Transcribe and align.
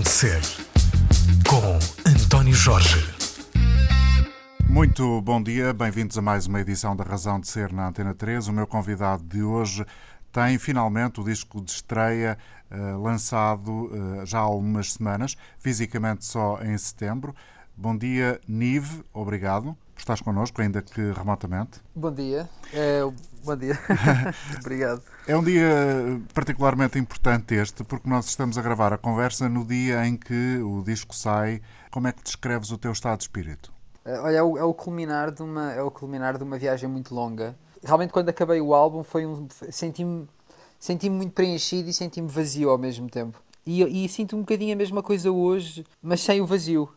Razão 0.00 0.02
de 0.02 0.08
Ser, 0.08 0.40
com 1.46 2.08
António 2.08 2.54
Jorge. 2.54 2.96
Muito 4.68 5.20
bom 5.20 5.42
dia, 5.42 5.74
bem-vindos 5.74 6.16
a 6.16 6.22
mais 6.22 6.46
uma 6.46 6.60
edição 6.60 6.96
da 6.96 7.04
Razão 7.04 7.38
de 7.38 7.48
Ser 7.48 7.72
na 7.72 7.88
Antena 7.88 8.14
3. 8.14 8.48
O 8.48 8.52
meu 8.52 8.66
convidado 8.66 9.22
de 9.22 9.42
hoje 9.42 9.84
tem 10.32 10.58
finalmente 10.58 11.20
o 11.20 11.24
disco 11.24 11.60
de 11.60 11.72
estreia 11.72 12.38
uh, 12.70 13.02
lançado 13.02 13.70
uh, 13.70 14.24
já 14.24 14.38
há 14.38 14.42
algumas 14.42 14.94
semanas, 14.94 15.36
fisicamente 15.58 16.24
só 16.24 16.62
em 16.62 16.76
setembro. 16.78 17.34
Bom 17.76 17.96
dia, 17.96 18.40
Nive, 18.48 19.04
obrigado 19.12 19.76
por 19.94 20.00
estar 20.00 20.22
connosco, 20.22 20.62
ainda 20.62 20.80
que 20.80 21.12
remotamente. 21.12 21.80
Bom 21.94 22.12
dia, 22.12 22.48
é, 22.72 23.00
bom 23.44 23.56
dia, 23.56 23.78
obrigado. 24.60 25.02
É 25.30 25.36
um 25.36 25.44
dia 25.44 26.20
particularmente 26.34 26.98
importante 26.98 27.54
este, 27.54 27.84
porque 27.84 28.08
nós 28.08 28.26
estamos 28.26 28.58
a 28.58 28.62
gravar 28.62 28.92
a 28.92 28.98
conversa 28.98 29.48
no 29.48 29.64
dia 29.64 30.04
em 30.04 30.16
que 30.16 30.58
o 30.58 30.82
disco 30.82 31.14
sai. 31.14 31.62
Como 31.88 32.08
é 32.08 32.12
que 32.12 32.20
descreves 32.20 32.72
o 32.72 32.76
teu 32.76 32.90
estado 32.90 33.18
de 33.18 33.24
espírito? 33.26 33.72
É, 34.04 34.18
olha, 34.18 34.36
é 34.38 34.42
o, 34.42 34.58
é 34.58 34.64
o 34.64 34.74
culminar 34.74 35.30
de 35.30 35.40
uma, 35.40 35.72
é 35.72 35.80
o 35.80 35.88
culminar 35.88 36.36
de 36.36 36.42
uma 36.42 36.58
viagem 36.58 36.88
muito 36.88 37.14
longa. 37.14 37.54
Realmente, 37.80 38.12
quando 38.12 38.28
acabei 38.28 38.60
o 38.60 38.74
álbum, 38.74 39.04
foi 39.04 39.24
um, 39.24 39.46
senti-me 39.70 40.28
senti-me 40.80 41.14
muito 41.14 41.32
preenchido 41.32 41.88
e 41.88 41.92
senti-me 41.92 42.26
vazio 42.26 42.68
ao 42.68 42.76
mesmo 42.76 43.08
tempo. 43.08 43.40
E, 43.64 44.04
e 44.04 44.08
sinto 44.08 44.34
um 44.34 44.40
bocadinho 44.40 44.74
a 44.74 44.76
mesma 44.76 45.00
coisa 45.00 45.30
hoje, 45.30 45.86
mas 46.02 46.20
sem 46.22 46.40
o 46.40 46.46
vazio 46.46 46.90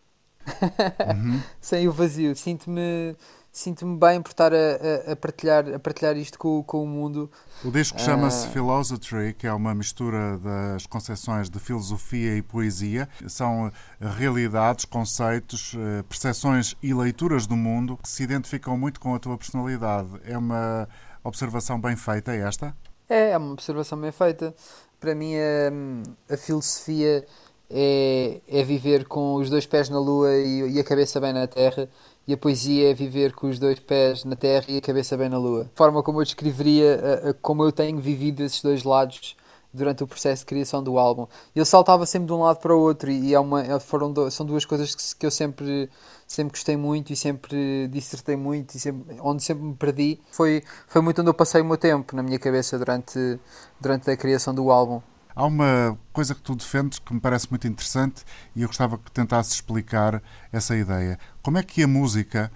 uhum. 0.45 1.41
sem 1.61 1.87
o 1.87 1.91
vazio. 1.91 2.35
Sinto-me 2.35 3.15
sinto-me 3.53 3.95
bem 3.95 4.19
por 4.19 4.31
estar 4.31 4.51
a, 4.51 4.57
a, 4.57 5.11
a, 5.11 5.15
partilhar, 5.15 5.75
a 5.75 5.79
partilhar 5.79 6.17
isto 6.17 6.39
com, 6.39 6.63
com 6.63 6.83
o 6.83 6.87
mundo. 6.87 7.29
O 7.63 7.69
disco 7.69 8.01
chama-se 8.01 8.47
uh... 8.47 8.49
Philosophy, 8.49 9.33
que 9.37 9.45
é 9.45 9.53
uma 9.53 9.75
mistura 9.75 10.39
das 10.39 10.87
concepções 10.87 11.51
de 11.51 11.59
filosofia 11.59 12.35
e 12.35 12.41
poesia. 12.41 13.07
São 13.27 13.71
realidades, 14.01 14.85
conceitos, 14.85 15.75
eh, 15.77 16.03
percepções 16.09 16.75
e 16.81 16.95
leituras 16.95 17.45
do 17.45 17.55
mundo 17.55 17.95
que 18.01 18.09
se 18.09 18.23
identificam 18.23 18.75
muito 18.75 18.99
com 18.99 19.13
a 19.13 19.19
tua 19.19 19.37
personalidade. 19.37 20.09
É 20.25 20.35
uma 20.35 20.89
observação 21.23 21.79
bem 21.79 21.95
feita 21.95 22.33
esta? 22.33 22.75
É, 23.07 23.29
é 23.29 23.37
uma 23.37 23.53
observação 23.53 24.01
bem 24.01 24.11
feita. 24.11 24.55
Para 24.99 25.13
mim, 25.13 25.35
a, 25.35 26.33
a 26.33 26.37
filosofia 26.37 27.23
é, 27.69 28.41
é 28.47 28.63
viver 28.63 29.05
com 29.05 29.35
os 29.35 29.49
dois 29.49 29.65
pés 29.65 29.89
na 29.89 29.99
lua 29.99 30.31
e, 30.35 30.75
e, 30.75 30.79
a 30.79 30.83
cabeça 30.83 31.19
bem 31.19 31.33
na 31.33 31.47
terra, 31.47 31.89
e 32.27 32.33
a 32.33 32.37
poesia 32.37 32.91
é 32.91 32.93
viver 32.93 33.33
com 33.33 33.49
os 33.49 33.59
dois 33.59 33.79
pés 33.79 34.23
na 34.23 34.35
terra 34.35 34.65
e 34.69 34.77
a 34.77 34.81
cabeça 34.81 35.17
bem 35.17 35.29
na 35.29 35.37
lua. 35.37 35.69
A 35.73 35.77
forma 35.77 36.01
como 36.01 36.21
eu 36.21 36.23
descreveria 36.23 37.21
a, 37.25 37.29
a, 37.29 37.33
como 37.33 37.63
eu 37.63 37.71
tenho 37.71 37.99
vivido 37.99 38.43
esses 38.43 38.61
dois 38.61 38.83
lados 38.83 39.35
durante 39.73 40.03
o 40.03 40.07
processo 40.07 40.41
de 40.41 40.45
criação 40.45 40.83
do 40.83 40.99
álbum. 40.99 41.25
Eu 41.55 41.65
saltava 41.65 42.05
sempre 42.05 42.27
de 42.27 42.33
um 42.33 42.41
lado 42.41 42.59
para 42.59 42.75
o 42.75 42.79
outro 42.79 43.09
e 43.09 43.33
é 43.33 43.39
uma, 43.39 43.63
é, 43.63 43.79
foram 43.79 44.11
do, 44.13 44.29
são 44.29 44.45
duas 44.45 44.63
coisas 44.65 44.93
que, 44.93 45.15
que, 45.19 45.25
eu 45.25 45.31
sempre, 45.31 45.89
sempre 46.27 46.51
gostei 46.51 46.77
muito 46.77 47.11
e 47.11 47.15
sempre 47.15 47.87
dissertei 47.87 48.35
muito 48.35 48.75
e 48.75 48.79
sempre, 48.79 49.17
onde 49.19 49.43
sempre 49.43 49.63
me 49.63 49.73
perdi. 49.73 50.19
Foi, 50.31 50.63
foi 50.87 51.01
muito 51.01 51.21
onde 51.21 51.29
eu 51.29 51.33
passei 51.33 51.61
o 51.61 51.65
meu 51.65 51.77
tempo 51.77 52.15
na 52.15 52.21
minha 52.21 52.37
cabeça 52.37 52.77
durante, 52.77 53.39
durante 53.81 54.11
a 54.11 54.15
criação 54.15 54.53
do 54.53 54.71
álbum. 54.71 55.01
Há 55.35 55.45
uma 55.45 55.97
coisa 56.11 56.35
que 56.35 56.41
tu 56.41 56.55
defendes 56.55 56.99
que 56.99 57.13
me 57.13 57.19
parece 57.19 57.49
muito 57.49 57.67
interessante 57.67 58.23
e 58.55 58.61
eu 58.61 58.67
gostava 58.67 58.97
que 58.97 59.11
tentasses 59.11 59.53
explicar 59.53 60.21
essa 60.51 60.75
ideia. 60.75 61.17
Como 61.41 61.57
é 61.57 61.63
que 61.63 61.83
a 61.83 61.87
música 61.87 62.51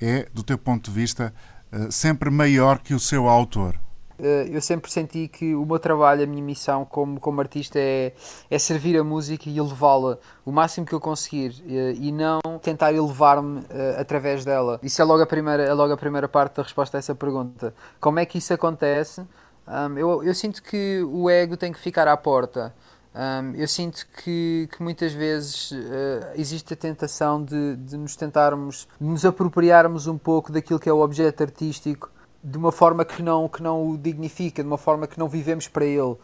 é, 0.00 0.26
do 0.32 0.42
teu 0.42 0.56
ponto 0.58 0.90
de 0.90 0.96
vista, 0.96 1.32
eh, 1.72 1.90
sempre 1.90 2.30
maior 2.30 2.78
que 2.78 2.94
o 2.94 3.00
seu 3.00 3.28
autor? 3.28 3.78
Eh, 4.18 4.48
eu 4.50 4.60
sempre 4.60 4.90
senti 4.90 5.28
que 5.28 5.54
o 5.54 5.64
meu 5.64 5.78
trabalho, 5.78 6.24
a 6.24 6.26
minha 6.26 6.42
missão 6.42 6.84
como, 6.84 7.20
como 7.20 7.40
artista 7.40 7.78
é, 7.78 8.12
é 8.50 8.58
servir 8.58 8.98
a 8.98 9.04
música 9.04 9.48
e 9.48 9.58
elevá-la 9.58 10.18
o 10.44 10.50
máximo 10.50 10.86
que 10.86 10.92
eu 10.92 11.00
conseguir 11.00 11.54
eh, 11.68 11.94
e 11.96 12.10
não 12.10 12.40
tentar 12.62 12.92
elevar-me 12.92 13.62
através 13.98 14.44
dela. 14.44 14.80
Isso 14.82 15.00
é 15.00 15.04
logo, 15.04 15.22
a 15.22 15.26
primeira, 15.26 15.62
é 15.62 15.72
logo 15.72 15.92
a 15.92 15.96
primeira 15.96 16.28
parte 16.28 16.56
da 16.56 16.62
resposta 16.62 16.96
a 16.96 16.98
essa 16.98 17.14
pergunta. 17.14 17.74
Como 18.00 18.18
é 18.18 18.26
que 18.26 18.38
isso 18.38 18.52
acontece? 18.52 19.22
Um, 19.66 19.98
eu, 19.98 20.24
eu, 20.24 20.34
sinto 20.34 20.62
que 20.62 21.02
o 21.02 21.30
ego 21.30 21.56
tem 21.56 21.72
que 21.72 21.78
ficar 21.78 22.08
à 22.08 22.16
porta. 22.16 22.74
Um, 23.14 23.54
eu 23.54 23.66
sinto 23.66 24.06
que, 24.22 24.68
que 24.72 24.82
muitas 24.82 25.12
vezes 25.12 25.72
uh, 25.72 25.76
existe 26.34 26.74
a 26.74 26.76
tentação 26.76 27.42
de, 27.42 27.76
de 27.76 27.96
nos 27.96 28.16
tentarmos, 28.16 28.88
de 29.00 29.06
nos 29.06 29.24
apropriarmos 29.24 30.06
um 30.06 30.16
pouco 30.18 30.52
daquilo 30.52 30.78
que 30.78 30.88
é 30.88 30.92
o 30.92 31.00
objeto 31.00 31.42
artístico 31.42 32.10
de 32.42 32.56
uma 32.56 32.72
forma 32.72 33.04
que 33.04 33.22
não, 33.22 33.48
que 33.48 33.62
não 33.62 33.90
o 33.90 33.98
dignifica, 33.98 34.62
de 34.62 34.66
uma 34.66 34.78
forma 34.78 35.06
que 35.06 35.18
não 35.18 35.28
vivemos 35.28 35.68
para 35.68 35.84
ele. 35.84 36.16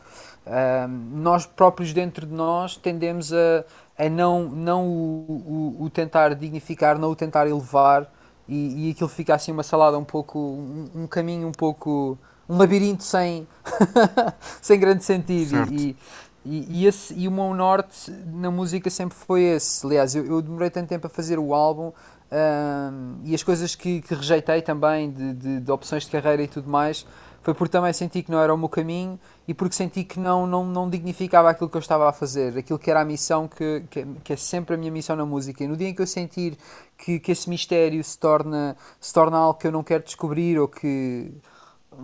Um, 0.46 0.88
nós 1.20 1.44
próprios 1.44 1.92
dentro 1.92 2.26
de 2.26 2.32
nós 2.32 2.76
tendemos 2.76 3.32
a, 3.32 3.64
a 3.98 4.08
não, 4.08 4.44
não 4.44 4.86
o, 4.86 5.74
o, 5.78 5.84
o 5.84 5.90
tentar 5.90 6.34
dignificar, 6.34 6.98
não 6.98 7.10
o 7.10 7.16
tentar 7.16 7.46
elevar 7.46 8.10
e, 8.48 8.88
e 8.88 8.90
aquilo 8.92 9.08
fica 9.08 9.34
assim 9.34 9.52
uma 9.52 9.62
salada 9.62 9.98
um 9.98 10.04
pouco, 10.04 10.38
um, 10.38 10.90
um 10.94 11.06
caminho 11.06 11.48
um 11.48 11.52
pouco 11.52 12.18
um 12.48 12.56
labirinto 12.56 13.02
sem, 13.02 13.46
sem 14.62 14.78
grande 14.78 15.04
sentido. 15.04 15.72
E, 15.72 15.96
e, 16.44 16.82
e, 16.82 16.86
esse, 16.86 17.12
e 17.14 17.26
o 17.26 17.30
meu 17.32 17.52
norte 17.54 18.10
na 18.26 18.50
música 18.50 18.88
sempre 18.88 19.16
foi 19.16 19.42
esse. 19.42 19.84
Aliás, 19.84 20.14
eu, 20.14 20.24
eu 20.24 20.40
demorei 20.40 20.70
tanto 20.70 20.88
tempo 20.88 21.06
a 21.06 21.10
fazer 21.10 21.38
o 21.38 21.52
álbum 21.52 21.92
um, 22.30 23.20
e 23.24 23.34
as 23.34 23.42
coisas 23.42 23.74
que, 23.74 24.00
que 24.00 24.14
rejeitei 24.14 24.62
também, 24.62 25.10
de, 25.10 25.34
de, 25.34 25.60
de, 25.60 25.72
opções 25.72 26.04
de 26.04 26.10
carreira 26.10 26.42
e 26.42 26.48
tudo 26.48 26.68
mais, 26.68 27.06
foi 27.42 27.54
porque 27.54 27.70
também 27.70 27.92
senti 27.92 28.22
que 28.22 28.30
não 28.30 28.40
era 28.40 28.52
o 28.52 28.58
meu 28.58 28.68
caminho 28.68 29.18
e 29.46 29.54
porque 29.54 29.74
senti 29.74 30.02
que 30.02 30.18
não, 30.18 30.46
não, 30.46 30.64
não 30.64 30.90
dignificava 30.90 31.48
aquilo 31.50 31.70
que 31.70 31.76
eu 31.76 31.80
estava 31.80 32.08
a 32.08 32.12
fazer, 32.12 32.58
aquilo 32.58 32.78
que 32.78 32.90
era 32.90 33.00
a 33.00 33.04
missão, 33.04 33.46
que, 33.46 33.84
que, 33.88 34.04
que 34.24 34.32
é 34.32 34.36
sempre 34.36 34.74
a 34.74 34.78
minha 34.78 34.90
missão 34.90 35.14
na 35.14 35.24
música. 35.24 35.62
E 35.62 35.68
no 35.68 35.76
dia 35.76 35.88
em 35.88 35.94
que 35.94 36.02
eu 36.02 36.06
sentir 36.06 36.58
que, 36.98 37.20
que 37.20 37.30
esse 37.30 37.48
mistério 37.48 38.02
se 38.02 38.18
torna, 38.18 38.76
se 39.00 39.14
torna 39.14 39.36
algo 39.36 39.58
que 39.58 39.66
eu 39.68 39.72
não 39.72 39.84
quero 39.84 40.02
descobrir 40.02 40.58
ou 40.58 40.66
que 40.66 41.32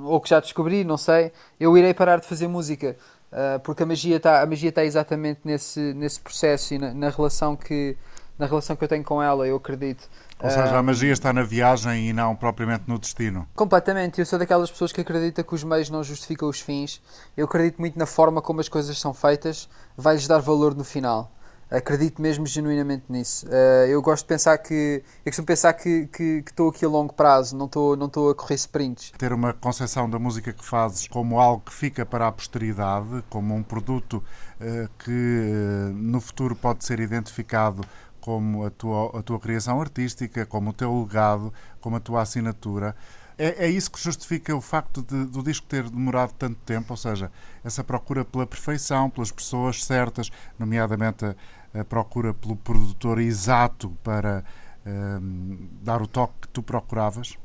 ou 0.04 0.20
que 0.20 0.28
já 0.28 0.40
descobri, 0.40 0.84
não 0.84 0.96
sei, 0.96 1.32
eu 1.58 1.76
irei 1.76 1.94
parar 1.94 2.20
de 2.20 2.26
fazer 2.26 2.48
música. 2.48 2.96
Uh, 3.32 3.58
porque 3.60 3.82
a 3.82 3.86
magia 3.86 4.16
está 4.16 4.42
a 4.42 4.46
magia 4.46 4.68
está 4.68 4.84
exatamente 4.84 5.40
nesse 5.42 5.94
nesse 5.94 6.20
processo 6.20 6.74
e 6.74 6.78
na, 6.78 6.92
na, 6.92 7.08
relação 7.08 7.56
que 7.56 7.96
na 8.38 8.44
relação 8.44 8.76
que 8.76 8.84
eu 8.84 8.88
tenho 8.88 9.02
com 9.02 9.22
ela 9.22 9.46
eu 9.46 9.56
acredito 9.56 10.06
ou 10.38 10.50
seja, 10.50 10.64
a 10.64 10.78
ah, 10.78 10.82
magia 10.82 11.12
está 11.12 11.32
na 11.32 11.42
viagem 11.42 12.08
e 12.08 12.12
não 12.12 12.34
propriamente 12.34 12.82
no 12.88 12.98
destino. 12.98 13.46
Completamente. 13.54 14.18
Eu 14.18 14.26
sou 14.26 14.38
daquelas 14.40 14.70
pessoas 14.72 14.90
que 14.90 15.00
acredita 15.00 15.44
que 15.44 15.54
os 15.54 15.62
meios 15.62 15.88
não 15.88 16.02
justificam 16.02 16.48
os 16.48 16.60
fins. 16.60 17.00
Eu 17.36 17.44
acredito 17.44 17.78
muito 17.78 17.96
na 17.96 18.06
forma 18.06 18.42
como 18.42 18.60
as 18.60 18.68
coisas 18.68 18.98
são 18.98 19.14
feitas, 19.14 19.68
vai-lhes 19.96 20.26
dar 20.26 20.40
valor 20.40 20.74
no 20.74 20.82
final 20.82 21.30
acredito 21.72 22.20
mesmo 22.20 22.46
genuinamente 22.46 23.04
nisso. 23.08 23.46
Uh, 23.46 23.86
eu 23.88 24.00
gosto 24.02 24.24
de 24.24 24.28
pensar 24.28 24.58
que. 24.58 25.02
Eu 25.24 25.30
costumo 25.30 25.46
pensar 25.46 25.72
que, 25.72 26.08
estou 26.46 26.68
aqui 26.68 26.84
a 26.84 26.88
longo 26.88 27.12
prazo, 27.14 27.56
não 27.56 27.66
estou, 27.66 27.96
não 27.96 28.06
a 28.06 28.34
correr 28.34 28.54
sprints. 28.54 29.12
Ter 29.16 29.32
uma 29.32 29.52
concepção 29.52 30.08
da 30.08 30.18
música 30.18 30.52
que 30.52 30.64
fazes 30.64 31.08
como 31.08 31.40
algo 31.40 31.62
que 31.64 31.72
fica 31.72 32.04
para 32.04 32.28
a 32.28 32.32
posteridade, 32.32 33.24
como 33.30 33.54
um 33.54 33.62
produto 33.62 34.22
uh, 34.60 34.88
que 34.98 35.10
uh, 35.10 35.92
no 35.94 36.20
futuro 36.20 36.54
pode 36.54 36.84
ser 36.84 37.00
identificado 37.00 37.82
como 38.20 38.64
a 38.64 38.70
tua, 38.70 39.18
a 39.18 39.22
tua 39.22 39.40
criação 39.40 39.80
artística, 39.80 40.46
como 40.46 40.70
o 40.70 40.72
teu 40.72 41.02
legado, 41.02 41.52
como 41.80 41.96
a 41.96 42.00
tua 42.00 42.22
assinatura. 42.22 42.94
É, 43.36 43.66
é, 43.66 43.68
isso 43.68 43.90
que 43.90 44.00
justifica 44.00 44.54
o 44.54 44.60
facto 44.60 45.02
de, 45.02 45.24
do 45.24 45.42
disco 45.42 45.66
ter 45.66 45.88
demorado 45.90 46.32
tanto 46.38 46.56
tempo, 46.64 46.92
ou 46.92 46.96
seja, 46.96 47.30
essa 47.64 47.82
procura 47.82 48.24
pela 48.24 48.46
perfeição, 48.46 49.10
pelas 49.10 49.32
pessoas 49.32 49.84
certas, 49.84 50.30
nomeadamente 50.56 51.24
a, 51.24 51.34
a 51.74 51.84
procura 51.84 52.34
pelo 52.34 52.56
produtor 52.56 53.18
exato 53.18 53.90
para 54.02 54.44
um, 54.86 55.68
dar 55.82 56.02
o 56.02 56.06
toque 56.06 56.34
que 56.42 56.48
tu 56.48 56.62
procuravas? 56.62 57.36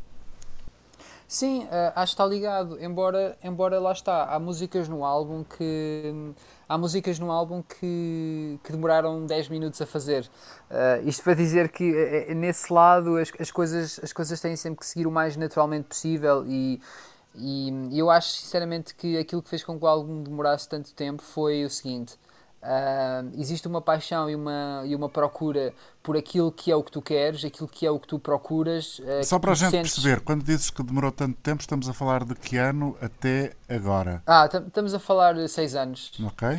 Sim, 1.27 1.65
uh, 1.65 1.91
acho 1.93 2.15
que 2.15 2.21
está 2.21 2.25
ligado, 2.25 2.81
embora, 2.81 3.37
embora 3.43 3.79
lá 3.79 3.91
está, 3.91 4.33
há 4.33 4.39
músicas 4.39 4.87
no 4.87 5.03
álbum 5.03 5.43
que 5.43 6.33
há 6.69 6.77
músicas 6.77 7.19
no 7.19 7.29
álbum 7.29 7.61
que, 7.61 8.57
que 8.63 8.71
demoraram 8.71 9.25
10 9.25 9.49
minutos 9.49 9.81
a 9.81 9.85
fazer. 9.85 10.29
Uh, 10.71 11.05
isto 11.05 11.23
para 11.23 11.33
dizer 11.33 11.67
que 11.69 11.91
uh, 11.91 12.33
nesse 12.33 12.71
lado 12.71 13.17
as, 13.17 13.29
as, 13.37 13.51
coisas, 13.51 13.99
as 14.01 14.13
coisas 14.13 14.39
têm 14.39 14.55
sempre 14.55 14.79
que 14.79 14.85
seguir 14.85 15.05
o 15.05 15.11
mais 15.11 15.35
naturalmente 15.35 15.85
possível 15.89 16.45
e, 16.47 16.79
e 17.35 17.99
eu 17.99 18.09
acho 18.09 18.29
sinceramente 18.31 18.95
que 18.95 19.17
aquilo 19.17 19.43
que 19.43 19.49
fez 19.49 19.65
com 19.65 19.77
que 19.77 19.83
o 19.83 19.87
álbum 19.87 20.23
demorasse 20.23 20.69
tanto 20.69 20.93
tempo 20.93 21.21
foi 21.21 21.65
o 21.65 21.69
seguinte 21.69 22.17
Uh, 22.67 23.31
existe 23.39 23.65
uma 23.65 23.81
paixão 23.81 24.29
e 24.29 24.35
uma, 24.35 24.83
e 24.85 24.93
uma 24.93 25.07
procura 25.07 25.73
por 26.03 26.17
aquilo 26.17 26.51
que 26.51 26.69
é 26.69 26.75
o 26.75 26.83
que 26.83 26.91
tu 26.91 27.01
queres, 27.01 27.45
aquilo 27.45 27.65
que 27.65 27.85
é 27.85 27.91
o 27.91 27.97
que 27.97 28.07
tu 28.07 28.19
procuras. 28.19 28.99
Uh, 28.99 29.23
Só 29.23 29.39
para 29.39 29.53
a 29.53 29.55
gente 29.55 29.71
sentes... 29.71 29.93
perceber, 29.93 30.19
quando 30.19 30.43
dizes 30.43 30.69
que 30.69 30.83
demorou 30.83 31.09
tanto 31.09 31.37
tempo, 31.39 31.61
estamos 31.61 31.87
a 31.87 31.93
falar 31.93 32.25
de 32.25 32.35
que 32.35 32.57
ano 32.57 32.97
até 33.01 33.53
agora? 33.69 34.21
Ah, 34.27 34.49
estamos 34.51 34.93
a 34.93 34.99
falar 34.99 35.35
de 35.35 35.47
seis 35.47 35.75
anos. 35.75 36.11
Ok. 36.21 36.57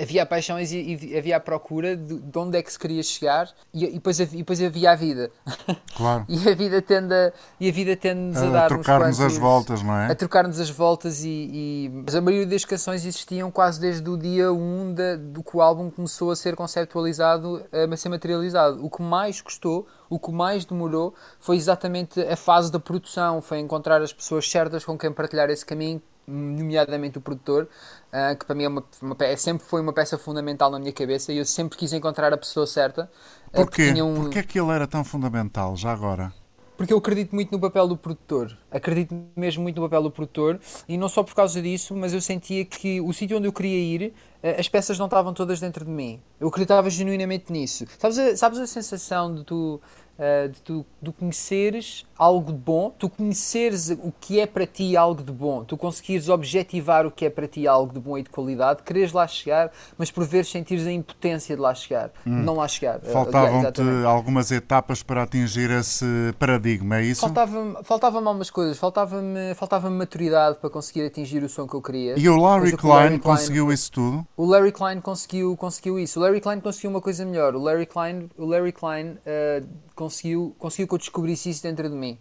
Havia 0.00 0.22
a 0.22 0.26
paixão 0.26 0.58
e, 0.58 0.64
e 0.64 1.16
havia 1.18 1.36
a 1.36 1.40
procura 1.40 1.96
de, 1.96 2.18
de, 2.18 2.38
onde 2.38 2.58
é 2.58 2.62
que 2.62 2.72
se 2.72 2.78
queria 2.78 3.02
chegar 3.02 3.48
e, 3.72 3.84
e, 3.84 3.92
depois, 3.92 4.18
e 4.18 4.26
depois 4.26 4.62
havia 4.62 4.90
a 4.90 4.94
vida. 4.94 5.30
Claro. 5.96 6.24
e 6.28 6.48
a 6.48 6.54
vida 6.56 6.82
tende 6.82 7.14
a, 7.14 7.32
e 7.60 7.68
a, 7.68 7.72
vida 7.72 7.96
tende 7.96 8.36
a, 8.36 8.42
a 8.42 8.50
dar 8.50 8.68
trocar-nos 8.68 9.20
as 9.20 9.36
voltas, 9.36 9.80
não 9.80 9.96
é? 9.96 10.10
A 10.10 10.14
trocar-nos 10.16 10.58
as 10.58 10.68
voltas 10.68 11.22
e, 11.22 11.28
e, 11.28 12.02
Mas 12.04 12.16
a 12.16 12.20
maioria 12.20 12.46
das 12.46 12.64
canções 12.64 13.06
existiam 13.06 13.48
quase 13.48 13.80
desde 13.80 14.10
o 14.10 14.16
dia 14.16 14.52
1 14.52 14.94
da, 14.94 15.14
do 15.14 15.40
que 15.40 15.56
o 15.56 15.60
álbum 15.60 15.88
começou 15.90 16.32
a 16.32 16.36
ser 16.36 16.56
conceptualizado, 16.56 17.64
a 17.72 17.96
ser 17.96 18.08
materializado. 18.08 18.84
O 18.84 18.90
que 18.90 19.02
mais 19.02 19.40
custou, 19.40 19.86
o 20.10 20.18
que 20.18 20.32
mais 20.32 20.64
demorou 20.64 21.14
foi 21.38 21.56
exatamente 21.56 22.20
a 22.20 22.36
fase 22.36 22.72
da 22.72 22.80
produção, 22.80 23.40
foi 23.40 23.60
encontrar 23.60 24.02
as 24.02 24.12
pessoas 24.12 24.50
certas 24.50 24.84
com 24.84 24.98
quem 24.98 25.12
partilhar 25.12 25.48
esse 25.48 25.64
caminho 25.64 26.02
nomeadamente 26.26 27.18
o 27.18 27.20
produtor, 27.20 27.68
uh, 28.12 28.36
que 28.36 28.44
para 28.44 28.54
mim 28.54 28.64
é 28.64 28.68
uma, 28.68 28.84
uma, 29.00 29.16
sempre 29.36 29.66
foi 29.66 29.80
uma 29.80 29.92
peça 29.92 30.18
fundamental 30.18 30.70
na 30.70 30.78
minha 30.78 30.92
cabeça 30.92 31.32
e 31.32 31.38
eu 31.38 31.44
sempre 31.44 31.78
quis 31.78 31.92
encontrar 31.92 32.32
a 32.32 32.36
pessoa 32.36 32.66
certa. 32.66 33.10
Uh, 33.48 33.56
Porquê? 33.56 34.02
Um... 34.02 34.14
Porquê 34.22 34.38
é 34.38 34.42
que 34.42 34.58
ele 34.58 34.70
era 34.70 34.86
tão 34.86 35.04
fundamental, 35.04 35.76
já 35.76 35.92
agora? 35.92 36.32
Porque 36.76 36.92
eu 36.92 36.98
acredito 36.98 37.32
muito 37.32 37.52
no 37.52 37.60
papel 37.60 37.86
do 37.86 37.96
produtor. 37.96 38.56
Acredito 38.68 39.14
mesmo 39.36 39.62
muito 39.62 39.76
no 39.76 39.82
papel 39.82 40.02
do 40.02 40.10
produtor 40.10 40.60
e 40.88 40.98
não 40.98 41.08
só 41.08 41.22
por 41.22 41.34
causa 41.34 41.62
disso, 41.62 41.94
mas 41.94 42.12
eu 42.12 42.20
sentia 42.20 42.64
que 42.64 43.00
o 43.00 43.12
sítio 43.12 43.36
onde 43.36 43.46
eu 43.46 43.52
queria 43.52 43.78
ir, 43.78 44.12
uh, 44.42 44.58
as 44.58 44.68
peças 44.68 44.98
não 44.98 45.06
estavam 45.06 45.32
todas 45.32 45.60
dentro 45.60 45.84
de 45.84 45.90
mim. 45.90 46.20
Eu 46.40 46.48
acreditava 46.48 46.90
genuinamente 46.90 47.52
nisso. 47.52 47.84
Sabes 47.98 48.18
a, 48.18 48.36
sabes 48.36 48.58
a 48.58 48.66
sensação 48.66 49.34
de 49.34 49.44
tu 49.44 49.80
uh, 50.18 50.48
de 50.48 50.60
tu 50.62 50.86
de 51.02 51.12
conheceres 51.12 52.06
algo 52.18 52.52
de 52.52 52.58
bom, 52.58 52.90
tu 52.98 53.10
conheceres 53.10 53.90
o 53.90 54.12
que 54.20 54.40
é 54.40 54.46
para 54.46 54.66
ti 54.66 54.96
algo 54.96 55.22
de 55.22 55.32
bom, 55.32 55.64
tu 55.64 55.76
conseguires 55.76 56.28
objetivar 56.28 57.06
o 57.06 57.10
que 57.10 57.26
é 57.26 57.30
para 57.30 57.46
ti 57.46 57.66
algo 57.66 57.92
de 57.92 58.00
bom 58.00 58.16
e 58.16 58.22
de 58.22 58.30
qualidade, 58.30 58.82
quereres 58.82 59.12
lá 59.12 59.26
chegar, 59.26 59.70
mas 59.98 60.10
por 60.10 60.24
vezes 60.24 60.50
sentires 60.50 60.86
a 60.86 60.92
impotência 60.92 61.54
de 61.54 61.60
lá 61.60 61.74
chegar, 61.74 62.10
hum. 62.26 62.42
não 62.42 62.54
lá 62.54 62.68
chegar. 62.68 63.00
Eh, 63.04 63.10
Faltavam-te 63.10 63.82
uh, 63.82 64.08
algumas 64.08 64.50
etapas 64.50 65.02
para 65.02 65.24
atingir 65.24 65.70
esse 65.70 66.06
paradigma, 66.38 66.98
é 66.98 67.02
isso? 67.02 67.20
Faltava-me 67.20 67.76
faltava 67.82 68.18
algumas 68.18 68.50
coisas, 68.50 68.78
faltava-me 68.78 69.54
faltava 69.54 69.90
maturidade 69.90 70.58
para 70.58 70.70
conseguir 70.70 71.02
atingir 71.06 71.42
o 71.42 71.48
som 71.48 71.66
que 71.66 71.74
eu 71.74 71.82
queria. 71.82 72.18
E 72.18 72.28
o 72.28 72.36
Larry 72.36 72.76
Klein, 72.76 72.94
Larry 72.94 73.18
conseguiu 73.18 73.72
isso 73.72 73.92
tudo? 73.92 74.26
O 74.36 74.46
Larry 74.46 74.72
Klein 74.72 75.00
conseguiu, 75.00 75.56
conseguiu 75.56 75.98
isso. 75.98 76.18
O 76.18 76.22
Larry 76.22 76.40
Klein 76.40 76.60
conseguiu 76.60 76.90
uma 76.90 77.00
coisa 77.00 77.24
melhor. 77.24 77.54
O 77.54 77.62
Larry 77.62 77.86
Klein, 77.86 78.30
o 78.38 78.46
Larry 78.46 78.72
Klein 78.72 79.12
uh, 79.12 79.66
conseguiu, 79.94 80.54
conseguiu 80.58 80.88
que 80.88 80.94
eu 80.94 80.98
descobrisse 80.98 81.50
isso 81.50 81.62
dentro 81.62 81.88
de 81.88 81.94
mim. 81.94 82.18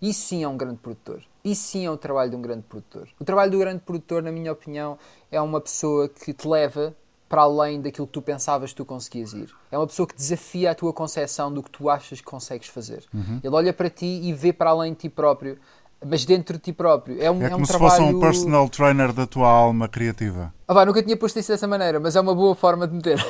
Isso 0.00 0.28
sim 0.28 0.42
é 0.42 0.48
um 0.48 0.56
grande 0.56 0.78
produtor. 0.78 1.22
Isso 1.44 1.62
sim 1.68 1.86
é 1.86 1.90
o 1.90 1.96
trabalho 1.96 2.30
de 2.30 2.36
um 2.36 2.42
grande 2.42 2.62
produtor. 2.62 3.08
O 3.18 3.24
trabalho 3.24 3.50
do 3.50 3.58
grande 3.58 3.80
produtor, 3.80 4.22
na 4.22 4.30
minha 4.30 4.52
opinião, 4.52 4.98
é 5.30 5.40
uma 5.40 5.60
pessoa 5.60 6.08
que 6.08 6.32
te 6.32 6.46
leva 6.46 6.94
para 7.28 7.42
além 7.42 7.80
daquilo 7.80 8.06
que 8.06 8.12
tu 8.12 8.22
pensavas 8.22 8.70
que 8.70 8.76
tu 8.76 8.84
conseguias 8.84 9.32
ir. 9.32 9.52
É 9.70 9.78
uma 9.78 9.86
pessoa 9.86 10.06
que 10.06 10.14
desafia 10.14 10.70
a 10.70 10.74
tua 10.74 10.92
concepção 10.92 11.52
do 11.52 11.62
que 11.62 11.70
tu 11.70 11.90
achas 11.90 12.20
que 12.20 12.26
consegues 12.26 12.68
fazer. 12.68 13.04
Uhum. 13.12 13.40
Ele 13.42 13.54
olha 13.54 13.72
para 13.72 13.90
ti 13.90 14.06
e 14.06 14.32
vê 14.32 14.52
para 14.52 14.70
além 14.70 14.92
de 14.92 15.00
ti 15.00 15.08
próprio 15.08 15.58
mas 16.04 16.24
dentro 16.24 16.56
de 16.56 16.62
ti 16.62 16.72
próprio. 16.72 17.20
É, 17.22 17.30
um, 17.30 17.42
é, 17.42 17.46
é 17.46 17.50
como 17.50 17.62
um 17.62 17.64
se 17.64 17.72
trabalho... 17.72 17.90
fosse 17.90 18.14
um 18.14 18.20
personal 18.20 18.68
trainer 18.68 19.12
da 19.12 19.26
tua 19.26 19.48
alma 19.48 19.88
criativa. 19.88 20.52
Ah, 20.68 20.74
vá, 20.74 20.84
nunca 20.84 21.02
tinha 21.02 21.16
posto 21.16 21.38
isso 21.38 21.52
dessa 21.52 21.66
maneira, 21.66 22.00
mas 22.00 22.16
é 22.16 22.20
uma 22.20 22.34
boa 22.34 22.54
forma 22.54 22.88
de 22.88 22.94
meter. 22.94 23.24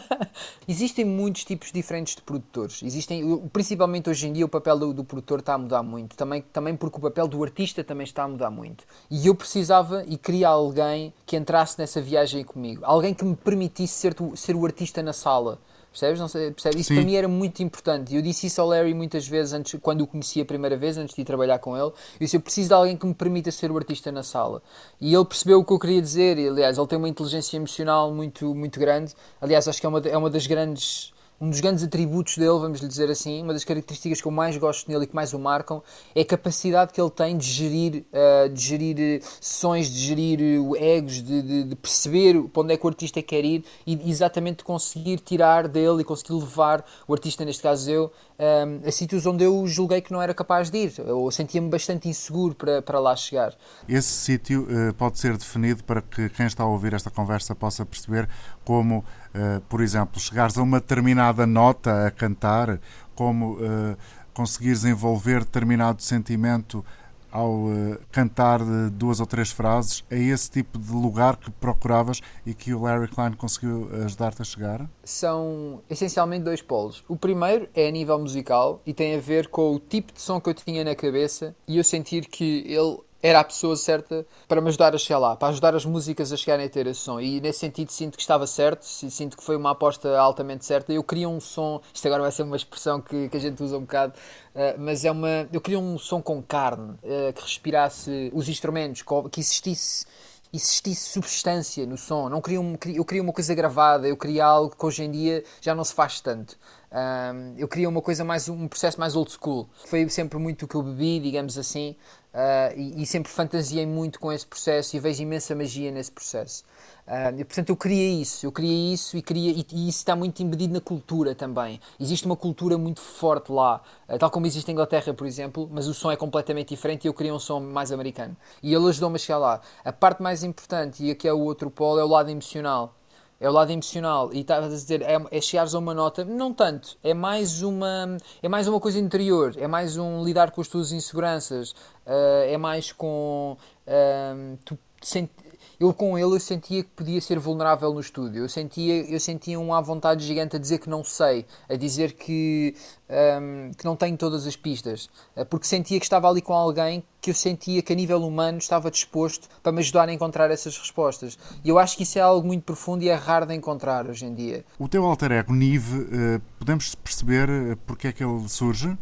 Existem 0.66 1.04
muitos 1.04 1.44
tipos 1.44 1.70
diferentes 1.70 2.16
de 2.16 2.22
produtores. 2.22 2.82
Existem, 2.82 3.38
principalmente 3.52 4.08
hoje 4.08 4.26
em 4.26 4.32
dia, 4.32 4.46
o 4.46 4.48
papel 4.48 4.78
do, 4.78 4.94
do, 4.94 5.04
produtor 5.04 5.40
está 5.40 5.54
a 5.54 5.58
mudar 5.58 5.82
muito. 5.82 6.16
Também, 6.16 6.42
também 6.52 6.74
porque 6.74 6.96
o 6.96 7.00
papel 7.00 7.28
do 7.28 7.42
artista 7.44 7.84
também 7.84 8.04
está 8.04 8.24
a 8.24 8.28
mudar 8.28 8.50
muito. 8.50 8.84
E 9.10 9.26
eu 9.26 9.34
precisava 9.34 10.04
e 10.06 10.16
queria 10.16 10.48
alguém 10.48 11.12
que 11.26 11.36
entrasse 11.36 11.78
nessa 11.78 12.00
viagem 12.00 12.44
comigo. 12.44 12.80
Alguém 12.84 13.12
que 13.12 13.24
me 13.24 13.36
permitisse 13.36 13.94
ser, 13.94 14.16
ser 14.34 14.56
o 14.56 14.64
artista 14.64 15.02
na 15.02 15.12
sala 15.12 15.58
Percebes? 15.90 16.20
Não 16.20 16.28
sei, 16.28 16.50
percebes? 16.52 16.80
Isso 16.80 16.88
Sim. 16.88 16.94
para 16.96 17.04
mim 17.04 17.14
era 17.14 17.26
muito 17.26 17.62
importante. 17.62 18.14
Eu 18.14 18.22
disse 18.22 18.46
isso 18.46 18.60
ao 18.60 18.68
Larry 18.68 18.94
muitas 18.94 19.26
vezes 19.26 19.52
antes, 19.52 19.78
quando 19.82 20.02
o 20.02 20.06
conheci 20.06 20.40
a 20.40 20.44
primeira 20.44 20.76
vez, 20.76 20.96
antes 20.96 21.14
de 21.14 21.20
ir 21.20 21.24
trabalhar 21.24 21.58
com 21.58 21.76
ele. 21.76 21.86
Eu 21.86 21.94
disse: 22.20 22.36
Eu 22.36 22.40
preciso 22.40 22.68
de 22.68 22.74
alguém 22.74 22.96
que 22.96 23.04
me 23.06 23.14
permita 23.14 23.50
ser 23.50 23.70
o 23.72 23.76
artista 23.76 24.12
na 24.12 24.22
sala. 24.22 24.62
E 25.00 25.12
ele 25.12 25.24
percebeu 25.24 25.58
o 25.58 25.64
que 25.64 25.72
eu 25.72 25.78
queria 25.78 26.00
dizer. 26.00 26.38
E, 26.38 26.48
aliás, 26.48 26.78
ele 26.78 26.86
tem 26.86 26.96
uma 26.96 27.08
inteligência 27.08 27.56
emocional 27.56 28.12
muito, 28.12 28.54
muito 28.54 28.78
grande. 28.78 29.14
Aliás, 29.40 29.66
acho 29.66 29.80
que 29.80 29.86
é 29.86 29.88
uma, 29.88 29.98
é 30.00 30.16
uma 30.16 30.30
das 30.30 30.46
grandes 30.46 31.12
um 31.40 31.48
dos 31.48 31.60
grandes 31.60 31.82
atributos 31.82 32.36
dele, 32.36 32.58
vamos 32.58 32.80
lhe 32.80 32.88
dizer 32.88 33.10
assim, 33.10 33.42
uma 33.42 33.54
das 33.54 33.64
características 33.64 34.20
que 34.20 34.28
eu 34.28 34.32
mais 34.32 34.56
gosto 34.58 34.90
nele 34.90 35.04
e 35.04 35.06
que 35.06 35.14
mais 35.14 35.32
o 35.32 35.38
marcam, 35.38 35.82
é 36.14 36.20
a 36.20 36.24
capacidade 36.24 36.92
que 36.92 37.00
ele 37.00 37.10
tem 37.10 37.38
de 37.38 37.46
gerir, 37.46 38.04
uh, 38.12 38.48
de 38.50 38.60
gerir 38.60 38.96
eh, 39.00 39.20
sessões, 39.40 39.88
de 39.88 39.98
gerir 39.98 40.60
uh, 40.60 40.76
egos, 40.76 41.22
de, 41.22 41.40
de, 41.40 41.64
de, 41.64 41.76
perceber 41.76 42.42
para 42.52 42.62
onde 42.62 42.74
é 42.74 42.76
que 42.76 42.84
o 42.84 42.88
artista 42.88 43.22
quer 43.22 43.42
ir 43.42 43.64
e 43.86 44.10
exatamente 44.10 44.62
conseguir 44.62 45.18
tirar 45.20 45.66
dele 45.66 46.02
e 46.02 46.04
conseguir 46.04 46.34
levar 46.34 46.84
o 47.08 47.14
artista, 47.14 47.42
neste 47.42 47.62
caso 47.62 47.90
eu, 47.90 48.12
um, 48.40 48.86
a 48.86 48.90
sítios 48.90 49.24
onde 49.26 49.44
eu 49.44 49.66
julguei 49.66 50.00
que 50.00 50.12
não 50.12 50.20
era 50.20 50.34
capaz 50.34 50.70
de 50.70 50.78
ir. 50.78 50.94
Eu 50.98 51.30
sentia-me 51.30 51.68
bastante 51.68 52.08
inseguro 52.08 52.54
para, 52.54 52.82
para 52.82 52.98
lá 52.98 53.14
chegar. 53.14 53.54
Esse 53.88 54.08
sítio 54.08 54.62
uh, 54.62 54.94
pode 54.94 55.18
ser 55.18 55.36
definido 55.36 55.84
para 55.84 56.02
que 56.02 56.28
quem 56.30 56.46
está 56.46 56.64
a 56.64 56.66
ouvir 56.66 56.94
esta 56.94 57.10
conversa 57.10 57.54
possa 57.54 57.84
perceber 57.84 58.28
como, 58.64 59.04
uh, 59.34 59.60
por 59.68 59.80
exemplo, 59.80 60.20
chegares 60.20 60.56
a 60.56 60.62
uma 60.62 60.80
determinada 60.80 61.46
nota 61.46 62.06
a 62.06 62.10
cantar, 62.10 62.80
como 63.14 63.54
uh, 63.54 63.96
conseguires 64.32 64.84
envolver 64.84 65.40
determinado 65.40 66.02
sentimento 66.02 66.84
ao 67.30 67.66
uh, 67.66 67.98
cantar 68.10 68.60
duas 68.90 69.20
ou 69.20 69.26
três 69.26 69.52
frases, 69.52 70.04
é 70.10 70.18
esse 70.18 70.50
tipo 70.50 70.78
de 70.78 70.92
lugar 70.92 71.36
que 71.36 71.50
procuravas 71.50 72.20
e 72.44 72.52
que 72.52 72.74
o 72.74 72.82
Larry 72.82 73.08
Klein 73.08 73.32
conseguiu 73.34 73.88
ajudar-te 74.04 74.42
a 74.42 74.44
chegar? 74.44 74.90
São 75.04 75.80
essencialmente 75.88 76.44
dois 76.44 76.60
polos. 76.60 77.04
O 77.08 77.16
primeiro 77.16 77.68
é 77.74 77.86
a 77.86 77.90
nível 77.90 78.18
musical 78.18 78.82
e 78.84 78.92
tem 78.92 79.14
a 79.14 79.20
ver 79.20 79.48
com 79.48 79.74
o 79.74 79.78
tipo 79.78 80.12
de 80.12 80.20
som 80.20 80.40
que 80.40 80.50
eu 80.50 80.54
tinha 80.54 80.82
na 80.82 80.94
cabeça 80.94 81.54
e 81.68 81.78
eu 81.78 81.84
sentir 81.84 82.26
que 82.26 82.64
ele 82.66 82.98
era 83.22 83.40
a 83.40 83.44
pessoa 83.44 83.76
certa 83.76 84.26
para 84.48 84.60
me 84.60 84.68
ajudar 84.68 84.94
a 84.94 84.98
chegar 84.98 85.18
lá, 85.18 85.36
para 85.36 85.48
ajudar 85.48 85.74
as 85.74 85.84
músicas 85.84 86.32
a 86.32 86.36
chegarem 86.36 86.66
a 86.66 86.68
ter 86.68 86.86
esse 86.86 87.00
som. 87.00 87.20
E 87.20 87.40
nesse 87.40 87.60
sentido 87.60 87.90
sinto 87.90 88.16
que 88.16 88.22
estava 88.22 88.46
certo, 88.46 88.84
sinto 88.84 89.36
que 89.36 89.44
foi 89.44 89.56
uma 89.56 89.70
aposta 89.70 90.18
altamente 90.18 90.64
certa. 90.64 90.92
Eu 90.92 91.04
queria 91.04 91.28
um 91.28 91.40
som, 91.40 91.80
isto 91.92 92.06
agora 92.06 92.22
vai 92.22 92.32
ser 92.32 92.42
uma 92.42 92.56
expressão 92.56 93.00
que, 93.00 93.28
que 93.28 93.36
a 93.36 93.40
gente 93.40 93.62
usa 93.62 93.76
um 93.76 93.82
bocado, 93.82 94.14
uh, 94.54 94.78
mas 94.78 95.04
é 95.04 95.10
uma. 95.10 95.48
Eu 95.52 95.60
queria 95.60 95.78
um 95.78 95.98
som 95.98 96.22
com 96.22 96.42
carne, 96.42 96.92
uh, 97.02 97.32
que 97.34 97.42
respirasse 97.42 98.30
os 98.34 98.48
instrumentos, 98.48 99.02
que 99.30 99.40
existisse 99.40 100.06
existisse 100.52 101.10
substância 101.10 101.86
no 101.86 101.96
som. 101.96 102.28
Não 102.28 102.40
queria 102.40 102.60
um, 102.60 102.76
eu 102.94 103.04
queria 103.04 103.22
uma 103.22 103.32
coisa 103.32 103.54
gravada, 103.54 104.08
eu 104.08 104.16
queria 104.16 104.44
algo 104.44 104.74
que 104.74 104.84
hoje 104.84 105.04
em 105.04 105.10
dia 105.10 105.44
já 105.60 105.74
não 105.74 105.84
se 105.84 105.94
faz 105.94 106.20
tanto. 106.20 106.56
Um, 106.92 107.54
eu 107.56 107.68
queria 107.68 107.88
uma 107.88 108.02
coisa 108.02 108.24
mais, 108.24 108.48
um 108.48 108.66
processo 108.66 108.98
mais 108.98 109.14
old 109.14 109.30
school. 109.30 109.68
Foi 109.86 110.08
sempre 110.08 110.38
muito 110.38 110.64
o 110.64 110.68
que 110.68 110.74
eu 110.74 110.82
bebi, 110.82 111.20
digamos 111.20 111.56
assim, 111.56 111.94
uh, 112.34 112.78
e, 112.78 113.02
e, 113.02 113.06
sempre 113.06 113.30
fantasiei 113.30 113.86
muito 113.86 114.18
com 114.20 114.32
esse 114.32 114.46
processo 114.46 114.96
e 114.96 115.00
vejo 115.00 115.22
imensa 115.22 115.54
magia 115.54 115.90
nesse 115.90 116.10
processo. 116.10 116.64
Uh, 117.06 117.40
e, 117.40 117.44
portanto, 117.44 117.70
eu 117.70 117.76
queria 117.76 118.20
isso, 118.20 118.46
eu 118.46 118.52
queria 118.52 118.94
isso 118.94 119.16
e, 119.16 119.22
queria, 119.22 119.52
e, 119.52 119.66
e, 119.72 119.88
isso 119.88 119.98
está 119.98 120.14
muito 120.14 120.42
embedido 120.42 120.74
na 120.74 120.80
cultura 120.80 121.34
também. 121.34 121.80
Existe 121.98 122.26
uma 122.26 122.36
cultura 122.36 122.78
muito 122.78 123.00
forte 123.00 123.50
lá, 123.50 123.82
uh, 124.08 124.18
tal 124.18 124.30
como 124.30 124.46
existe 124.46 124.68
em 124.68 124.72
Inglaterra, 124.72 125.12
por 125.12 125.26
exemplo, 125.26 125.68
mas 125.72 125.88
o 125.88 125.94
som 125.94 126.10
é 126.10 126.16
completamente 126.16 126.68
diferente 126.68 127.04
e 127.04 127.08
eu 127.08 127.14
queria 127.14 127.34
um 127.34 127.38
som 127.38 127.60
mais 127.60 127.90
americano. 127.92 128.36
E 128.62 128.72
ele 128.72 128.88
ajudou-me 128.88 129.16
a 129.16 129.18
chegar 129.18 129.38
lá. 129.38 129.60
A 129.84 129.92
parte 129.92 130.22
mais 130.22 130.44
importante, 130.44 131.04
e 131.04 131.10
aqui 131.10 131.26
é 131.26 131.32
o 131.32 131.40
outro 131.40 131.70
polo, 131.70 131.98
é 131.98 132.04
o 132.04 132.08
lado 132.08 132.30
emocional 132.30 132.99
é 133.40 133.48
o 133.48 133.52
lado 133.52 133.72
emocional. 133.72 134.30
E 134.32 134.40
estavas 134.40 134.72
a 134.72 134.76
dizer 134.76 135.02
é, 135.02 135.18
é 135.30 135.40
chegares 135.40 135.74
a 135.74 135.78
uma 135.78 135.94
nota 135.94 136.24
não 136.24 136.52
tanto. 136.52 136.98
É 137.02 137.14
mais 137.14 137.62
uma 137.62 138.18
é 138.42 138.48
mais 138.48 138.68
uma 138.68 138.78
coisa 138.78 138.98
interior. 138.98 139.54
É 139.56 139.66
mais 139.66 139.96
um 139.96 140.22
lidar 140.22 140.50
com 140.50 140.60
as 140.60 140.68
tuas 140.68 140.92
inseguranças. 140.92 141.70
Uh, 142.06 142.44
é 142.46 142.58
mais 142.58 142.92
com 142.92 143.56
uh, 143.86 144.58
tu 144.64 144.78
sent, 145.00 145.30
eu 145.78 145.92
com 145.94 146.18
ele 146.18 146.34
eu 146.34 146.40
sentia 146.40 146.82
que 146.82 146.90
podia 146.90 147.20
ser 147.20 147.38
vulnerável 147.38 147.92
no 147.92 148.00
estúdio. 148.00 148.44
Eu 148.44 148.48
sentia, 148.48 149.04
eu 149.10 149.18
sentia 149.18 149.58
uma 149.58 149.80
vontade 149.80 150.24
gigante 150.24 150.56
a 150.56 150.58
dizer 150.58 150.78
que 150.78 150.88
não 150.88 151.02
sei, 151.02 151.46
a 151.68 151.74
dizer 151.74 152.12
que, 152.12 152.74
um, 153.08 153.70
que 153.72 153.84
não 153.84 153.96
tenho 153.96 154.16
todas 154.16 154.46
as 154.46 154.56
pistas, 154.56 155.08
eh, 155.36 155.44
porque 155.44 155.66
sentia 155.66 155.98
que 155.98 156.04
estava 156.04 156.28
ali 156.28 156.40
com 156.40 156.52
alguém 156.52 157.02
que 157.20 157.30
eu 157.30 157.34
sentia 157.34 157.82
que 157.82 157.92
a 157.92 157.96
nível 157.96 158.22
humano 158.26 158.58
estava 158.58 158.90
disposto 158.90 159.48
para 159.62 159.72
me 159.72 159.80
ajudar 159.80 160.08
a 160.08 160.12
encontrar 160.12 160.50
essas 160.50 160.76
respostas. 160.76 161.38
E 161.64 161.68
eu 161.68 161.78
acho 161.78 161.96
que 161.96 162.02
isso 162.02 162.18
é 162.18 162.22
algo 162.22 162.46
muito 162.46 162.64
profundo 162.64 163.02
e 163.02 163.08
é 163.08 163.14
raro 163.14 163.46
de 163.46 163.54
encontrar 163.54 164.06
hoje 164.08 164.24
em 164.24 164.34
dia. 164.34 164.64
O 164.78 164.88
teu 164.88 165.04
alter 165.04 165.32
ego, 165.32 165.52
Nive, 165.52 166.08
eh, 166.12 166.40
podemos 166.58 166.94
perceber 166.94 167.48
eh, 167.48 167.76
porque 167.86 168.08
é 168.08 168.12
que 168.12 168.24
ele 168.24 168.48
surge? 168.48 168.96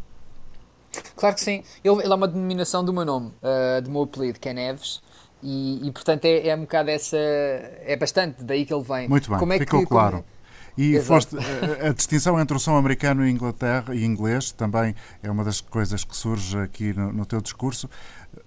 Claro 1.15 1.35
que 1.35 1.41
sim. 1.41 1.63
Ele, 1.83 2.01
ele 2.03 2.11
é 2.11 2.15
uma 2.15 2.27
denominação 2.27 2.83
do 2.83 2.93
meu 2.93 3.05
nome, 3.05 3.31
uh, 3.43 3.81
do 3.81 3.91
meu 3.91 4.03
apelido, 4.03 4.39
que 4.39 4.49
é 4.49 4.53
Neves. 4.53 5.01
E, 5.41 5.87
e, 5.87 5.91
portanto 5.91 6.25
é, 6.25 6.47
é 6.47 6.55
um 6.55 6.61
bocado 6.61 6.89
essa. 6.89 7.17
É 7.17 7.95
bastante 7.97 8.43
daí 8.43 8.65
que 8.65 8.73
ele 8.73 8.83
vem. 8.83 9.07
Muito 9.07 9.29
bem, 9.29 9.39
Como 9.39 9.53
é 9.53 9.59
ficou 9.59 9.81
que, 9.81 9.85
claro. 9.87 10.17
Como... 10.17 10.39
E 10.77 10.97
foste, 11.01 11.35
a, 11.35 11.89
a, 11.89 11.93
distinção 11.93 12.39
entre 12.39 12.55
o 12.55 12.59
som 12.59 12.77
americano 12.77 13.27
e 13.27 13.29
Inglaterra 13.29 13.93
e 13.93 14.05
inglês 14.05 14.51
também 14.51 14.95
é 15.21 15.29
uma 15.29 15.43
das 15.43 15.59
coisas 15.59 16.05
que 16.05 16.15
surge 16.15 16.57
aqui 16.57 16.93
no, 16.93 17.11
no 17.11 17.25
teu 17.25 17.41
discurso. 17.41 17.89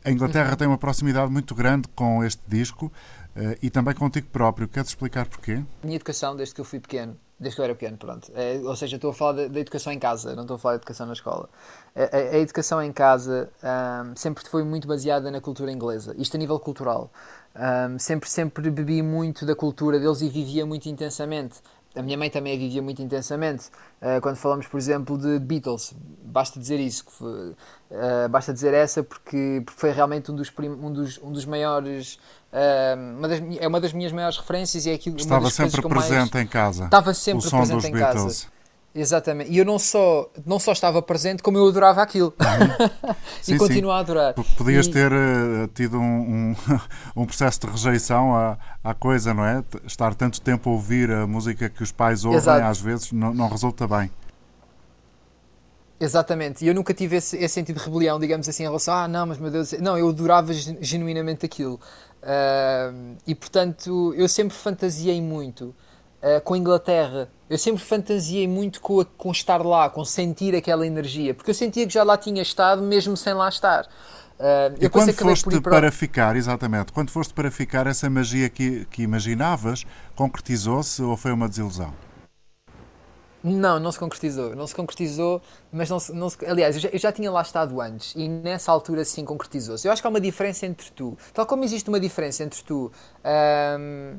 A 0.03 0.11
Inglaterra 0.11 0.51
uhum. 0.51 0.57
tem 0.57 0.67
uma 0.67 0.79
proximidade 0.79 1.31
muito 1.31 1.55
grande 1.55 1.89
com 1.95 2.25
este 2.25 2.41
disco 2.49 2.87
uh, 3.37 3.57
e 3.63 3.69
também 3.69 3.95
contigo 3.95 4.29
próprio. 4.33 4.67
Queres 4.67 4.89
explicar 4.89 5.27
porquê? 5.27 5.63
Minha 5.85 5.97
educação, 5.97 6.35
desde 6.35 6.55
que 6.55 6.61
eu 6.63 6.65
fui 6.65 6.81
pequeno, 6.81 7.19
desde 7.43 7.57
que 7.57 7.61
eu 7.61 7.65
era 7.65 7.75
pequeno, 7.75 7.99
pronto. 7.99 8.31
É, 8.35 8.61
ou 8.65 8.77
seja, 8.77 8.97
estou 8.97 9.11
a 9.11 9.15
falar 9.15 9.49
da 9.49 9.61
educação 9.61 9.93
em 9.93 9.99
casa, 9.99 10.35
não 10.35 10.43
estou 10.43 10.55
a 10.55 10.59
falar 10.59 10.75
da 10.75 10.79
educação 10.79 11.07
na 11.07 11.13
escola. 11.13 11.49
A, 11.95 12.17
a, 12.17 12.19
a 12.37 12.39
educação 12.39 12.83
em 12.83 12.93
casa 12.93 13.51
um, 13.63 14.17
sempre 14.17 14.43
foi 14.49 14.63
muito 14.63 14.87
baseada 14.87 15.31
na 15.31 15.41
cultura 15.41 15.71
inglesa, 15.71 16.15
isto 16.17 16.37
a 16.37 16.39
nível 16.39 16.59
cultural. 16.59 17.11
Um, 17.55 17.99
sempre, 17.99 18.31
sempre 18.31 18.71
bebi 18.71 19.03
muito 19.03 19.45
da 19.45 19.55
cultura 19.55 19.99
deles 19.99 20.23
e 20.23 20.29
vivia 20.29 20.65
muito 20.65 20.89
intensamente 20.89 21.57
a 21.95 22.03
minha 22.03 22.17
mãe 22.17 22.31
também 22.31 22.55
a 22.55 22.59
vivia 22.59 22.83
muito 22.83 23.03
intensamente. 23.03 23.67
Uh, 24.01 24.21
quando 24.21 24.37
falamos, 24.37 24.67
por 24.67 24.79
exemplo, 24.79 25.19
de 25.19 25.39
Beatles, 25.39 25.95
basta 26.25 26.59
dizer 26.59 26.81
isso, 26.81 27.05
foi, 27.09 27.29
uh, 27.29 28.29
basta 28.31 28.53
dizer 28.53 28.73
essa 28.73 29.03
porque, 29.03 29.63
porque 29.65 29.81
foi 29.81 29.91
realmente 29.91 30.31
um 30.31 30.35
dos, 30.35 30.51
um 30.59 30.93
dos, 30.93 31.19
um 31.23 31.33
dos 31.33 31.45
maiores. 31.45 32.19
Uh, 32.53 33.19
uma 33.19 33.29
das, 33.29 33.41
é 33.61 33.69
uma 33.69 33.81
das 33.81 33.93
minhas 33.93 34.13
maiores 34.13 34.37
referências 34.39 34.87
e 34.87 34.91
é 34.91 34.95
aquilo 34.95 35.17
Estava 35.17 35.51
sempre 35.51 35.83
presente 35.83 36.35
mais, 36.35 36.45
em 36.45 36.47
casa. 36.47 36.85
Estava 36.85 37.15
sempre 37.15 37.49
presente 37.49 37.87
em 37.87 37.93
Beatles. 37.93 38.43
casa. 38.43 38.62
Exatamente. 38.95 39.51
E 39.51 39.57
eu 39.57 39.65
não 39.65 39.79
só, 39.79 40.31
não 40.45 40.59
só 40.59 40.73
estava 40.73 41.01
presente, 41.01 41.43
como 41.43 41.57
eu 41.57 41.67
adorava 41.67 42.03
aquilo. 42.03 42.35
Uhum. 42.39 43.15
e 43.41 43.45
sim, 43.45 43.57
continuo 43.57 43.91
sim. 43.91 43.97
a 43.97 43.99
adorar. 43.99 44.35
Porque 44.35 44.55
podias 44.55 44.87
e... 44.87 44.91
ter 44.91 45.11
uh, 45.11 45.67
tido 45.75 45.99
um, 45.99 46.03
um, 46.03 46.57
um, 47.23 47.27
processo 47.27 47.61
de 47.61 47.67
rejeição 47.69 48.35
à, 48.37 48.59
à 48.85 48.95
coisa, 48.95 49.33
não 49.33 49.45
é? 49.45 49.65
Estar 49.87 50.15
tanto 50.15 50.41
tempo 50.41 50.69
a 50.69 50.73
ouvir 50.75 51.11
a 51.11 51.27
música 51.27 51.71
que 51.71 51.83
os 51.83 51.91
pais 51.91 52.25
ouvem, 52.25 52.39
Exato. 52.39 52.65
às 52.65 52.81
vezes, 52.81 53.13
não, 53.13 53.33
não 53.33 53.49
resulta 53.49 53.89
bem. 53.89 54.11
Exatamente, 55.99 56.65
e 56.65 56.69
eu 56.69 56.75
nunca 56.75 56.93
tive 56.93 57.15
esse, 57.15 57.37
esse, 57.37 57.55
sentido 57.55 57.79
de 57.79 57.85
rebelião, 57.85 58.19
digamos 58.19 58.49
assim, 58.49 58.65
em 58.65 58.67
relação 58.67 58.93
a, 58.93 59.05
ah, 59.05 59.09
não, 59.09 59.25
mas 59.25 59.39
meu 59.39 59.53
Deus, 59.53 59.71
não, 59.75 59.97
eu 59.97 60.09
adorava 60.09 60.53
genuinamente 60.53 61.47
aquilo. 61.47 61.79
Uh, 62.21 63.17
e 63.25 63.37
portanto, 63.37 64.13
eu 64.17 64.29
sempre 64.29 64.57
fantasiei 64.57 65.23
muito 65.23 65.73
uh, 66.23 66.41
com 66.43 66.55
a 66.55 66.59
Inglaterra. 66.59 67.29
Eu 67.51 67.59
sempre 67.59 67.83
fantasiei 67.83 68.49
muito 68.49 68.81
com, 68.81 69.05
com 69.05 69.31
estar 69.31 69.65
lá, 69.65 69.91
com 69.91 70.05
sentir 70.05 70.55
aquela 70.55 70.87
energia, 70.87 71.35
porque 71.35 71.51
eu 71.51 71.55
sentia 71.55 71.87
que 71.87 71.93
já 71.93 72.03
lá 72.03 72.17
tinha 72.17 72.41
estado, 72.41 72.83
mesmo 72.83 73.17
sem 73.17 73.35
lá 73.35 73.49
estar. 73.49 73.87
Uh, 74.39 74.75
e 74.81 74.89
quando 74.89 75.13
foste 75.13 75.61
para... 75.61 75.61
para... 75.61 75.93
ficar, 75.93 76.37
exatamente, 76.37 76.93
quando 76.93 77.11
foste 77.11 77.35
para 77.35 77.51
ficar, 77.51 77.87
essa 77.87 78.09
magia 78.09 78.49
que, 78.49 78.87
que 78.87 79.03
imaginavas 79.03 79.85
concretizou-se 80.15 81.03
ou 81.03 81.17
foi 81.17 81.33
uma 81.33 81.49
desilusão? 81.49 81.93
Não, 83.43 83.81
não 83.81 83.91
se 83.91 83.99
concretizou. 83.99 84.55
Não 84.55 84.67
se 84.67 84.75
concretizou, 84.75 85.43
mas 85.73 85.91
não 85.91 85.99
se, 85.99 86.13
não 86.13 86.31
se 86.31 86.45
aliás, 86.47 86.77
eu 86.77 86.81
já, 86.83 86.89
eu 86.91 86.99
já, 86.99 87.13
tinha 87.13 87.31
lá 87.31 87.43
estado 87.43 87.81
antes 87.81 88.15
e 88.15 88.29
nessa 88.29 88.71
altura 88.71 89.05
sim 89.05 89.25
concretizou-se. 89.25 89.87
Eu 89.87 89.93
acho 89.93 90.01
que 90.01 90.07
há 90.07 90.11
uma 90.11 90.21
diferença 90.21 90.67
entre 90.67 90.91
tu, 90.91 91.17
tal 91.33 91.47
como 91.47 91.65
existe 91.65 91.89
uma 91.89 91.99
diferença 91.99 92.45
entre 92.45 92.63
tu 92.63 92.91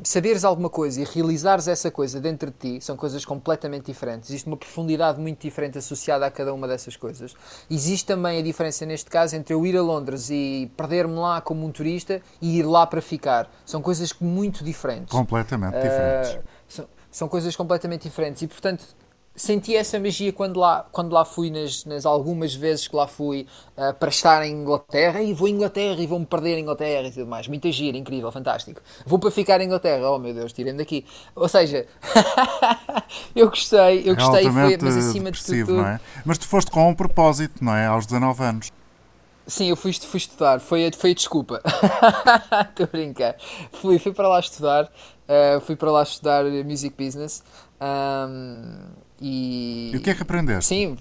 saberes 0.04 0.44
alguma 0.44 0.70
coisa 0.70 1.02
e 1.02 1.04
realizares 1.04 1.68
essa 1.68 1.92
coisa 1.92 2.20
dentro 2.20 2.52
de 2.52 2.58
ti, 2.58 2.86
são 2.86 2.96
coisas 2.96 3.26
completamente 3.26 3.86
diferentes. 3.86 4.30
Existe 4.30 4.48
uma 4.48 4.58
profundidade 4.58 5.20
muito 5.20 5.42
diferente 5.42 5.78
associada 5.78 6.26
a 6.26 6.32
cada 6.32 6.54
uma 6.54 6.68
dessas 6.68 6.96
coisas. 6.96 7.36
Existe 7.70 8.06
também 8.06 8.40
a 8.40 8.42
diferença 8.42 8.86
neste 8.86 9.10
caso 9.10 9.36
entre 9.36 9.54
eu 9.54 9.66
ir 9.66 9.78
a 9.78 9.82
Londres 9.82 10.30
e 10.30 10.72
perder-me 10.78 11.16
lá 11.16 11.42
como 11.42 11.66
um 11.66 11.72
turista 11.72 12.22
e 12.42 12.60
ir 12.60 12.64
lá 12.64 12.88
para 12.88 13.02
ficar. 13.02 13.50
São 13.66 13.82
coisas 13.82 14.14
muito 14.20 14.64
diferentes. 14.64 15.12
Completamente 15.12 15.76
uh, 15.76 15.82
diferentes. 15.82 16.40
São, 16.68 16.86
são 17.12 17.28
coisas 17.28 17.56
completamente 17.56 18.04
diferentes 18.04 18.42
e, 18.42 18.48
portanto, 18.48 18.84
senti 19.36 19.76
essa 19.76 20.00
magia 20.00 20.32
quando 20.32 20.60
lá, 20.60 20.86
quando 20.92 21.12
lá 21.12 21.26
fui, 21.26 21.50
nas, 21.50 21.86
nas 21.86 22.06
algumas 22.06 22.54
vezes 22.54 22.88
que 22.88 22.96
lá 22.96 23.08
fui 23.08 23.48
uh, 23.78 23.94
para 23.96 24.10
estar 24.10 24.46
em 24.46 24.52
Inglaterra. 24.52 25.22
E 25.22 25.34
vou 25.34 25.48
à 25.48 25.50
Inglaterra 25.50 26.00
e 26.00 26.08
vou-me 26.08 26.26
perder 26.26 26.58
em 26.58 26.62
Inglaterra 26.62 27.08
e 27.08 27.12
tudo 27.12 27.28
mais. 27.28 27.48
Muita 27.48 27.72
gira, 27.72 27.98
incrível, 27.98 28.32
fantástico. 28.32 28.82
Vou 29.06 29.18
para 29.20 29.32
ficar 29.32 29.60
em 29.62 29.66
Inglaterra. 29.66 30.10
Oh 30.10 30.20
meu 30.20 30.34
Deus, 30.34 30.54
tirem 30.54 30.76
daqui. 30.76 31.06
Ou 31.36 31.48
seja, 31.48 31.88
eu 33.36 33.50
gostei, 33.50 34.04
eu 34.06 34.16
gostei, 34.16 34.48
é 34.48 34.52
foi, 34.52 34.78
mas 34.82 34.98
acima 34.98 35.32
de 35.32 35.44
tudo. 35.44 35.74
Não 35.74 35.88
é? 35.88 36.00
Mas 36.24 36.38
tu 36.38 36.48
foste 36.48 36.70
com 36.70 36.90
um 36.90 36.96
propósito, 36.96 37.64
não 37.64 37.76
é? 37.76 37.88
Aos 37.88 38.06
19 38.06 38.44
anos. 38.44 38.72
Sim, 39.46 39.70
eu 39.70 39.76
fui, 39.76 39.92
fui 39.92 40.20
estudar, 40.20 40.62
foi 40.62 40.88
a, 40.88 40.92
foi 40.94 41.12
a 41.12 41.14
desculpa. 41.14 41.62
Estou 42.70 42.86
a 42.86 42.88
brincar. 42.90 43.36
Fui, 43.74 44.00
fui 44.00 44.14
para 44.14 44.30
lá 44.30 44.40
estudar, 44.40 44.86
uh, 44.86 45.60
fui 45.60 45.76
para 45.76 45.92
lá 45.92 46.02
estudar 46.02 46.46
Music 46.46 46.96
Business. 46.98 47.44
Um, 47.82 49.03
e, 49.24 49.92
e 49.94 49.98
o 49.98 50.02
que 50.02 50.10
é 50.10 50.14
que 50.14 50.22
aprendeste? 50.22 50.68
Sim. 50.68 50.98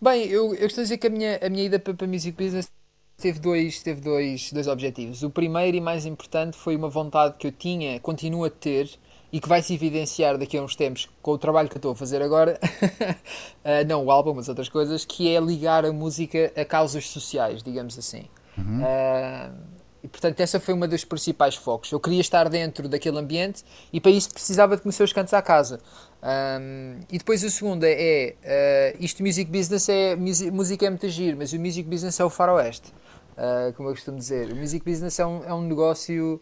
Bem, 0.00 0.26
eu, 0.26 0.54
eu 0.54 0.66
estou 0.66 0.82
a 0.82 0.84
dizer 0.84 0.98
que 0.98 1.06
a 1.06 1.10
minha, 1.10 1.40
a 1.42 1.48
minha 1.48 1.64
ida 1.64 1.78
para, 1.78 1.94
para 1.94 2.06
Music 2.06 2.32
Business 2.32 2.70
teve 3.16 3.38
dois, 3.38 3.82
teve 3.82 4.02
dois, 4.02 4.52
dois 4.52 4.68
objetivos. 4.68 5.22
O 5.22 5.30
primeiro 5.30 5.74
e 5.74 5.80
mais 5.80 6.04
importante 6.04 6.56
foi 6.56 6.76
uma 6.76 6.90
vontade 6.90 7.36
que 7.38 7.46
eu 7.46 7.52
tinha, 7.52 7.98
continuo 8.00 8.44
a 8.44 8.50
ter 8.50 8.90
e 9.32 9.40
que 9.40 9.48
vai 9.48 9.62
se 9.62 9.72
evidenciar 9.72 10.36
daqui 10.36 10.58
a 10.58 10.62
uns 10.62 10.76
tempos 10.76 11.08
com 11.22 11.30
o 11.32 11.38
trabalho 11.38 11.68
que 11.70 11.76
eu 11.76 11.78
estou 11.78 11.92
a 11.92 11.96
fazer 11.96 12.20
agora, 12.20 12.60
uh, 12.62 13.82
não 13.88 14.04
o 14.04 14.10
álbum, 14.10 14.34
mas 14.34 14.48
outras 14.48 14.68
coisas, 14.68 15.06
que 15.06 15.34
é 15.34 15.40
ligar 15.40 15.86
a 15.86 15.92
música 15.92 16.52
a 16.54 16.64
causas 16.64 17.08
sociais, 17.08 17.62
digamos 17.62 17.98
assim. 17.98 18.24
Uhum. 18.58 18.82
Uh, 18.82 19.73
e 20.04 20.08
portanto, 20.08 20.38
essa 20.38 20.60
foi 20.60 20.74
uma 20.74 20.86
dos 20.86 21.02
principais 21.02 21.56
focos. 21.56 21.90
Eu 21.90 21.98
queria 21.98 22.20
estar 22.20 22.46
dentro 22.50 22.86
daquele 22.90 23.18
ambiente 23.18 23.64
e 23.90 23.98
para 23.98 24.10
isso 24.10 24.30
precisava 24.30 24.76
de 24.76 24.82
conhecer 24.82 25.02
os 25.02 25.14
cantos 25.14 25.32
à 25.32 25.40
casa. 25.40 25.80
Um, 26.22 27.00
e 27.10 27.16
depois 27.16 27.42
o 27.42 27.48
segundo 27.48 27.84
é, 27.84 28.34
é 28.42 28.94
uh, 28.94 29.02
isto 29.02 29.22
music 29.22 29.50
business 29.50 29.88
é 29.88 30.14
música 30.14 30.84
é 30.84 30.90
muito 30.90 31.08
giro, 31.08 31.38
mas 31.38 31.54
o 31.54 31.58
music 31.58 31.88
business 31.88 32.20
é 32.20 32.24
o 32.24 32.28
faroeste, 32.28 32.92
uh, 33.32 33.72
como 33.72 33.88
eu 33.88 33.94
costumo 33.94 34.18
dizer. 34.18 34.52
O 34.52 34.56
music 34.56 34.84
business 34.84 35.18
é 35.18 35.24
um, 35.24 35.42
é 35.42 35.54
um 35.54 35.62
negócio, 35.62 36.38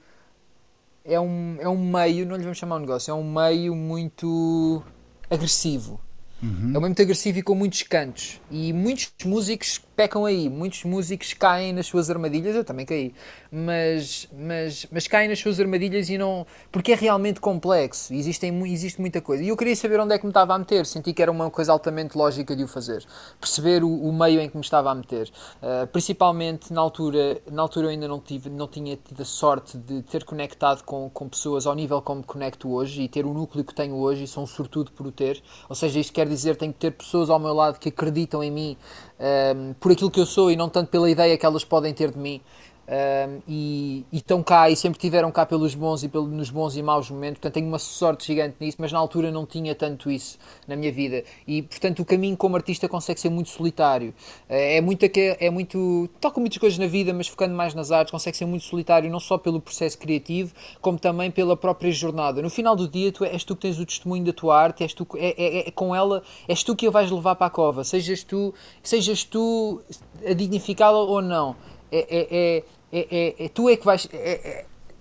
é 1.04 1.21
um, 1.21 1.57
é 1.61 1.69
um 1.69 1.78
meio, 1.78 2.26
não 2.26 2.35
lhe 2.35 2.42
vamos 2.42 2.59
chamar 2.59 2.76
um 2.76 2.81
negócio, 2.81 3.12
é 3.12 3.14
um 3.14 3.33
meio 3.33 3.76
muito 3.76 4.83
agressivo. 5.31 6.00
Uhum. 6.42 6.50
É 6.50 6.78
um 6.78 6.81
meio 6.81 6.81
muito 6.81 7.02
agressivo 7.02 7.38
e 7.38 7.42
com 7.42 7.54
muitos 7.54 7.85
cantos. 7.85 8.40
E 8.50 8.73
muitos 8.73 9.12
músicos 9.25 9.81
pecam 9.96 10.25
aí, 10.25 10.49
muitos 10.49 10.84
músicos 10.84 11.32
caem 11.34 11.72
nas 11.72 11.87
suas 11.87 12.11
armadilhas, 12.11 12.54
eu 12.54 12.64
também 12.64 12.87
caí, 12.87 13.14
mas, 13.50 14.28
mas, 14.32 14.87
mas 14.90 15.06
caem 15.06 15.28
nas 15.28 15.38
suas 15.38 15.61
armadilhas 15.61 16.08
e 16.08 16.18
não. 16.18 16.46
porque 16.70 16.92
é 16.92 16.94
realmente 16.94 17.40
complexo, 17.40 18.12
existem, 18.14 18.62
existe 18.72 19.00
muita 19.00 19.20
coisa. 19.20 19.42
E 19.42 19.49
eu 19.49 19.56
queria 19.56 19.76
saber 19.76 20.00
onde 20.00 20.14
é 20.14 20.18
que 20.18 20.25
me 20.25 20.30
estava 20.30 20.54
a 20.54 20.58
meter, 20.58 20.87
senti 20.87 21.12
que 21.12 21.22
era 21.22 21.30
uma 21.30 21.50
coisa 21.50 21.72
altamente 21.72 22.16
lógica 22.16 22.56
de 22.56 22.64
o 22.64 22.68
fazer, 22.68 23.04
perceber 23.40 23.84
o, 23.84 23.88
o 23.88 24.12
meio 24.12 24.40
em 24.40 24.49
que 24.49 24.56
me 24.56 24.62
estava 24.62 24.90
a 24.90 24.94
meter. 24.94 25.30
Uh, 25.62 25.87
principalmente 25.88 26.72
na 26.72 26.80
altura, 26.80 27.40
na 27.50 27.62
altura 27.62 27.87
eu 27.87 27.90
ainda 27.90 28.08
não, 28.08 28.20
tive, 28.20 28.49
não 28.49 28.66
tinha 28.66 28.96
tido 28.96 29.22
a 29.22 29.25
sorte 29.25 29.76
de 29.76 30.02
ter 30.02 30.25
conectado 30.25 30.82
com, 30.84 31.11
com 31.11 31.28
pessoas 31.28 31.66
ao 31.66 31.75
nível 31.75 32.00
como 32.00 32.20
me 32.20 32.26
conecto 32.26 32.72
hoje 32.72 33.02
e 33.02 33.08
ter 33.08 33.26
o 33.26 33.32
núcleo 33.32 33.64
que 33.64 33.75
tenho 33.75 33.96
hoje 33.96 34.25
e 34.25 34.26
sou 34.26 34.42
um 34.42 34.46
sortudo 34.46 34.90
por 34.92 35.06
o 35.06 35.12
ter. 35.12 35.42
Ou 35.68 35.75
seja, 35.75 35.99
isto 35.99 36.12
quer 36.12 36.26
dizer 36.26 36.56
tenho 36.56 36.72
que 36.72 36.78
ter 36.78 36.92
pessoas 36.92 37.28
ao 37.28 37.38
meu 37.38 37.52
lado 37.52 37.78
que 37.78 37.88
acreditam 37.88 38.42
em 38.42 38.50
mim 38.50 38.76
um, 39.23 39.73
por 39.75 39.93
aquilo 39.93 40.11
que 40.11 40.21
eu 40.21 40.26
sou 40.26 40.50
e 40.50 40.57
não 40.57 40.69
tanto 40.69 40.91
pela 40.91 41.11
ideia 41.11 41.38
que 41.38 41.47
elas 41.47 41.64
podem 41.64 41.95
ter 41.95 42.11
de 42.11 42.19
mim. 42.19 42.41
Um, 42.88 43.40
e, 43.46 44.04
estão 44.12 44.42
cá 44.42 44.68
e 44.68 44.74
sempre 44.74 44.98
tiveram 44.98 45.30
cá 45.30 45.46
pelos 45.46 45.72
bons 45.72 46.02
e 46.02 46.08
pelos, 46.08 46.28
nos 46.28 46.50
bons 46.50 46.76
e 46.76 46.82
maus 46.82 47.08
momentos, 47.08 47.38
portanto 47.38 47.54
tenho 47.54 47.68
uma 47.68 47.78
sorte 47.78 48.26
gigante 48.26 48.56
nisso, 48.58 48.76
mas 48.80 48.90
na 48.90 48.98
altura 48.98 49.30
não 49.30 49.46
tinha 49.46 49.72
tanto 49.72 50.10
isso 50.10 50.36
na 50.66 50.74
minha 50.74 50.90
vida. 50.90 51.22
E 51.46 51.62
portanto 51.62 52.00
o 52.00 52.04
caminho 52.04 52.36
como 52.36 52.56
artista 52.56 52.88
consegue 52.88 53.20
ser 53.20 53.30
muito 53.30 53.50
solitário, 53.50 54.12
é 54.48 54.80
muito, 54.80 55.06
é 55.14 55.48
muito 55.48 56.10
toca 56.20 56.40
muitas 56.40 56.58
coisas 56.58 56.76
na 56.76 56.86
vida, 56.86 57.14
mas 57.14 57.28
focando 57.28 57.54
mais 57.54 57.72
nas 57.72 57.92
artes, 57.92 58.10
consegue 58.10 58.36
ser 58.36 58.46
muito 58.46 58.64
solitário 58.64 59.08
não 59.08 59.20
só 59.20 59.38
pelo 59.38 59.60
processo 59.60 59.96
criativo, 59.96 60.52
como 60.80 60.98
também 60.98 61.30
pela 61.30 61.56
própria 61.56 61.92
jornada. 61.92 62.42
No 62.42 62.50
final 62.50 62.74
do 62.74 62.88
dia 62.88 63.12
tu, 63.12 63.24
és 63.24 63.44
tu 63.44 63.54
que 63.54 63.62
tens 63.62 63.78
o 63.78 63.86
testemunho 63.86 64.24
da 64.24 64.32
tua 64.32 64.60
arte, 64.60 64.82
és 64.82 64.92
tu, 64.92 65.06
é, 65.14 65.34
é, 65.40 65.68
é 65.68 65.70
com 65.70 65.94
ela, 65.94 66.22
és 66.48 66.64
tu 66.64 66.74
que 66.74 66.88
a 66.88 66.90
vais 66.90 67.10
levar 67.12 67.36
para 67.36 67.46
a 67.46 67.50
cova, 67.50 67.84
sejas 67.84 68.24
tu, 68.24 68.52
sejas 68.82 69.22
tu 69.22 69.80
a 70.26 70.32
dignificá-la 70.32 70.98
ou 70.98 71.22
não 71.22 71.54
é, 71.92 72.26
é, 72.30 72.64
é, 72.92 73.44
é, 73.44 73.49
tu 73.49 73.68
é 73.68 73.76
que 73.76 73.84
vais. 73.84 74.08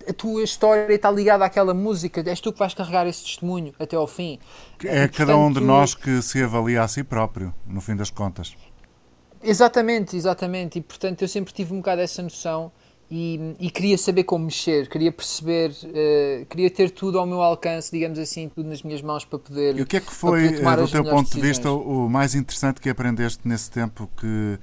a 0.08 0.12
tua 0.12 0.42
história 0.42 0.94
está 0.94 1.10
ligada 1.10 1.44
àquela 1.44 1.72
música, 1.72 2.22
és 2.26 2.40
tu 2.40 2.52
que 2.52 2.58
vais 2.58 2.74
carregar 2.74 3.06
esse 3.06 3.24
testemunho 3.24 3.72
até 3.78 3.96
ao 3.96 4.06
fim. 4.06 4.38
É 4.84 5.06
Portanto, 5.08 5.16
cada 5.16 5.36
um 5.36 5.52
de 5.52 5.60
nós 5.60 5.94
que 5.94 6.20
se 6.22 6.42
avalia 6.42 6.82
a 6.82 6.88
si 6.88 7.02
próprio, 7.02 7.54
no 7.66 7.80
fim 7.80 7.96
das 7.96 8.10
contas. 8.10 8.54
Exatamente, 9.42 10.16
exatamente. 10.16 10.78
E 10.78 10.82
portanto 10.82 11.22
eu 11.22 11.28
sempre 11.28 11.52
tive 11.52 11.72
um 11.74 11.78
bocado 11.78 12.00
essa 12.00 12.22
noção 12.22 12.70
e, 13.10 13.54
e 13.60 13.70
queria 13.70 13.98
saber 13.98 14.24
como 14.24 14.46
mexer, 14.46 14.88
queria 14.88 15.12
perceber, 15.12 15.70
uh, 15.70 16.46
queria 16.46 16.70
ter 16.70 16.90
tudo 16.90 17.18
ao 17.18 17.26
meu 17.26 17.42
alcance, 17.42 17.90
digamos 17.90 18.18
assim, 18.18 18.48
tudo 18.48 18.66
nas 18.68 18.82
minhas 18.82 19.02
mãos 19.02 19.22
para 19.24 19.38
poder. 19.38 19.76
E 19.76 19.82
o 19.82 19.86
que 19.86 19.98
é 19.98 20.00
que 20.00 20.10
foi, 20.10 20.48
do 20.52 20.88
teu 20.88 21.04
ponto 21.04 21.30
de 21.30 21.38
vista, 21.40 21.70
o 21.70 22.08
mais 22.08 22.34
interessante 22.34 22.80
que 22.80 22.88
aprendeste 22.88 23.46
nesse 23.46 23.70
tempo 23.70 24.08
que, 24.18 24.58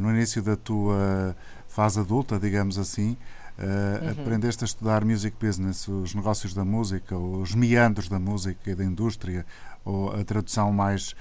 no 0.00 0.10
início 0.10 0.42
da 0.42 0.56
tua 0.56 1.36
fase 1.68 2.00
adulta, 2.00 2.38
digamos 2.38 2.78
assim, 2.78 3.16
uhum. 3.58 4.10
aprendeste 4.10 4.64
a 4.64 4.66
estudar 4.66 5.04
music 5.04 5.36
business, 5.40 5.86
os 5.86 6.14
negócios 6.14 6.54
da 6.54 6.64
música, 6.64 7.16
os 7.16 7.54
meandros 7.54 8.08
da 8.08 8.18
música 8.18 8.70
e 8.70 8.74
da 8.74 8.84
indústria, 8.84 9.46
ou 9.84 10.10
a 10.10 10.24
tradução 10.24 10.72
mais 10.72 11.14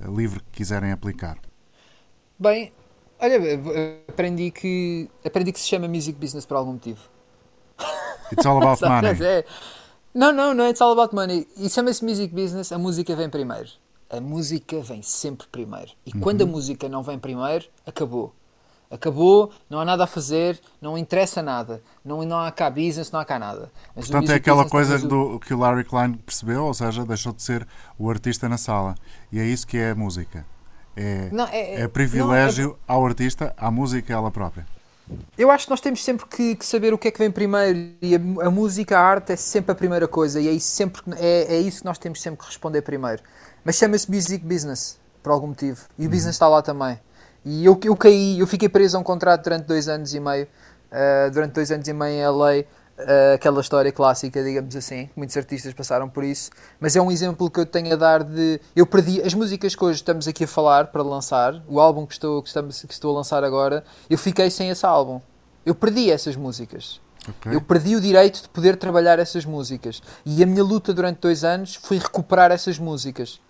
livre 0.00 0.40
que 0.40 0.58
quiserem 0.58 0.92
aplicar? 0.92 1.38
Bem, 2.38 2.72
olha, 3.18 3.38
aprendi 4.08 4.50
que, 4.50 5.08
aprendi 5.24 5.52
que 5.52 5.60
se 5.60 5.66
chama 5.66 5.88
music 5.88 6.18
business 6.18 6.44
por 6.44 6.56
algum 6.56 6.72
motivo. 6.72 7.00
It's 8.32 8.44
all 8.44 8.58
about 8.58 8.82
money. 8.86 9.16
É. 9.22 9.44
Não, 10.14 10.32
não, 10.32 10.54
não 10.54 10.64
é 10.64 10.70
It's 10.70 10.80
all 10.80 10.92
about 10.92 11.14
money. 11.14 11.46
E 11.56 11.68
chama-se 11.68 12.04
music 12.04 12.34
business, 12.34 12.72
a 12.72 12.78
música 12.78 13.14
vem 13.16 13.28
primeiro. 13.28 13.68
A 14.08 14.20
música 14.20 14.80
vem 14.80 15.02
sempre 15.02 15.46
primeiro. 15.48 15.90
E 16.04 16.12
uhum. 16.14 16.20
quando 16.20 16.42
a 16.42 16.46
música 16.46 16.88
não 16.88 17.02
vem 17.02 17.18
primeiro, 17.18 17.66
acabou. 17.86 18.34
Acabou, 18.88 19.50
não 19.68 19.80
há 19.80 19.84
nada 19.84 20.04
a 20.04 20.06
fazer, 20.06 20.60
não 20.80 20.96
interessa 20.96 21.42
nada. 21.42 21.82
Não, 22.04 22.24
não 22.24 22.38
há 22.38 22.52
cá 22.52 22.70
business, 22.70 23.10
não 23.10 23.18
há 23.18 23.24
cá 23.24 23.38
nada. 23.38 23.70
Mas 23.96 24.06
Portanto, 24.06 24.30
é 24.30 24.36
aquela 24.36 24.68
coisa 24.68 24.98
do, 24.98 25.40
que 25.40 25.52
o 25.52 25.58
Larry 25.58 25.82
Klein 25.82 26.14
percebeu, 26.14 26.64
ou 26.64 26.72
seja, 26.72 27.04
deixou 27.04 27.32
de 27.32 27.42
ser 27.42 27.66
o 27.98 28.08
artista 28.08 28.48
na 28.48 28.56
sala. 28.56 28.94
E 29.32 29.40
é 29.40 29.44
isso 29.44 29.66
que 29.66 29.76
é 29.76 29.90
a 29.90 29.94
música. 29.94 30.46
É, 30.96 31.28
não, 31.32 31.46
é, 31.48 31.82
é 31.82 31.88
privilégio 31.88 32.68
não, 32.68 32.74
é... 32.74 32.76
ao 32.86 33.04
artista, 33.04 33.52
à 33.56 33.70
música 33.70 34.12
ela 34.12 34.30
própria. 34.30 34.66
Eu 35.36 35.50
acho 35.50 35.66
que 35.66 35.70
nós 35.70 35.80
temos 35.80 36.02
sempre 36.02 36.26
que, 36.26 36.56
que, 36.56 36.66
saber 36.66 36.92
o 36.92 36.98
que 36.98 37.08
é 37.08 37.10
que 37.10 37.18
vem 37.18 37.30
primeiro 37.30 37.90
e 38.00 38.14
a, 38.14 38.46
a, 38.46 38.50
música, 38.50 38.98
a 38.98 39.02
arte 39.02 39.32
é 39.32 39.36
sempre 39.36 39.72
a 39.72 39.74
primeira 39.74 40.08
coisa 40.08 40.40
e 40.40 40.48
é 40.48 40.52
isso, 40.52 40.68
sempre, 40.68 41.02
é, 41.16 41.56
é 41.56 41.60
isso 41.60 41.80
que 41.80 41.84
nós 41.84 41.98
temos 41.98 42.20
sempre 42.20 42.40
que 42.40 42.46
responder 42.46 42.82
primeiro. 42.82 43.22
Mas 43.66 43.74
chama-se 43.74 44.08
music 44.08 44.44
business, 44.44 44.96
por 45.20 45.32
algum 45.32 45.48
motivo. 45.48 45.88
E 45.98 46.06
o 46.06 46.08
business 46.08 46.36
está 46.36 46.46
lá 46.46 46.62
também. 46.62 47.00
E 47.44 47.64
eu, 47.64 47.76
eu 47.82 47.96
caí, 47.96 48.38
eu 48.38 48.46
fiquei 48.46 48.68
preso 48.68 48.96
a 48.96 49.00
um 49.00 49.02
contrato 49.02 49.42
durante 49.42 49.64
dois 49.64 49.88
anos 49.88 50.14
e 50.14 50.20
meio, 50.20 50.46
uh, 50.46 51.30
durante 51.32 51.54
dois 51.54 51.72
anos 51.72 51.88
e 51.88 51.92
meio 51.92 52.12
em 52.12 52.24
LA, 52.24 52.60
uh, 52.60 53.34
aquela 53.34 53.60
história 53.60 53.90
clássica, 53.90 54.40
digamos 54.44 54.76
assim, 54.76 55.10
muitos 55.16 55.36
artistas 55.36 55.74
passaram 55.74 56.08
por 56.08 56.22
isso, 56.22 56.50
mas 56.78 56.94
é 56.94 57.02
um 57.02 57.10
exemplo 57.10 57.50
que 57.50 57.58
eu 57.58 57.66
tenho 57.66 57.92
a 57.92 57.96
dar 57.96 58.22
de, 58.22 58.60
eu 58.76 58.86
perdi, 58.86 59.20
as 59.20 59.34
músicas 59.34 59.74
que 59.74 59.84
hoje 59.84 59.96
estamos 59.96 60.28
aqui 60.28 60.44
a 60.44 60.48
falar 60.48 60.86
para 60.86 61.02
lançar, 61.02 61.60
o 61.66 61.80
álbum 61.80 62.06
que 62.06 62.12
estou, 62.12 62.40
que 62.42 62.48
estamos, 62.48 62.80
que 62.82 62.92
estou 62.92 63.14
a 63.14 63.18
lançar 63.18 63.42
agora, 63.42 63.82
eu 64.08 64.16
fiquei 64.16 64.48
sem 64.48 64.70
esse 64.70 64.86
álbum, 64.86 65.20
eu 65.64 65.74
perdi 65.74 66.08
essas 66.08 66.36
músicas. 66.36 67.00
Okay. 67.28 67.56
Eu 67.56 67.60
perdi 67.60 67.96
o 67.96 68.00
direito 68.00 68.42
de 68.42 68.48
poder 68.48 68.76
trabalhar 68.76 69.18
essas 69.18 69.44
músicas. 69.44 70.00
E 70.24 70.40
a 70.44 70.46
minha 70.46 70.62
luta 70.62 70.94
durante 70.94 71.18
dois 71.18 71.42
anos 71.42 71.74
foi 71.74 71.98
recuperar 71.98 72.52
essas 72.52 72.78
músicas. 72.78 73.40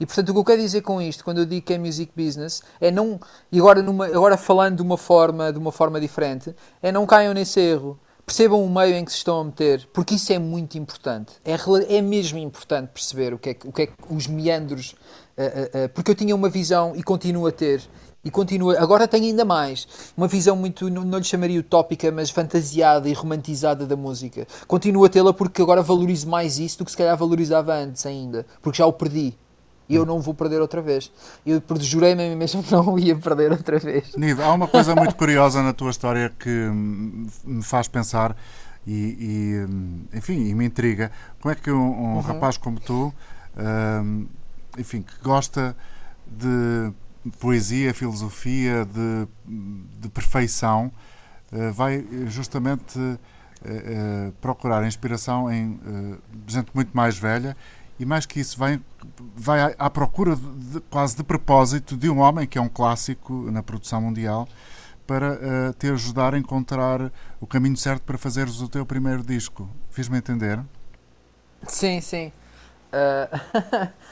E 0.00 0.06
portanto, 0.06 0.30
o 0.30 0.32
que 0.32 0.38
eu 0.38 0.44
quero 0.44 0.62
dizer 0.62 0.80
com 0.80 1.00
isto, 1.00 1.22
quando 1.22 1.38
eu 1.38 1.46
digo 1.46 1.64
que 1.64 1.74
é 1.74 1.78
music 1.78 2.10
business, 2.16 2.62
é 2.80 2.90
não. 2.90 3.20
E 3.52 3.58
agora, 3.60 3.82
numa, 3.82 4.06
agora 4.06 4.38
falando 4.38 4.76
de 4.76 4.82
uma, 4.82 4.96
forma, 4.96 5.52
de 5.52 5.58
uma 5.58 5.70
forma 5.70 6.00
diferente, 6.00 6.56
é 6.82 6.90
não 6.90 7.04
caiam 7.04 7.34
nesse 7.34 7.60
erro 7.60 8.00
percebam 8.30 8.64
o 8.64 8.70
meio 8.70 8.94
em 8.94 9.04
que 9.04 9.10
se 9.10 9.18
estão 9.18 9.40
a 9.40 9.44
meter, 9.44 9.88
porque 9.92 10.14
isso 10.14 10.32
é 10.32 10.38
muito 10.38 10.78
importante. 10.78 11.32
É, 11.44 11.56
é 11.96 12.00
mesmo 12.00 12.38
importante 12.38 12.90
perceber 12.90 13.34
o 13.34 13.38
que 13.38 13.50
é, 13.50 13.56
o 13.64 13.72
que 13.72 13.82
é 13.82 13.88
os 14.08 14.28
meandros, 14.28 14.94
uh, 15.36 15.42
uh, 15.42 15.86
uh, 15.86 15.88
porque 15.88 16.12
eu 16.12 16.14
tinha 16.14 16.32
uma 16.36 16.48
visão 16.48 16.92
e 16.94 17.02
continuo 17.02 17.48
a 17.48 17.50
ter. 17.50 17.82
E 18.22 18.30
continua, 18.30 18.78
agora 18.78 19.08
tenho 19.08 19.24
ainda 19.24 19.44
mais, 19.44 19.88
uma 20.16 20.28
visão 20.28 20.54
muito, 20.54 20.88
não, 20.88 21.02
não 21.02 21.18
lhe 21.18 21.24
chamaria 21.24 21.58
utópica, 21.58 22.12
mas 22.12 22.30
fantasiada 22.30 23.08
e 23.08 23.14
romantizada 23.14 23.84
da 23.84 23.96
música. 23.96 24.46
Continuo 24.68 25.04
a 25.06 25.08
tê-la 25.08 25.32
porque 25.32 25.60
agora 25.60 25.82
valorizo 25.82 26.28
mais 26.28 26.58
isso 26.58 26.78
do 26.78 26.84
que 26.84 26.90
se 26.92 26.96
calhar 26.96 27.16
valorizava 27.16 27.74
antes 27.74 28.06
ainda, 28.06 28.46
porque 28.62 28.78
já 28.78 28.86
o 28.86 28.92
perdi 28.92 29.36
e 29.90 29.96
eu 29.96 30.06
não 30.06 30.20
vou 30.20 30.32
perder 30.32 30.60
outra 30.60 30.80
vez. 30.80 31.10
Eu 31.44 31.60
jurei-me 31.80 32.24
a 32.24 32.28
mim 32.28 32.36
mesmo 32.36 32.62
que 32.62 32.70
não 32.70 32.96
ia 32.96 33.16
perder 33.16 33.50
outra 33.50 33.76
vez. 33.76 34.14
Nido, 34.16 34.40
há 34.40 34.54
uma 34.54 34.68
coisa 34.68 34.94
muito 34.94 35.16
curiosa 35.16 35.64
na 35.64 35.72
tua 35.72 35.90
história 35.90 36.32
que 36.38 36.48
me 36.48 37.60
faz 37.60 37.88
pensar 37.88 38.36
e, 38.86 39.66
e 40.12 40.16
enfim, 40.16 40.46
e 40.46 40.54
me 40.54 40.64
intriga. 40.64 41.10
Como 41.40 41.52
é 41.52 41.56
que 41.56 41.72
um, 41.72 41.76
um 41.76 42.14
uhum. 42.14 42.20
rapaz 42.20 42.56
como 42.56 42.78
tu, 42.78 43.12
um, 44.04 44.26
enfim, 44.78 45.02
que 45.02 45.12
gosta 45.24 45.76
de 46.24 46.92
poesia, 47.40 47.92
filosofia, 47.92 48.86
de, 48.86 49.26
de 50.00 50.08
perfeição, 50.08 50.92
uh, 51.52 51.72
vai 51.72 52.06
justamente 52.28 52.96
uh, 52.96 53.18
uh, 53.18 54.32
procurar 54.40 54.86
inspiração 54.86 55.52
em 55.52 55.80
gente 56.46 56.70
muito 56.72 56.96
mais 56.96 57.18
velha 57.18 57.56
e 58.00 58.06
mais 58.06 58.24
que 58.24 58.40
isso, 58.40 58.58
vai, 58.58 58.80
vai 59.36 59.74
à, 59.78 59.90
procura 59.90 60.34
de, 60.34 60.80
quase 60.88 61.14
de 61.14 61.22
propósito 61.22 61.98
de 61.98 62.08
um 62.08 62.20
homem 62.20 62.46
que 62.46 62.56
é 62.56 62.60
um 62.60 62.68
clássico 62.68 63.50
na 63.50 63.62
produção 63.62 64.00
mundial 64.00 64.48
para 65.06 65.34
uh, 65.34 65.72
te 65.78 65.86
ajudar 65.88 66.34
a 66.34 66.38
encontrar 66.38 67.12
o 67.38 67.46
caminho 67.46 67.76
certo 67.76 68.02
para 68.04 68.16
fazeres 68.16 68.62
o 68.62 68.68
teu 68.70 68.86
primeiro 68.86 69.22
disco. 69.22 69.68
Fiz-me 69.90 70.16
entender? 70.16 70.58
Sim, 71.68 72.00
sim. 72.00 72.32
Uh... 72.90 73.90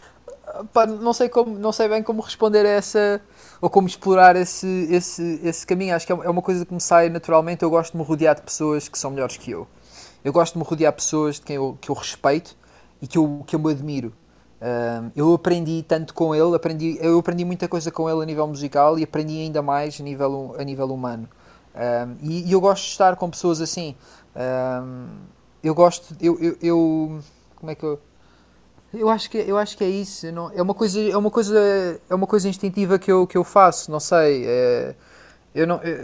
Pá, 0.73 0.87
não 0.87 1.13
sei 1.13 1.29
como 1.29 1.59
não 1.59 1.73
sei 1.73 1.89
bem 1.89 2.03
como 2.03 2.23
responder 2.23 2.65
a 2.65 2.71
essa 2.71 3.21
ou 3.61 3.69
como 3.69 3.87
explorar 3.87 4.35
esse, 4.35 4.67
esse, 4.91 5.41
esse 5.45 5.67
caminho 5.67 5.95
acho 5.95 6.07
que 6.07 6.13
é, 6.13 6.17
é 6.17 6.31
uma 6.31 6.41
coisa 6.41 6.65
que 6.65 6.73
me 6.73 6.81
sai 6.81 7.11
naturalmente 7.11 7.63
eu 7.63 7.69
gosto 7.69 7.93
de 7.93 7.99
me 7.99 8.03
rodear 8.03 8.35
de 8.35 8.41
pessoas 8.41 8.89
que 8.89 8.99
são 8.99 9.11
melhores 9.11 9.37
que 9.37 9.51
eu 9.51 9.69
eu 10.25 10.33
gosto 10.33 10.55
de 10.55 10.59
me 10.61 10.65
rodear 10.65 10.91
de 10.91 10.97
pessoas 10.97 11.35
de 11.35 11.43
quem 11.43 11.57
eu, 11.57 11.77
que 11.79 11.91
eu 11.91 11.95
respeito 11.95 12.57
e 13.01 13.07
que 13.07 13.19
eu, 13.19 13.43
que 13.47 13.55
eu 13.55 13.61
me 13.61 13.71
admiro. 13.71 14.13
Eu 15.15 15.35
aprendi 15.35 15.85
tanto 15.87 16.13
com 16.13 16.35
ele, 16.35 16.55
aprendi, 16.55 16.99
eu 17.01 17.19
aprendi 17.19 17.45
muita 17.45 17.69
coisa 17.69 17.91
com 17.93 18.11
ele 18.11 18.23
a 18.23 18.27
nível 18.27 18.47
musical 18.47 18.99
e 18.99 19.05
aprendi 19.05 19.41
ainda 19.41 19.63
mais 19.63 20.01
a 20.01 20.03
nível, 20.03 20.57
a 20.59 20.65
nível 20.65 20.87
humano. 20.87 21.29
E, 22.21 22.49
e, 22.49 22.53
eu 22.53 22.61
gosto 22.61 22.83
de 22.85 22.91
estar 22.91 23.15
com 23.15 23.31
pessoas 23.31 23.61
assim. 23.61 23.95
Eu 25.63 25.75
gosto, 25.75 26.17
eu, 26.21 26.37
eu, 26.41 26.57
eu, 26.61 27.21
como 27.57 27.71
é 27.71 27.75
que 27.75 27.85
eu 27.85 28.01
eu 28.95 29.09
acho 29.09 29.29
que 29.29 29.37
eu 29.39 29.59
acho 29.59 29.77
que 29.77 29.85
é 29.85 29.89
isso 29.89 30.31
não, 30.33 30.51
é 30.51 30.63
uma 30.63 30.73
coisa 30.73 31.01
é 31.01 31.17
uma 31.17 31.31
coisa 31.31 32.01
é 32.09 32.15
uma 32.15 32.27
coisa 32.27 32.49
instintiva 32.49 32.99
que 32.99 33.13
eu 33.13 33.27
que 33.27 33.37
eu 33.37 33.45
faço 33.45 33.91
não 33.91 34.01
sei 34.01 34.45
é, 34.47 34.95
eu 35.55 35.67
não 35.67 35.81
eu, 35.85 35.95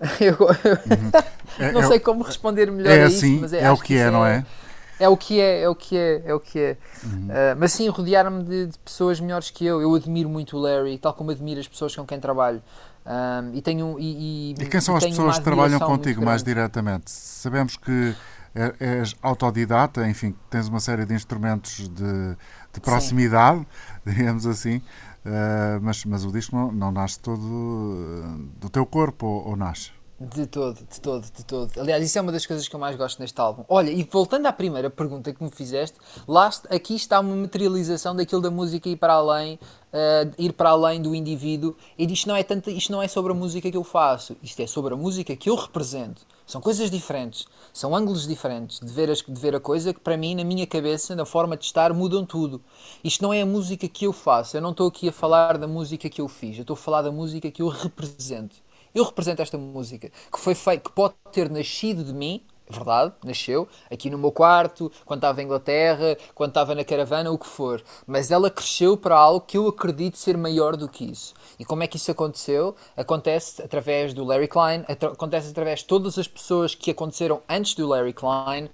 eu, 0.20 0.36
uhum. 0.38 1.72
não 1.72 1.80
é, 1.82 1.86
sei 1.86 1.98
como 1.98 2.22
responder 2.22 2.70
melhor 2.70 2.92
é 2.92 3.04
a 3.04 3.06
assim, 3.06 3.32
isso 3.32 3.40
mas 3.40 3.52
é, 3.54 3.62
é 3.62 3.70
o 3.70 3.76
que, 3.76 3.84
que 3.84 3.96
é, 3.96 4.10
não 4.10 4.24
é? 4.24 4.38
é 4.38 4.59
o 5.08 5.16
que 5.16 5.40
é, 5.40 5.62
é 5.62 5.68
o 5.68 5.74
que 5.74 5.96
é, 5.96 6.22
é 6.26 6.34
o 6.34 6.40
que 6.40 6.58
é. 6.58 6.76
Uhum. 7.04 7.26
Uh, 7.26 7.56
mas 7.58 7.72
sim, 7.72 7.88
rodear-me 7.88 8.42
de, 8.44 8.66
de, 8.66 8.78
pessoas 8.78 9.20
melhores 9.20 9.50
que 9.50 9.64
eu. 9.64 9.80
Eu 9.80 9.94
admiro 9.94 10.28
muito 10.28 10.56
o 10.56 10.60
Larry, 10.60 10.98
tal 10.98 11.14
como 11.14 11.30
admiro 11.30 11.60
as 11.60 11.68
pessoas 11.68 11.94
com 11.94 12.04
quem 12.04 12.20
trabalho. 12.20 12.62
Um, 13.06 13.54
e 13.54 13.62
tenho 13.62 13.98
e, 13.98 14.52
e, 14.52 14.62
e 14.62 14.66
quem 14.66 14.80
são 14.80 14.94
as 14.94 15.04
pessoas 15.04 15.38
que 15.38 15.44
trabalham 15.44 15.80
contigo 15.80 16.22
mais 16.24 16.42
diretamente? 16.42 17.10
Sabemos 17.10 17.76
que 17.76 18.14
é, 18.54 18.74
és 18.78 19.16
autodidata, 19.22 20.06
enfim, 20.08 20.34
tens 20.48 20.68
uma 20.68 20.80
série 20.80 21.06
de 21.06 21.14
instrumentos 21.14 21.88
de, 21.88 22.36
de 22.72 22.80
proximidade, 22.80 23.60
sim. 23.60 23.66
digamos 24.12 24.46
assim, 24.46 24.76
uh, 24.76 25.80
mas, 25.80 26.04
mas 26.04 26.24
o 26.24 26.32
disco 26.32 26.54
não, 26.54 26.72
não 26.72 26.92
nasce 26.92 27.18
todo 27.20 28.38
do 28.60 28.68
teu 28.68 28.84
corpo, 28.84 29.26
ou, 29.26 29.48
ou 29.50 29.56
nasce? 29.56 29.92
De 30.22 30.46
todo, 30.46 30.74
de 30.74 31.00
todo, 31.00 31.24
de 31.34 31.44
todo. 31.46 31.80
Aliás, 31.80 32.04
isso 32.04 32.18
é 32.18 32.20
uma 32.20 32.30
das 32.30 32.44
coisas 32.44 32.68
que 32.68 32.76
eu 32.76 32.78
mais 32.78 32.94
gosto 32.94 33.18
neste 33.20 33.40
álbum. 33.40 33.64
Olha, 33.66 33.90
e 33.90 34.02
voltando 34.02 34.44
à 34.44 34.52
primeira 34.52 34.90
pergunta 34.90 35.32
que 35.32 35.42
me 35.42 35.50
fizeste, 35.50 35.96
lá, 36.28 36.50
aqui 36.68 36.94
está 36.94 37.18
uma 37.20 37.34
materialização 37.34 38.14
daquilo 38.14 38.42
da 38.42 38.50
música 38.50 38.90
ir 38.90 38.96
para 38.96 39.14
além, 39.14 39.54
uh, 39.54 40.30
ir 40.36 40.52
para 40.52 40.68
além 40.68 41.00
do 41.00 41.14
indivíduo. 41.14 41.74
E 41.96 42.04
isto 42.04 42.28
não, 42.28 42.36
é 42.36 42.42
tanto, 42.42 42.68
isto 42.68 42.92
não 42.92 43.02
é 43.02 43.08
sobre 43.08 43.32
a 43.32 43.34
música 43.34 43.70
que 43.70 43.76
eu 43.78 43.82
faço, 43.82 44.36
isto 44.42 44.60
é 44.60 44.66
sobre 44.66 44.92
a 44.92 44.96
música 44.96 45.34
que 45.34 45.48
eu 45.48 45.54
represento. 45.54 46.26
São 46.46 46.60
coisas 46.60 46.90
diferentes, 46.90 47.46
são 47.72 47.96
ângulos 47.96 48.28
diferentes 48.28 48.78
de 48.78 48.92
ver, 48.92 49.08
as, 49.08 49.22
de 49.22 49.40
ver 49.40 49.54
a 49.54 49.60
coisa 49.60 49.94
que, 49.94 50.00
para 50.00 50.18
mim, 50.18 50.34
na 50.34 50.44
minha 50.44 50.66
cabeça, 50.66 51.16
na 51.16 51.24
forma 51.24 51.56
de 51.56 51.64
estar, 51.64 51.94
mudam 51.94 52.26
tudo. 52.26 52.60
Isto 53.02 53.22
não 53.22 53.32
é 53.32 53.40
a 53.40 53.46
música 53.46 53.88
que 53.88 54.06
eu 54.06 54.12
faço, 54.12 54.54
eu 54.54 54.60
não 54.60 54.72
estou 54.72 54.88
aqui 54.88 55.08
a 55.08 55.12
falar 55.12 55.56
da 55.56 55.66
música 55.66 56.10
que 56.10 56.20
eu 56.20 56.28
fiz, 56.28 56.56
eu 56.56 56.62
estou 56.62 56.74
a 56.74 56.76
falar 56.76 57.00
da 57.00 57.10
música 57.10 57.50
que 57.50 57.62
eu 57.62 57.68
represento. 57.68 58.56
Eu 58.94 59.04
represento 59.04 59.40
esta 59.40 59.56
música 59.56 60.10
que 60.32 60.40
foi 60.40 60.54
feita, 60.54 60.88
que 60.88 60.94
pode 60.94 61.14
ter 61.32 61.48
nascido 61.48 62.02
de 62.02 62.12
mim, 62.12 62.42
é 62.68 62.72
verdade, 62.72 63.14
nasceu 63.24 63.68
aqui 63.90 64.08
no 64.08 64.16
meu 64.16 64.30
quarto, 64.30 64.90
quando 65.04 65.18
estava 65.18 65.42
em 65.42 65.44
Inglaterra, 65.44 66.16
quando 66.34 66.50
estava 66.50 66.74
na 66.74 66.84
caravana, 66.84 67.30
o 67.30 67.38
que 67.38 67.46
for. 67.46 67.82
Mas 68.06 68.30
ela 68.30 68.48
cresceu 68.48 68.96
para 68.96 69.16
algo 69.16 69.40
que 69.40 69.58
eu 69.58 69.68
acredito 69.68 70.16
ser 70.16 70.36
maior 70.36 70.76
do 70.76 70.88
que 70.88 71.04
isso. 71.04 71.34
E 71.58 71.64
como 71.64 71.82
é 71.82 71.86
que 71.86 71.96
isso 71.96 72.10
aconteceu? 72.10 72.76
Acontece 72.96 73.62
através 73.62 74.14
do 74.14 74.24
Larry 74.24 74.46
Klein, 74.46 74.84
acontece 74.88 75.50
através 75.50 75.80
de 75.80 75.86
todas 75.86 76.16
as 76.16 76.28
pessoas 76.28 76.74
que 76.74 76.92
aconteceram 76.92 77.42
antes 77.48 77.74
do 77.74 77.88
Larry 77.88 78.12
Klein, 78.12 78.70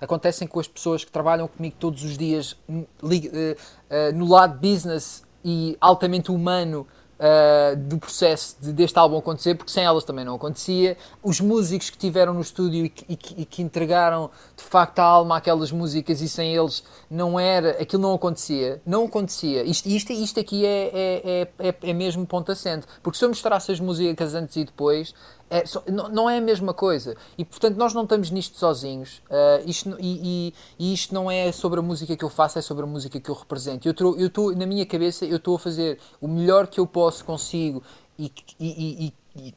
acontecem 0.00 0.46
com 0.46 0.60
as 0.60 0.68
pessoas 0.68 1.04
que 1.04 1.10
trabalham 1.10 1.48
comigo 1.48 1.76
todos 1.78 2.02
os 2.04 2.18
dias 2.18 2.56
hum, 2.68 2.84
eh, 3.10 3.56
eh, 3.88 4.12
no 4.12 4.28
lado 4.28 4.58
business 4.58 5.22
e 5.44 5.76
altamente 5.80 6.30
humano 6.30 6.86
uh, 7.18 7.76
do 7.76 7.98
processo 7.98 8.56
de, 8.60 8.72
deste 8.72 8.98
álbum 8.98 9.18
acontecer, 9.18 9.54
porque 9.54 9.72
sem 9.72 9.84
elas 9.84 10.04
também 10.04 10.24
não 10.24 10.34
acontecia. 10.34 10.96
Os 11.22 11.40
músicos 11.40 11.90
que 11.90 11.98
tiveram 11.98 12.34
no 12.34 12.40
estúdio 12.40 12.84
e 12.84 12.88
que, 12.88 13.04
e 13.08 13.18
e 13.38 13.44
que 13.44 13.62
entregaram 13.62 14.30
de 14.56 14.64
facto 14.64 14.98
a 14.98 15.04
alma 15.04 15.36
àquelas 15.36 15.70
músicas 15.70 16.20
e 16.20 16.28
sem 16.28 16.54
eles 16.54 16.82
não 17.10 17.38
era, 17.38 17.70
aquilo 17.80 18.02
não 18.02 18.14
acontecia. 18.14 18.80
Não 18.84 19.04
acontecia. 19.04 19.62
Isto, 19.62 19.88
isto, 19.88 20.12
isto 20.12 20.40
aqui 20.40 20.64
é, 20.64 20.90
é, 20.92 21.48
é, 21.58 21.68
é, 21.68 21.74
é 21.82 21.92
mesmo 21.92 22.26
ponto 22.26 22.50
assente. 22.50 22.86
Porque 23.02 23.18
se 23.18 23.24
eu 23.24 23.28
mostrasse 23.28 23.70
as 23.70 23.80
músicas 23.80 24.34
antes 24.34 24.56
e 24.56 24.64
depois, 24.64 25.14
É, 25.50 25.64
não, 25.90 26.08
não, 26.08 26.30
é 26.30 26.38
a 26.38 26.40
mesma 26.40 26.74
coisa. 26.74 27.16
E 27.36 27.44
portanto, 27.44 27.76
nós 27.76 27.94
não 27.94 28.02
estamos 28.02 28.30
nisto 28.30 28.58
sozinhos. 28.58 29.22
Uh, 29.30 29.68
isto, 29.68 29.96
e, 29.98 30.20
e, 30.48 30.54
e, 30.78 30.92
isto 30.92 31.14
não 31.14 31.30
é 31.30 31.50
sobre 31.52 31.80
a 31.80 31.82
música 31.82 32.16
que 32.16 32.24
eu 32.24 32.28
faço, 32.28 32.58
é 32.58 32.62
sobre 32.62 32.84
a 32.84 32.86
música 32.86 33.18
que 33.18 33.30
eu 33.30 33.34
represento. 33.34 33.88
Eu 33.88 34.26
estou, 34.26 34.54
na 34.54 34.66
minha 34.66 34.84
cabeça, 34.84 35.24
eu 35.24 35.36
estou 35.36 35.56
a 35.56 35.58
fazer 35.58 35.98
o 36.20 36.28
melhor 36.28 36.66
que 36.66 36.78
eu 36.78 36.86
posso, 36.86 37.24
consigo, 37.24 37.82
e, 38.18 38.32
e, 38.60 39.14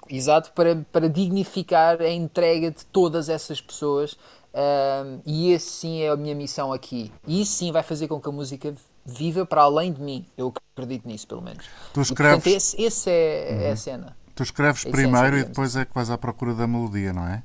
exato, 0.09 0.51
para, 0.53 0.85
para 0.91 1.09
dignificar 1.09 2.01
a 2.01 2.09
entrega 2.09 2.71
de 2.71 2.85
todas 2.85 3.29
essas 3.29 3.59
pessoas. 3.59 4.13
Uh, 4.53 5.21
e 5.25 5.51
esse 5.51 5.69
sim 5.69 6.01
é 6.01 6.09
a 6.09 6.15
minha 6.15 6.35
missão 6.35 6.73
aqui. 6.73 7.11
E 7.25 7.41
isso 7.41 7.53
sim 7.53 7.71
vai 7.71 7.83
fazer 7.83 8.07
com 8.07 8.19
que 8.19 8.27
a 8.27 8.31
música 8.31 8.73
viva 9.05 9.45
para 9.45 9.63
além 9.63 9.91
de 9.91 10.01
mim. 10.01 10.25
Eu 10.37 10.53
acredito 10.75 11.07
nisso, 11.07 11.27
pelo 11.27 11.41
menos. 11.41 11.65
Tu 11.93 12.01
escreves... 12.01 12.33
E, 12.33 12.41
portanto, 12.41 12.47
esse, 12.47 12.81
esse 12.81 13.09
é, 13.09 13.49
uhum. 13.51 13.61
é 13.61 13.71
a 13.71 13.75
cena. 13.75 14.20
Tu 14.35 14.43
escreves 14.43 14.83
primeiro 14.83 15.37
e 15.37 15.43
depois 15.43 15.75
é 15.75 15.85
que 15.85 15.93
vais 15.93 16.09
à 16.09 16.17
procura 16.17 16.53
da 16.53 16.67
melodia, 16.67 17.13
não 17.13 17.27
é? 17.27 17.43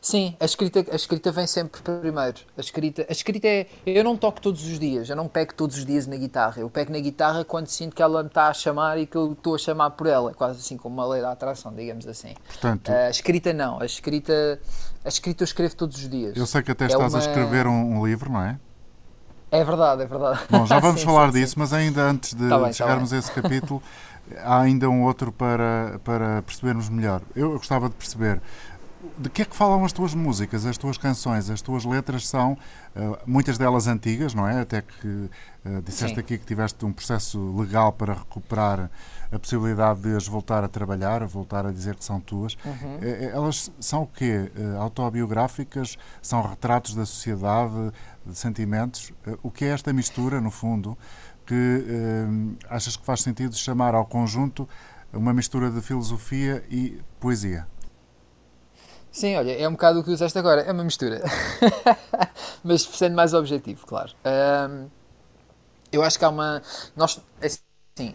Sim, 0.00 0.36
a 0.40 0.44
escrita, 0.44 0.84
a 0.90 0.96
escrita 0.96 1.32
vem 1.32 1.46
sempre 1.46 1.80
primeiro. 1.80 2.38
A 2.56 2.60
escrita, 2.60 3.06
a 3.08 3.12
escrita 3.12 3.46
é. 3.46 3.66
Eu 3.84 4.04
não 4.04 4.16
toco 4.16 4.40
todos 4.40 4.64
os 4.64 4.78
dias, 4.78 5.08
eu 5.08 5.16
não 5.16 5.28
pego 5.28 5.54
todos 5.54 5.76
os 5.76 5.84
dias 5.84 6.06
na 6.06 6.16
guitarra. 6.16 6.60
Eu 6.60 6.70
pego 6.70 6.92
na 6.92 6.98
guitarra 6.98 7.44
quando 7.44 7.66
sinto 7.68 7.94
que 7.94 8.02
ela 8.02 8.22
me 8.22 8.28
está 8.28 8.48
a 8.48 8.54
chamar 8.54 8.98
e 8.98 9.06
que 9.06 9.16
eu 9.16 9.32
estou 9.32 9.54
a 9.54 9.58
chamar 9.58 9.90
por 9.90 10.06
ela. 10.06 10.32
Quase 10.34 10.60
assim 10.60 10.76
como 10.76 10.94
uma 10.94 11.06
lei 11.06 11.20
da 11.20 11.32
atração, 11.32 11.74
digamos 11.74 12.06
assim. 12.06 12.34
Portanto, 12.46 12.90
a 12.90 13.10
escrita 13.10 13.52
não. 13.52 13.80
A 13.80 13.86
escrita, 13.86 14.60
a 15.04 15.08
escrita 15.08 15.42
eu 15.42 15.46
escrevo 15.46 15.76
todos 15.76 15.96
os 15.96 16.08
dias. 16.08 16.36
Eu 16.36 16.46
sei 16.46 16.62
que 16.62 16.70
até 16.70 16.84
é 16.84 16.88
estás 16.88 17.12
uma... 17.12 17.18
a 17.18 17.26
escrever 17.26 17.66
um, 17.66 17.98
um, 17.98 18.06
livro, 18.06 18.30
não 18.30 18.42
é? 18.42 18.58
É 19.50 19.64
verdade, 19.64 20.02
é 20.02 20.06
verdade. 20.06 20.40
Bom, 20.50 20.66
já 20.66 20.78
vamos 20.80 21.00
sim, 21.00 21.06
falar 21.06 21.32
sim, 21.32 21.40
disso, 21.40 21.54
sim. 21.54 21.60
mas 21.60 21.72
ainda 21.72 22.02
antes 22.02 22.34
de, 22.34 22.48
tá 22.48 22.58
bem, 22.58 22.70
de 22.70 22.78
tá 22.78 22.84
chegarmos 22.84 23.10
tá 23.10 23.16
a 23.16 23.18
esse 23.18 23.32
capítulo. 23.32 23.82
há 24.38 24.60
ainda 24.60 24.88
um 24.88 25.02
outro 25.02 25.32
para, 25.32 26.00
para 26.04 26.42
percebermos 26.42 26.88
melhor. 26.88 27.22
Eu, 27.34 27.52
gostava 27.52 27.88
de 27.88 27.94
perceber 27.94 28.40
de 29.18 29.30
que 29.30 29.42
é 29.42 29.44
que 29.44 29.54
falam 29.54 29.84
as 29.84 29.92
tuas 29.92 30.14
músicas, 30.14 30.66
as 30.66 30.76
tuas 30.76 30.98
canções, 30.98 31.48
as 31.50 31.62
tuas 31.62 31.84
letras 31.84 32.26
são 32.26 32.52
uh, 32.52 33.18
muitas 33.26 33.58
delas 33.58 33.86
antigas, 33.86 34.34
não 34.34 34.48
é? 34.48 34.60
Até 34.60 34.82
que 34.82 35.06
uh, 35.06 35.82
disseste 35.84 36.14
Sim. 36.14 36.20
aqui 36.20 36.38
que 36.38 36.44
tiveste 36.44 36.84
um 36.84 36.92
processo 36.92 37.38
legal 37.56 37.92
para 37.92 38.14
recuperar 38.14 38.90
a 39.30 39.38
possibilidade 39.38 40.00
de 40.00 40.16
as 40.16 40.26
voltar 40.26 40.64
a 40.64 40.68
trabalhar, 40.68 41.22
a 41.22 41.26
voltar 41.26 41.66
a 41.66 41.72
dizer 41.72 41.96
que 41.96 42.04
são 42.04 42.20
tuas. 42.20 42.56
Uhum. 42.64 42.96
Uh, 42.96 43.30
elas 43.32 43.70
são 43.78 44.02
o 44.02 44.06
quê? 44.06 44.50
autobiográficas? 44.78 45.98
São 46.20 46.42
retratos 46.42 46.94
da 46.94 47.06
sociedade, 47.06 47.92
de 48.24 48.36
sentimentos? 48.36 49.12
o 49.42 49.50
que 49.50 49.64
é 49.64 49.68
esta 49.68 49.92
mistura, 49.92 50.40
no 50.40 50.50
fundo, 50.50 50.98
que 51.46 51.54
uh, 51.54 52.56
achas 52.68 52.96
que 52.96 53.04
faz 53.04 53.22
sentido 53.22 53.54
chamar 53.56 53.94
ao 53.94 54.04
conjunto 54.04 54.68
uma 55.12 55.32
mistura 55.32 55.70
de 55.70 55.80
filosofia 55.80 56.64
e 56.68 57.00
poesia? 57.20 57.66
Sim, 59.10 59.36
olha, 59.36 59.52
é 59.52 59.66
um 59.66 59.72
bocado 59.72 60.00
o 60.00 60.04
que 60.04 60.10
usaste 60.10 60.38
agora, 60.38 60.60
é 60.60 60.72
uma 60.72 60.84
mistura. 60.84 61.22
Mas 62.62 62.82
sendo 62.82 63.16
mais 63.16 63.32
objetivo, 63.32 63.86
claro. 63.86 64.12
Um, 64.70 64.90
eu 65.90 66.02
acho 66.02 66.18
que 66.18 66.24
há 66.24 66.28
uma. 66.28 66.60
Nós, 66.94 67.22
assim, 67.40 68.14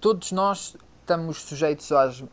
todos 0.00 0.32
nós 0.32 0.76
estamos 1.00 1.42
sujeitos 1.42 1.92
às, 1.92 2.24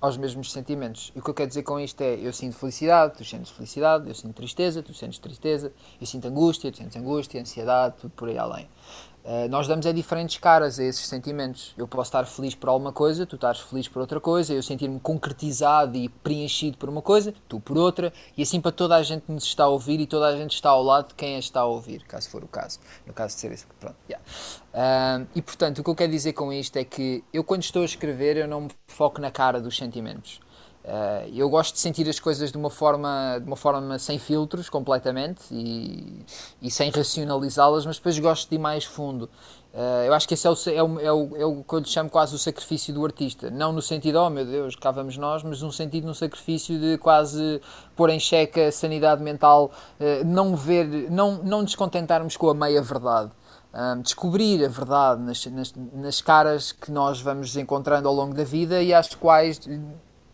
aos 0.00 0.16
mesmos 0.16 0.52
sentimentos. 0.52 1.12
E 1.14 1.18
o 1.18 1.22
que 1.22 1.30
eu 1.30 1.34
quero 1.34 1.48
dizer 1.48 1.62
com 1.62 1.78
isto 1.80 2.00
é: 2.00 2.14
eu 2.14 2.32
sinto 2.32 2.56
felicidade, 2.56 3.16
tu 3.16 3.24
sentes 3.24 3.50
felicidade, 3.50 4.08
eu 4.08 4.14
sinto 4.14 4.34
tristeza, 4.34 4.82
tu 4.82 4.94
sentes 4.94 5.18
tristeza, 5.18 5.72
eu 6.00 6.06
sinto 6.06 6.28
angústia, 6.28 6.70
tu 6.70 6.78
sentes 6.78 6.96
angústia, 6.96 7.40
ansiedade, 7.40 7.96
tudo 8.00 8.10
por 8.10 8.28
aí 8.28 8.38
além. 8.38 8.68
Uh, 9.26 9.48
nós 9.48 9.66
damos 9.66 9.84
a 9.86 9.90
diferentes 9.90 10.38
caras 10.38 10.78
a 10.78 10.84
esses 10.84 11.04
sentimentos. 11.04 11.74
Eu 11.76 11.88
posso 11.88 12.10
estar 12.10 12.24
feliz 12.26 12.54
por 12.54 12.68
alguma 12.68 12.92
coisa, 12.92 13.26
tu 13.26 13.34
estás 13.34 13.58
feliz 13.58 13.88
por 13.88 13.98
outra 13.98 14.20
coisa, 14.20 14.54
eu 14.54 14.62
sentir-me 14.62 15.00
concretizado 15.00 15.96
e 15.96 16.08
preenchido 16.08 16.78
por 16.78 16.88
uma 16.88 17.02
coisa, 17.02 17.34
tu 17.48 17.58
por 17.58 17.76
outra, 17.76 18.12
e 18.36 18.42
assim 18.42 18.60
para 18.60 18.70
toda 18.70 18.94
a 18.94 19.02
gente 19.02 19.24
nos 19.26 19.42
está 19.42 19.64
a 19.64 19.68
ouvir 19.68 19.98
e 19.98 20.06
toda 20.06 20.28
a 20.28 20.36
gente 20.36 20.54
está 20.54 20.70
ao 20.70 20.80
lado 20.80 21.08
de 21.08 21.14
quem 21.16 21.34
a 21.34 21.40
está 21.40 21.62
a 21.62 21.64
ouvir, 21.64 22.04
caso 22.04 22.30
for 22.30 22.44
o 22.44 22.46
caso. 22.46 22.78
No 23.04 23.12
caso 23.12 23.34
de 23.34 23.40
ser 23.40 23.50
esse. 23.50 23.66
Pronto, 23.80 23.96
yeah. 24.08 25.26
e 25.34 25.42
portanto, 25.42 25.80
o 25.80 25.84
que 25.84 25.90
eu 25.90 25.94
quero 25.96 26.12
dizer 26.12 26.32
com 26.32 26.52
isto 26.52 26.76
é 26.76 26.84
que 26.84 27.24
eu, 27.32 27.42
quando 27.42 27.64
estou 27.64 27.82
a 27.82 27.84
escrever, 27.84 28.36
eu 28.36 28.46
não 28.46 28.60
me 28.60 28.70
foco 28.86 29.20
na 29.20 29.32
cara 29.32 29.60
dos 29.60 29.76
sentimentos. 29.76 30.40
Uh, 30.86 31.28
eu 31.34 31.50
gosto 31.50 31.74
de 31.74 31.80
sentir 31.80 32.08
as 32.08 32.20
coisas 32.20 32.52
de 32.52 32.56
uma 32.56 32.70
forma, 32.70 33.40
de 33.40 33.46
uma 33.46 33.56
forma 33.56 33.98
sem 33.98 34.20
filtros, 34.20 34.68
completamente, 34.68 35.42
e, 35.50 36.24
e 36.62 36.70
sem 36.70 36.90
racionalizá-las, 36.90 37.84
mas 37.84 37.96
depois 37.96 38.16
gosto 38.20 38.48
de 38.48 38.54
ir 38.54 38.58
mais 38.60 38.84
fundo. 38.84 39.28
Uh, 39.74 40.06
eu 40.06 40.14
acho 40.14 40.28
que 40.28 40.34
esse 40.34 40.46
é 40.46 40.50
o, 40.50 40.54
é, 40.54 40.82
o, 40.82 41.00
é, 41.00 41.12
o, 41.12 41.36
é 41.38 41.44
o 41.44 41.64
que 41.64 41.74
eu 41.74 41.80
lhe 41.80 41.88
chamo 41.88 42.08
quase 42.08 42.36
o 42.36 42.38
sacrifício 42.38 42.94
do 42.94 43.04
artista. 43.04 43.50
Não 43.50 43.72
no 43.72 43.82
sentido, 43.82 44.20
oh 44.20 44.30
meu 44.30 44.46
Deus, 44.46 44.76
cá 44.76 44.92
vamos 44.92 45.16
nós, 45.16 45.42
mas 45.42 45.60
no 45.60 45.72
sentido, 45.72 46.06
no 46.06 46.14
sacrifício 46.14 46.78
de 46.78 46.96
quase 46.98 47.60
pôr 47.96 48.08
em 48.10 48.20
xeque 48.20 48.60
a 48.60 48.70
sanidade 48.70 49.20
mental, 49.24 49.72
uh, 49.98 50.24
não 50.24 50.54
ver, 50.54 51.10
não, 51.10 51.42
não 51.42 51.64
descontentarmos 51.64 52.36
com 52.36 52.48
a 52.48 52.54
meia 52.54 52.80
verdade. 52.80 53.32
Um, 53.74 54.00
descobrir 54.00 54.64
a 54.64 54.68
verdade 54.68 55.20
nas, 55.20 55.44
nas, 55.46 55.74
nas, 55.92 56.22
caras 56.22 56.72
que 56.72 56.90
nós 56.90 57.20
vamos 57.20 57.54
encontrando 57.58 58.08
ao 58.08 58.14
longo 58.14 58.32
da 58.32 58.44
vida 58.44 58.82
e 58.82 58.94
às 58.94 59.14
quais 59.14 59.60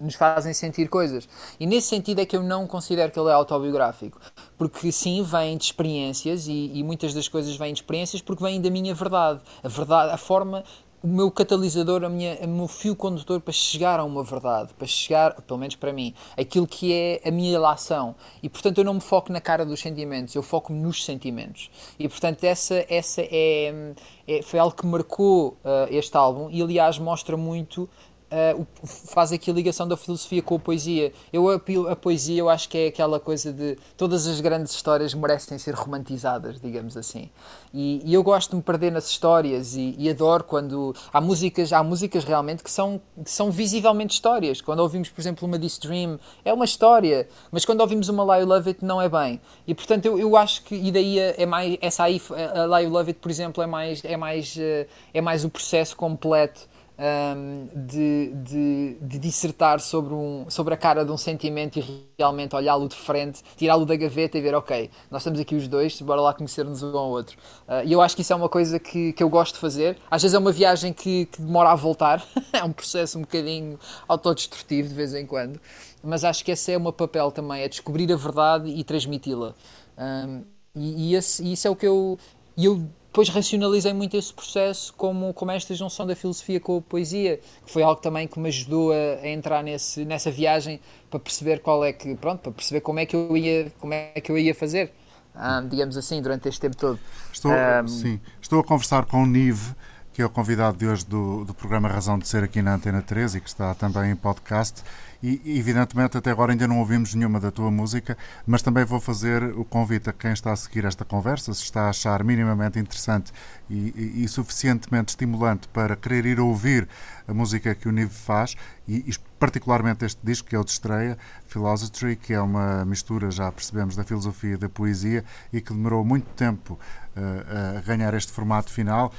nos 0.02 0.14
fazem 0.14 0.52
sentir 0.52 0.88
coisas. 0.88 1.28
E 1.58 1.66
nesse 1.66 1.88
sentido 1.88 2.20
é 2.20 2.26
que 2.26 2.36
eu 2.36 2.42
não 2.42 2.66
considero 2.66 3.10
que 3.12 3.18
ele 3.18 3.30
é 3.30 3.32
autobiográfico. 3.32 4.20
Porque 4.58 4.90
sim, 4.90 5.22
vem 5.22 5.56
de 5.56 5.64
experiências 5.64 6.46
e, 6.46 6.72
e 6.74 6.82
muitas 6.82 7.14
das 7.14 7.28
coisas 7.28 7.56
vêm 7.56 7.72
de 7.72 7.80
experiências 7.80 8.20
porque 8.20 8.42
vêm 8.42 8.60
da 8.60 8.70
minha 8.70 8.94
verdade. 8.94 9.40
A 9.62 9.68
verdade, 9.68 10.12
a 10.12 10.16
forma 10.16 10.64
o 11.02 11.08
meu 11.08 11.30
catalisador, 11.30 12.04
a 12.04 12.08
minha, 12.08 12.38
o 12.42 12.48
meu 12.48 12.68
fio 12.68 12.94
condutor 12.94 13.40
para 13.40 13.52
chegar 13.52 13.98
a 13.98 14.04
uma 14.04 14.22
verdade, 14.22 14.72
para 14.74 14.86
chegar, 14.86 15.34
pelo 15.42 15.58
menos 15.58 15.74
para 15.74 15.92
mim, 15.92 16.14
aquilo 16.36 16.66
que 16.66 16.92
é 16.92 17.20
a 17.28 17.30
minha 17.30 17.50
relação. 17.50 18.14
E 18.42 18.48
portanto 18.48 18.78
eu 18.78 18.84
não 18.84 18.94
me 18.94 19.00
foco 19.00 19.32
na 19.32 19.40
cara 19.40 19.66
dos 19.66 19.80
sentimentos, 19.80 20.34
eu 20.34 20.42
foco 20.42 20.72
nos 20.72 21.04
sentimentos. 21.04 21.70
E 21.98 22.08
portanto 22.08 22.44
essa, 22.44 22.86
essa 22.88 23.20
é, 23.20 23.94
é 24.28 24.42
foi 24.42 24.60
algo 24.60 24.76
que 24.76 24.86
marcou 24.86 25.58
uh, 25.64 25.88
este 25.90 26.16
álbum 26.16 26.48
e 26.50 26.62
aliás 26.62 26.98
mostra 26.98 27.36
muito 27.36 27.90
uh, 28.32 28.66
faz 28.84 29.32
aqui 29.32 29.50
a 29.50 29.54
ligação 29.54 29.86
da 29.86 29.96
filosofia 29.96 30.42
com 30.42 30.56
a 30.56 30.58
poesia. 30.58 31.12
Eu 31.32 31.48
a, 31.48 31.56
a, 31.90 31.96
poesia 31.96 32.40
eu 32.40 32.48
acho 32.48 32.68
que 32.68 32.78
é 32.78 32.86
aquela 32.88 33.20
coisa 33.20 33.52
de 33.52 33.76
todas 33.96 34.26
as 34.26 34.40
grandes 34.40 34.72
histórias 34.72 35.14
merecem 35.14 35.58
ser 35.58 35.74
romantizadas, 35.74 36.60
digamos 36.60 36.96
assim. 36.96 37.30
E, 37.72 38.02
e 38.04 38.14
eu 38.14 38.22
gosto 38.22 38.50
de 38.50 38.56
me 38.56 38.62
perder 38.62 38.90
nas 38.90 39.08
histórias 39.08 39.76
e, 39.76 39.94
e, 39.98 40.08
adoro 40.08 40.44
quando 40.44 40.94
há 41.12 41.20
músicas, 41.20 41.72
há 41.72 41.82
músicas 41.82 42.24
realmente 42.24 42.62
que 42.62 42.70
são, 42.70 43.00
que 43.22 43.30
são 43.30 43.50
visivelmente 43.50 44.14
histórias. 44.14 44.60
Quando 44.60 44.80
ouvimos, 44.80 45.08
por 45.08 45.20
exemplo, 45.20 45.46
uma 45.46 45.58
This 45.58 45.78
Dream, 45.78 46.18
é 46.44 46.52
uma 46.52 46.64
história, 46.64 47.28
mas 47.50 47.64
quando 47.64 47.80
ouvimos 47.80 48.08
uma 48.08 48.36
Lie 48.36 48.44
Love 48.44 48.70
It 48.70 48.84
não 48.84 49.00
é 49.00 49.08
bem. 49.08 49.40
E 49.66 49.74
portanto 49.74 50.06
eu, 50.06 50.18
eu 50.18 50.36
acho 50.36 50.62
que 50.62 50.74
e 50.74 50.90
daí 50.90 51.18
é 51.18 51.46
mais 51.46 51.76
essa 51.80 52.04
aí 52.04 52.20
a 52.54 52.78
Lie 52.78 52.88
Love 52.88 53.10
It, 53.10 53.20
por 53.20 53.30
exemplo, 53.30 53.62
é 53.62 53.66
mais 53.66 54.04
é 54.04 54.16
mais 54.16 54.56
eh, 54.58 54.86
é 55.12 55.20
mais 55.20 55.44
o 55.44 55.50
processo 55.50 55.96
completo 55.96 56.71
um, 57.02 57.68
de, 57.74 58.32
de, 58.34 58.96
de, 59.00 59.18
dissertar 59.18 59.80
sobre, 59.80 60.14
um, 60.14 60.46
sobre 60.48 60.72
a 60.72 60.76
cara 60.76 61.04
de 61.04 61.10
um 61.10 61.16
sentimento 61.16 61.78
e 61.78 62.06
realmente 62.16 62.54
olhá-lo 62.54 62.88
de 62.88 62.94
frente, 62.94 63.42
tirá-lo 63.56 63.84
da 63.84 63.96
gaveta 63.96 64.38
e 64.38 64.40
ver, 64.40 64.54
ok, 64.54 64.88
nós 65.10 65.22
estamos 65.22 65.40
aqui 65.40 65.56
os 65.56 65.66
dois, 65.66 66.00
bora 66.00 66.20
lá 66.20 66.32
conhecer-nos 66.32 66.82
um 66.82 66.96
ao 66.96 67.10
outro. 67.10 67.36
Uh, 67.66 67.84
e 67.84 67.92
eu 67.92 68.00
acho 68.00 68.14
que 68.14 68.22
isso 68.22 68.32
é 68.32 68.36
uma 68.36 68.48
coisa 68.48 68.78
que, 68.78 69.12
que 69.12 69.22
eu 69.22 69.28
gosto 69.28 69.54
de 69.54 69.60
fazer. 69.60 69.98
Às 70.08 70.22
vezes 70.22 70.34
é 70.34 70.38
uma 70.38 70.52
viagem 70.52 70.92
que, 70.92 71.26
que 71.26 71.42
demora 71.42 71.70
a 71.70 71.74
voltar, 71.74 72.24
é 72.52 72.62
um 72.62 72.72
processo 72.72 73.18
um 73.18 73.22
bocadinho 73.22 73.78
autodestrutivo 74.06 74.88
de 74.88 74.94
vez 74.94 75.12
em 75.12 75.26
quando, 75.26 75.60
mas 76.04 76.22
acho 76.24 76.44
que 76.44 76.52
esse 76.52 76.72
é 76.72 76.76
o 76.76 76.80
meu 76.80 76.92
papel 76.92 77.32
também, 77.32 77.62
é 77.62 77.68
descobrir 77.68 78.12
a 78.12 78.16
verdade 78.16 78.68
e 78.68 78.84
transmiti-la. 78.84 79.54
Um, 79.98 80.44
e, 80.74 81.14
e, 81.14 81.18
e 81.18 81.52
isso 81.52 81.66
é 81.66 81.70
o 81.70 81.76
que 81.76 81.86
eu. 81.86 82.18
eu 82.56 82.88
depois 83.12 83.28
racionalizei 83.28 83.92
muito 83.92 84.16
esse 84.16 84.32
processo 84.32 84.94
como, 84.94 85.34
como 85.34 85.50
esta 85.50 85.74
junção 85.74 86.06
da 86.06 86.16
filosofia 86.16 86.58
com 86.58 86.78
a 86.78 86.80
poesia, 86.80 87.38
que 87.62 87.70
foi 87.70 87.82
algo 87.82 88.00
também 88.00 88.26
que 88.26 88.40
me 88.40 88.48
ajudou 88.48 88.90
a, 88.90 89.22
a, 89.22 89.28
entrar 89.28 89.62
nesse, 89.62 90.02
nessa 90.06 90.30
viagem 90.30 90.80
para 91.10 91.20
perceber 91.20 91.60
qual 91.60 91.84
é 91.84 91.92
que, 91.92 92.14
pronto, 92.14 92.40
para 92.40 92.52
perceber 92.52 92.80
como 92.80 92.98
é 92.98 93.04
que 93.04 93.14
eu 93.14 93.36
ia, 93.36 93.70
como 93.78 93.92
é 93.92 94.18
que 94.18 94.32
eu 94.32 94.38
ia 94.38 94.54
fazer, 94.54 94.94
ah, 95.34 95.62
digamos 95.68 95.94
assim, 95.98 96.22
durante 96.22 96.48
este 96.48 96.58
tempo 96.62 96.74
todo. 96.74 96.98
Estou, 97.30 97.52
ah, 97.52 97.84
sim, 97.86 98.18
estou 98.40 98.60
a 98.60 98.64
conversar 98.64 99.04
com 99.04 99.22
o 99.24 99.26
Nive, 99.26 99.74
que 100.14 100.22
é 100.22 100.24
o 100.24 100.30
convidado 100.30 100.78
de 100.78 100.86
hoje 100.86 101.04
do, 101.04 101.44
do 101.44 101.52
programa 101.52 101.90
Razão 101.90 102.18
de 102.18 102.26
Ser 102.26 102.42
aqui 102.42 102.62
na 102.62 102.76
Antena 102.76 103.02
13 103.02 103.36
e 103.36 103.40
que 103.42 103.48
está 103.48 103.74
também 103.74 104.10
em 104.10 104.16
podcast 104.16 104.82
e 105.22 105.58
evidentemente 105.58 106.16
até 106.16 106.30
agora 106.30 106.52
ainda 106.52 106.66
não 106.66 106.80
ouvimos 106.80 107.14
nenhuma 107.14 107.38
da 107.38 107.50
tua 107.50 107.70
música, 107.70 108.16
mas 108.46 108.60
também 108.60 108.84
vou 108.84 109.00
fazer 109.00 109.42
o 109.56 109.64
convite 109.64 110.10
a 110.10 110.12
quem 110.12 110.32
está 110.32 110.52
a 110.52 110.56
seguir 110.56 110.84
esta 110.84 111.04
conversa, 111.04 111.54
se 111.54 111.62
está 111.62 111.82
a 111.82 111.90
achar 111.90 112.24
minimamente 112.24 112.78
interessante 112.78 113.32
e, 113.70 113.92
e, 113.96 114.24
e 114.24 114.28
suficientemente 114.28 115.10
estimulante 115.10 115.68
para 115.68 115.94
querer 115.94 116.26
ir 116.26 116.40
ouvir 116.40 116.88
a 117.28 117.32
música 117.32 117.74
que 117.74 117.88
o 117.88 117.92
Nive 117.92 118.12
faz 118.12 118.56
e, 118.86 118.96
e 119.08 119.12
particularmente 119.38 120.04
este 120.04 120.20
disco 120.24 120.48
que 120.48 120.56
é 120.56 120.58
o 120.58 120.64
de 120.64 120.70
estreia, 120.70 121.18
Philosophy, 121.46 122.16
que 122.16 122.32
é 122.32 122.40
uma 122.40 122.84
mistura, 122.84 123.30
já 123.30 123.50
percebemos, 123.50 123.96
da 123.96 124.04
filosofia 124.04 124.54
e 124.54 124.56
da 124.56 124.68
poesia 124.68 125.24
e 125.52 125.60
que 125.60 125.72
demorou 125.72 126.04
muito 126.04 126.26
tempo 126.36 126.78
uh, 127.16 127.78
a 127.78 127.80
ganhar 127.80 128.14
este 128.14 128.32
formato 128.32 128.70
final. 128.70 129.12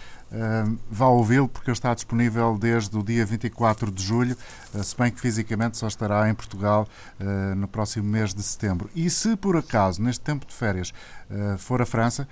Vá 0.90 1.08
ouvi-lo 1.08 1.48
porque 1.48 1.70
ele 1.70 1.78
está 1.78 1.94
disponível 1.94 2.58
desde 2.58 2.98
o 2.98 3.04
dia 3.04 3.26
24 3.26 3.92
de 3.92 4.04
julho, 4.04 4.36
uh, 4.74 4.84
se 4.84 4.98
bem 4.98 5.12
que 5.12 5.20
fisicamente 5.20 5.78
só 5.78 5.88
estará 5.88 6.30
em 6.30 6.34
Portugal 6.34 6.88
uh, 7.20 7.56
no 7.56 7.68
próximo 7.68 8.08
mês 8.08 8.34
de 8.34 8.42
setembro. 8.42 8.90
E 8.96 9.10
se 9.10 9.36
por 9.36 9.56
acaso, 9.56 10.02
neste 10.02 10.22
tempo 10.22 10.46
de 10.46 10.54
férias, 10.54 10.94
for 11.58 11.82
a 11.82 11.86
França, 11.86 12.28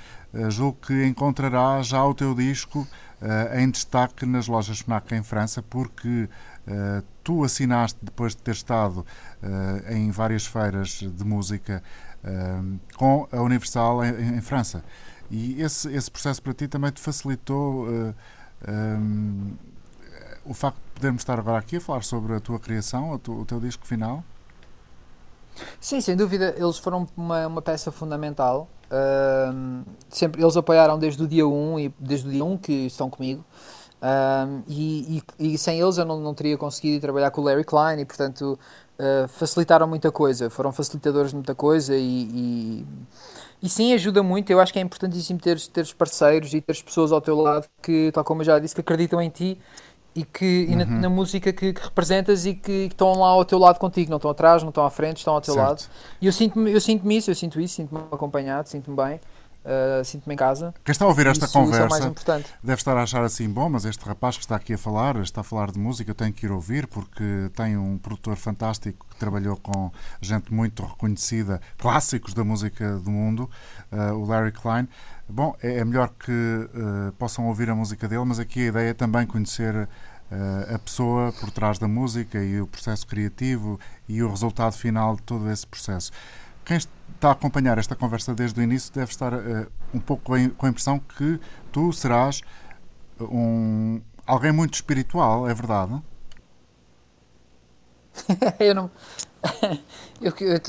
julgo 0.50 0.78
que 0.86 1.06
encontrará 1.06 1.82
já 1.82 2.06
o 2.06 2.14
teu 2.14 2.36
disco 2.36 2.88
em 3.56 3.68
destaque 3.70 4.28
nas 4.28 4.48
lojas 4.48 4.80
FNAC 4.82 5.16
em 5.16 5.24
França, 5.24 5.64
porque 5.64 6.30
tu 7.24 7.44
assinaste, 7.44 7.98
depois 8.02 8.36
de 8.36 8.44
ter 8.44 8.52
estado 8.52 9.04
em 9.90 10.12
várias 10.12 10.46
feiras 10.46 11.00
de 11.00 11.26
música 11.26 11.82
com 12.96 13.28
a 13.32 13.42
Universal 13.42 14.06
em 14.06 14.42
França. 14.42 14.84
E 15.32 15.62
esse, 15.62 15.91
esse 15.94 16.12
processo 16.12 16.41
para 16.41 16.54
ti 16.54 16.67
também 16.67 16.91
te 16.91 17.00
facilitou 17.00 17.86
uh, 17.86 18.13
eh, 18.67 18.72
um, 18.72 19.54
o 20.46 20.54
facto 20.54 20.76
de 20.76 20.91
podermos 20.96 21.22
estar 21.22 21.39
agora 21.39 21.58
aqui 21.58 21.78
a 21.78 21.82
falar 21.82 22.04
sobre 22.04 22.36
a 22.36 22.39
tua 22.39 22.60
criação, 22.60 23.13
o 23.13 23.46
teu 23.46 23.60
disco 23.60 23.88
final? 23.88 24.24
Sim, 25.80 26.02
sem 26.02 26.15
dúvida, 26.15 26.54
eles 26.58 26.78
foram 26.78 27.08
uma, 27.15 27.48
uma 27.48 27.62
peça 27.62 27.91
fundamental. 27.91 28.67
Uh, 28.88 29.84
sempre, 30.10 30.41
eles 30.41 30.58
apoiaram 30.58 31.00
desde 31.00 31.24
o 31.24 31.28
dia 31.28 31.48
1 31.48 31.80
e 31.80 31.94
desde 31.98 32.28
o 32.28 32.32
dia 32.32 32.44
1 32.44 32.58
que 32.58 32.74
estão 32.88 33.10
comigo. 33.10 33.44
Uh, 34.02 34.63
e, 34.67 35.24
e, 35.39 35.54
e, 35.54 35.58
sem 35.58 35.80
eles 35.80 35.98
eu 35.98 36.06
não, 36.06 36.20
não 36.20 36.34
teria 36.34 36.58
conseguido 36.58 37.00
trabalhar 37.00 37.30
com 37.30 37.39
o 37.39 37.44
Larry 37.44 37.63
Klein 37.63 38.00
e 38.00 38.06
portanto 38.06 38.58
uh, 38.98 39.28
facilitaram 39.28 39.88
muita 39.88 40.12
coisa, 40.12 40.50
foram 40.50 40.72
facilitadores 40.72 41.30
de 41.30 41.36
muita 41.36 41.54
coisa 41.54 41.96
e, 41.96 42.02
e 42.34 42.86
sim, 43.69 43.93
ajuda 43.93 44.24
muito. 44.24 44.50
Eu 44.52 44.60
acho 44.60 44.74
que 44.74 44.80
é 44.80 44.82
importantíssimo 44.82 45.39
teres, 45.39 45.67
teres 45.67 45.93
parceiros 45.93 46.54
e 46.54 46.62
teres 46.62 46.82
pessoas 46.82 47.12
ao 47.12 47.21
teu 47.21 47.39
lado 47.39 47.67
que, 47.82 48.12
tal 48.13 48.24
como 48.24 48.41
eu 48.41 48.45
já 48.45 48.60
disse, 48.60 48.74
que 48.74 48.82
acreditam 48.82 49.21
em 49.21 49.30
ti 49.30 49.58
e, 50.15 50.24
que, 50.24 50.67
e 50.69 50.76
na, 50.76 50.84
uhum. 50.84 51.00
na, 51.00 51.10
música 51.10 51.54
que, 51.54 51.74
que, 51.74 51.82
representas 51.82 52.45
e 52.45 52.54
que, 52.54 52.88
que, 52.88 52.93
estão 52.93 53.13
lá 53.13 53.30
ao 53.30 53.45
teu 53.45 53.58
lado 53.58 53.80
contigo, 53.80 54.10
não 54.10 54.17
estão 54.17 54.32
atrás, 54.32 54.62
não 54.62 54.69
estão 54.69 54.86
à 54.86 54.89
frente, 54.89 55.17
estão 55.17 55.34
ao 55.34 55.41
teu 55.41 55.54
certo. 55.54 55.67
lado. 55.67 55.84
E 56.19 56.26
eu 56.26 56.34
sinto-me 56.34 56.71
eu 56.71 56.82
sinto 56.82 57.10
isso, 57.12 57.32
eu 57.32 57.36
sinto 57.36 57.62
isso, 57.62 57.76
sinto-me 57.76 58.02
acompanhado, 58.12 58.67
sinto-me 58.67 58.95
bem. 58.95 59.19
Uh, 59.63 60.04
sinto-me 60.04 60.34
em 60.34 60.38
casa. 60.38 60.74
Quem 60.84 60.91
está 60.91 61.06
a 61.06 61.08
ouvir 61.08 61.28
esta 61.28 61.45
isso, 61.45 61.54
conversa 61.54 62.08
é 62.08 62.43
deve 62.63 62.80
estar 62.80 62.97
a 62.97 63.04
achar 63.04 63.24
assim: 63.24 63.47
bom, 63.47 63.69
mas 63.69 63.86
este 63.86 64.04
rapaz 64.04 64.36
que 64.36 64.43
está 64.43 64.56
aqui 64.56 64.74
a 64.74 64.78
falar, 64.78 65.17
está 65.17 65.41
a 65.41 65.43
falar 65.43 65.71
de 65.71 65.78
música, 65.78 66.10
eu 66.10 66.15
tenho 66.15 66.34
que 66.34 66.47
ir 66.47 66.52
ouvir 66.52 66.88
porque 66.88 67.52
tem 67.56 67.78
um 67.78 68.00
produtor 68.00 68.38
fantástico 68.38 69.06
que 69.08 69.15
trabalhou 69.17 69.56
com 69.58 69.91
gente 70.19 70.52
muito 70.52 70.84
reconhecida, 70.84 71.62
clássicos 71.78 72.34
da 72.34 72.43
música 72.43 72.97
do 72.97 73.12
mundo, 73.12 73.47
uh, 73.91 74.15
o 74.15 74.26
Larry 74.26 74.52
Klein. 74.52 74.88
Bom, 75.30 75.56
é, 75.62 75.78
é 75.78 75.86
melhor 75.86 76.10
que 76.10 76.32
uh, 76.32 77.12
possam 77.19 77.47
ouvir 77.47 77.69
a 77.69 77.76
música 77.76 78.08
dele, 78.08 78.26
mas 78.26 78.39
aqui 78.39 78.62
a 78.62 78.67
ideia 78.67 78.89
é 78.89 78.93
também 78.93 79.28
conhecer 79.28 79.88
a 80.74 80.80
pessoa 80.80 81.34
por 81.34 81.52
trás 81.52 81.78
da 81.78 81.89
música 81.89 82.41
e 82.41 82.62
o 82.62 82.65
processo 82.65 83.06
criativo 83.06 83.78
e 84.08 84.24
o 84.24 84.30
resultado 84.30 84.71
final 84.71 85.17
de 85.17 85.24
todo 85.24 85.52
esse 85.52 85.67
processo. 85.67 86.10
Quem 86.72 86.78
está 86.78 87.28
a 87.28 87.32
acompanhar 87.32 87.78
esta 87.78 87.98
conversa 87.98 88.34
desde 88.34 88.58
o 88.62 88.64
início 88.64 88.94
deve 88.94 89.12
estar 89.12 89.34
uh, 89.34 89.68
um 89.94 90.00
pouco 90.00 90.24
com 90.24 90.66
a, 90.66 90.70
impressão 90.70 91.00
que 91.00 91.38
tu 91.70 91.92
serás 91.92 92.40
um, 93.20 94.00
alguém 94.26 94.54
muito 94.54 94.76
espiritual, 94.76 95.50
é 95.50 95.54
verdade? 95.54 96.02
eu 98.58 98.74
não. 98.74 98.90
eu, 100.22 100.34
eu, 100.40 100.62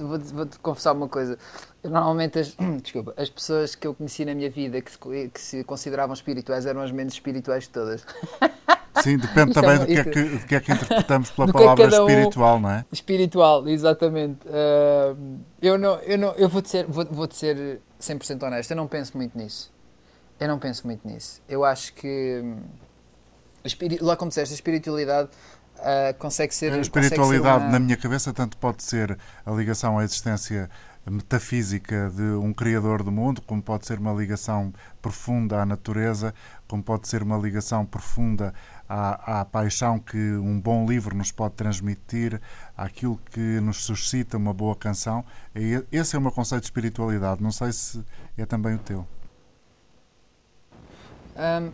eu 0.00 0.08
vou-te 0.08 0.34
vou 0.34 0.48
confessar 0.60 0.92
uma 0.92 1.08
coisa. 1.08 1.38
Eu, 1.84 1.90
normalmente, 1.90 2.40
as, 2.40 2.56
desculpa, 2.82 3.14
as 3.16 3.30
pessoas 3.30 3.76
que 3.76 3.86
eu 3.86 3.94
conheci 3.94 4.24
na 4.24 4.34
minha 4.34 4.50
vida 4.50 4.82
que 4.82 5.28
que 5.28 5.40
se 5.40 5.62
consideravam 5.62 6.14
espirituais 6.14 6.66
eram 6.66 6.80
as 6.80 6.90
menos 6.90 7.14
espirituais 7.14 7.62
de 7.62 7.70
todas. 7.70 8.04
Sim, 9.02 9.18
depende 9.18 9.52
também 9.52 9.72
é, 9.72 9.78
do, 9.78 9.86
que 9.86 9.94
é 9.98 10.04
que, 10.04 10.22
do 10.22 10.46
que 10.46 10.54
é 10.54 10.60
que 10.60 10.72
interpretamos 10.72 11.30
pela 11.32 11.52
palavra 11.52 11.84
é 11.84 11.88
espiritual, 11.88 12.56
um, 12.56 12.60
não 12.60 12.70
é? 12.70 12.84
Espiritual, 12.92 13.68
exatamente. 13.68 14.46
Uh, 14.46 15.38
eu 15.60 15.78
não, 15.78 15.94
eu 16.00 16.18
não, 16.18 16.32
eu 16.32 16.48
vou-te 16.48 16.68
ser, 16.68 16.86
vou, 16.86 17.04
vou 17.04 17.28
ser 17.30 17.80
100% 18.00 18.42
honesto, 18.42 18.70
eu 18.70 18.76
não 18.76 18.86
penso 18.86 19.16
muito 19.16 19.36
nisso. 19.36 19.72
Eu 20.38 20.48
não 20.48 20.58
penso 20.58 20.86
muito 20.86 21.06
nisso. 21.06 21.42
Eu 21.48 21.64
acho 21.64 21.92
que, 21.94 22.42
lá 24.00 24.16
como 24.16 24.28
disseste, 24.28 24.54
a 24.54 24.56
espiritualidade 24.56 25.30
uh, 25.78 26.14
consegue 26.18 26.54
ser... 26.54 26.72
A 26.72 26.78
espiritualidade, 26.78 27.58
ser 27.58 27.64
uma... 27.64 27.72
na 27.72 27.78
minha 27.80 27.96
cabeça, 27.96 28.32
tanto 28.32 28.56
pode 28.56 28.84
ser 28.84 29.18
a 29.44 29.50
ligação 29.50 29.98
à 29.98 30.04
existência 30.04 30.70
metafísica 31.10 32.10
de 32.14 32.22
um 32.22 32.52
criador 32.52 33.02
do 33.02 33.10
mundo, 33.10 33.40
como 33.42 33.62
pode 33.62 33.86
ser 33.86 33.98
uma 33.98 34.12
ligação 34.12 34.72
profunda 35.00 35.62
à 35.62 35.66
natureza, 35.66 36.34
como 36.66 36.82
pode 36.82 37.08
ser 37.08 37.22
uma 37.22 37.38
ligação 37.38 37.84
profunda 37.84 38.54
à, 38.88 39.40
à, 39.40 39.44
paixão 39.44 39.98
que 39.98 40.16
um 40.16 40.60
bom 40.60 40.86
livro 40.86 41.16
nos 41.16 41.30
pode 41.30 41.54
transmitir, 41.54 42.40
àquilo 42.76 43.20
que 43.30 43.60
nos 43.60 43.84
suscita 43.84 44.36
uma 44.36 44.54
boa 44.54 44.74
canção. 44.74 45.24
Esse 45.92 46.16
é 46.16 46.18
o 46.18 46.22
meu 46.22 46.32
conceito 46.32 46.62
de 46.62 46.66
espiritualidade. 46.66 47.42
Não 47.42 47.52
sei 47.52 47.72
se 47.72 48.04
é 48.36 48.46
também 48.46 48.74
o 48.74 48.78
teu. 48.78 49.06
Um, 51.36 51.72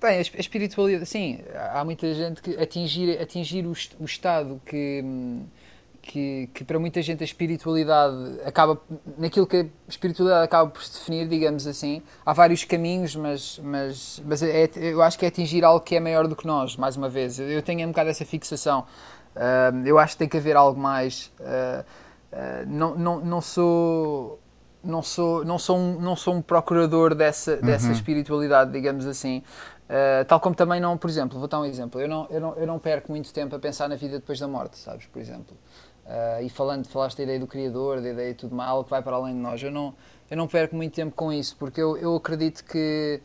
bem, 0.00 0.18
a 0.18 0.20
espiritualidade, 0.20 1.06
sim, 1.06 1.40
há 1.72 1.84
muita 1.84 2.14
gente 2.14 2.40
que 2.40 2.56
atingir, 2.56 3.20
atingir 3.20 3.66
o, 3.66 3.72
o 4.00 4.04
estado 4.04 4.60
que. 4.64 5.02
Hum, 5.04 5.46
que, 6.02 6.50
que, 6.52 6.64
para 6.64 6.78
muita 6.80 7.00
gente 7.00 7.22
a 7.22 7.24
espiritualidade 7.24 8.40
acaba 8.44 8.78
naquilo 9.16 9.46
que 9.46 9.56
a 9.56 9.66
espiritualidade 9.88 10.44
acaba 10.44 10.68
por 10.68 10.82
se 10.82 10.92
definir, 10.98 11.28
digamos 11.28 11.64
assim. 11.66 12.02
Há 12.26 12.32
vários 12.32 12.64
caminhos, 12.64 13.14
mas, 13.14 13.60
mas, 13.62 14.20
mas 14.26 14.42
é, 14.42 14.68
eu 14.74 15.00
acho 15.00 15.16
que 15.16 15.24
é 15.24 15.28
atingir 15.28 15.64
algo 15.64 15.80
que 15.80 15.94
é 15.94 16.00
maior 16.00 16.26
do 16.26 16.34
que 16.34 16.44
nós, 16.44 16.76
mais 16.76 16.96
uma 16.96 17.08
vez. 17.08 17.38
Eu 17.38 17.62
tenho 17.62 17.86
um 17.86 17.92
bocado 17.92 18.10
essa 18.10 18.24
fixação. 18.24 18.84
Uh, 19.34 19.86
eu 19.86 19.98
acho 19.98 20.14
que 20.14 20.18
tem 20.18 20.28
que 20.28 20.36
haver 20.36 20.56
algo 20.56 20.78
mais. 20.78 21.32
Uh, 21.40 21.84
uh, 22.32 22.66
não, 22.66 22.94
não, 22.96 23.20
não 23.20 23.40
sou. 23.40 24.40
Não 24.84 25.00
sou, 25.00 25.44
não, 25.44 25.60
sou 25.60 25.78
um, 25.78 26.00
não 26.00 26.16
sou 26.16 26.34
um 26.34 26.42
procurador 26.42 27.14
dessa, 27.14 27.56
dessa 27.58 27.86
uhum. 27.86 27.92
espiritualidade, 27.92 28.72
digamos 28.72 29.06
assim. 29.06 29.44
Uh, 29.92 30.24
tal 30.24 30.40
como 30.40 30.56
também 30.56 30.80
não, 30.80 30.96
por 30.96 31.10
exemplo, 31.10 31.38
vou 31.38 31.46
dar 31.46 31.60
um 31.60 31.66
exemplo, 31.66 32.00
eu 32.00 32.08
não, 32.08 32.26
eu, 32.30 32.40
não, 32.40 32.54
eu 32.54 32.66
não 32.66 32.78
perco 32.78 33.12
muito 33.12 33.32
tempo 33.32 33.54
a 33.54 33.58
pensar 33.58 33.90
na 33.90 33.94
vida 33.94 34.18
depois 34.18 34.40
da 34.40 34.48
morte, 34.48 34.78
sabes, 34.78 35.06
por 35.06 35.20
exemplo. 35.20 35.54
Uh, 36.04 36.42
e 36.42 36.48
falando, 36.48 36.86
falaste 36.88 37.18
da 37.18 37.22
ideia 37.22 37.38
do 37.38 37.46
criador, 37.46 38.00
da 38.00 38.10
ideia 38.10 38.32
de 38.32 38.38
tudo 38.38 38.54
mais, 38.54 38.70
algo 38.70 38.84
que 38.84 38.90
vai 38.90 39.00
para 39.02 39.16
além 39.16 39.34
de 39.34 39.40
nós. 39.40 39.62
Eu 39.62 39.70
não, 39.70 39.94
eu 40.30 40.36
não 40.36 40.48
perco 40.48 40.74
muito 40.74 40.94
tempo 40.94 41.14
com 41.14 41.32
isso, 41.32 41.56
porque 41.56 41.80
eu, 41.80 41.96
eu 41.96 42.16
acredito 42.16 42.64
que. 42.64 43.20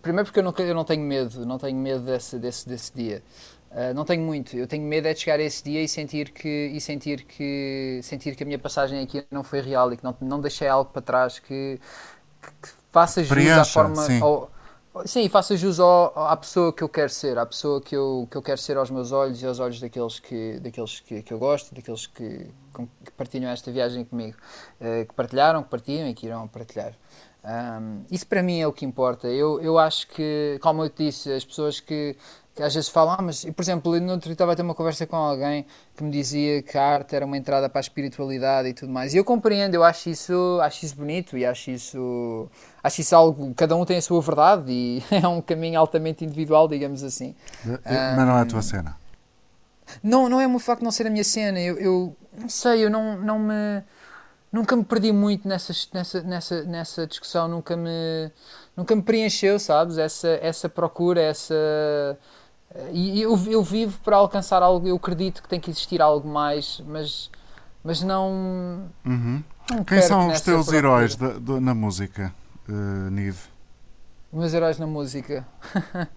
Primeiro, 0.00 0.24
porque 0.26 0.40
eu 0.40 0.42
não, 0.42 0.54
eu 0.56 0.74
não 0.74 0.84
tenho 0.84 1.02
medo, 1.02 1.44
não 1.44 1.58
tenho 1.58 1.76
medo 1.76 2.00
desse, 2.00 2.38
desse, 2.38 2.66
desse 2.66 2.94
dia. 2.94 3.22
Uh, 3.70 3.92
não 3.94 4.04
tenho 4.04 4.22
muito. 4.22 4.56
Eu 4.56 4.66
tenho 4.66 4.84
medo 4.84 5.06
é 5.06 5.12
de 5.12 5.20
chegar 5.20 5.38
a 5.38 5.42
esse 5.42 5.62
dia 5.62 5.82
e 5.82 5.88
sentir 5.88 6.30
que, 6.30 6.70
e 6.74 6.80
sentir 6.80 7.24
que, 7.24 8.00
sentir 8.02 8.34
que 8.36 8.42
a 8.42 8.46
minha 8.46 8.58
passagem 8.58 9.00
aqui 9.02 9.24
não 9.30 9.44
foi 9.44 9.60
real 9.60 9.92
e 9.92 9.96
que 9.96 10.04
não, 10.04 10.16
não 10.20 10.40
deixei 10.40 10.68
algo 10.68 10.90
para 10.90 11.02
trás 11.02 11.38
que, 11.38 11.78
que 12.40 12.68
faça 12.90 13.22
jus 13.22 13.48
à 13.48 13.64
forma. 13.64 14.02
Ao, 14.20 14.50
Sim, 15.06 15.26
faça 15.30 15.56
jus 15.56 15.80
ao, 15.80 16.12
à 16.14 16.36
pessoa 16.36 16.70
que 16.70 16.82
eu 16.82 16.88
quero 16.88 17.08
ser, 17.08 17.38
à 17.38 17.46
pessoa 17.46 17.80
que 17.80 17.96
eu, 17.96 18.28
que 18.30 18.36
eu 18.36 18.42
quero 18.42 18.58
ser 18.58 18.76
aos 18.76 18.90
meus 18.90 19.10
olhos 19.10 19.42
e 19.42 19.46
aos 19.46 19.58
olhos 19.58 19.80
daqueles 19.80 20.20
que, 20.20 20.60
daqueles 20.60 21.00
que, 21.00 21.22
que 21.22 21.32
eu 21.32 21.38
gosto, 21.38 21.74
daqueles 21.74 22.06
que, 22.06 22.46
que 23.02 23.10
partilham 23.16 23.50
esta 23.50 23.72
viagem 23.72 24.04
comigo, 24.04 24.36
uh, 24.80 25.06
que 25.06 25.14
partilharam, 25.14 25.62
que 25.62 25.70
partilham 25.70 26.08
e 26.08 26.14
que 26.14 26.26
irão 26.26 26.46
partilhar. 26.46 26.92
Um, 27.42 28.04
isso 28.10 28.26
para 28.26 28.42
mim 28.42 28.60
é 28.60 28.66
o 28.66 28.72
que 28.72 28.84
importa. 28.84 29.28
Eu, 29.28 29.60
eu 29.62 29.78
acho 29.78 30.06
que, 30.08 30.58
como 30.60 30.84
eu 30.84 30.90
te 30.90 31.06
disse, 31.06 31.32
as 31.32 31.44
pessoas 31.44 31.80
que, 31.80 32.14
que 32.54 32.62
às 32.62 32.74
vezes 32.74 32.90
falam, 32.90 33.14
ah, 33.18 33.22
mas, 33.22 33.44
por 33.44 33.62
exemplo, 33.62 33.98
no 33.98 34.12
outro 34.12 34.26
dia 34.26 34.34
estava 34.34 34.52
a 34.52 34.56
ter 34.56 34.62
uma 34.62 34.74
conversa 34.74 35.06
com 35.06 35.16
alguém 35.16 35.64
que 35.96 36.04
me 36.04 36.10
dizia 36.10 36.62
que 36.62 36.76
a 36.76 36.84
arte 36.84 37.16
era 37.16 37.24
uma 37.24 37.36
entrada 37.36 37.68
para 37.68 37.78
a 37.78 37.80
espiritualidade 37.80 38.68
e 38.68 38.74
tudo 38.74 38.92
mais. 38.92 39.14
E 39.14 39.16
eu 39.16 39.24
compreendo, 39.24 39.74
eu 39.74 39.82
acho 39.82 40.10
isso, 40.10 40.58
acho 40.62 40.84
isso 40.84 40.96
bonito 40.96 41.38
e 41.38 41.46
acho 41.46 41.70
isso, 41.70 42.48
acho 42.82 43.00
isso 43.00 43.16
algo, 43.16 43.54
cada 43.54 43.74
um 43.74 43.86
tem 43.86 43.96
a 43.96 44.02
sua 44.02 44.20
verdade 44.20 44.70
e 44.70 45.02
é 45.10 45.26
um 45.26 45.40
caminho 45.40 45.80
altamente 45.80 46.24
individual, 46.24 46.68
digamos 46.68 47.02
assim. 47.02 47.34
Mas 47.64 48.26
não 48.26 48.36
é 48.36 48.42
a 48.42 48.46
tua 48.46 48.60
cena? 48.60 48.96
Não, 50.02 50.28
não 50.28 50.40
é 50.40 50.46
o 50.46 50.58
facto 50.58 50.80
de 50.80 50.84
não 50.84 50.92
ser 50.92 51.06
a 51.06 51.10
minha 51.10 51.24
cena. 51.24 51.58
Eu, 51.58 51.78
eu 51.78 52.16
não 52.38 52.48
sei, 52.48 52.84
eu 52.84 52.90
não, 52.90 53.16
não 53.16 53.38
me 53.38 53.82
nunca 54.52 54.76
me 54.76 54.84
perdi 54.84 55.10
muito 55.10 55.48
nessa, 55.48 55.72
nessa, 55.94 56.22
nessa, 56.22 56.62
nessa 56.64 57.06
discussão, 57.06 57.48
nunca 57.48 57.74
me, 57.74 58.30
nunca 58.76 58.94
me 58.94 59.02
preencheu, 59.02 59.58
sabes? 59.58 59.96
Essa, 59.96 60.38
essa 60.42 60.68
procura, 60.68 61.22
essa 61.22 61.54
e 62.92 63.20
eu, 63.20 63.38
eu 63.46 63.62
vivo 63.62 63.98
para 64.00 64.16
alcançar 64.16 64.62
algo, 64.62 64.86
eu 64.86 64.96
acredito 64.96 65.42
que 65.42 65.48
tem 65.48 65.60
que 65.60 65.70
existir 65.70 66.00
algo 66.00 66.28
mais, 66.28 66.82
mas, 66.86 67.30
mas 67.84 68.02
não. 68.02 68.90
Uhum. 69.04 69.42
não 69.70 69.84
Quem 69.84 70.00
são 70.02 70.28
os 70.28 70.40
teus 70.40 70.72
heróis 70.72 71.14
da, 71.14 71.60
na 71.60 71.74
música, 71.74 72.34
uh, 72.68 73.10
Nive? 73.10 73.38
Os 74.32 74.38
meus 74.38 74.54
heróis 74.54 74.78
na 74.78 74.86
música. 74.86 75.46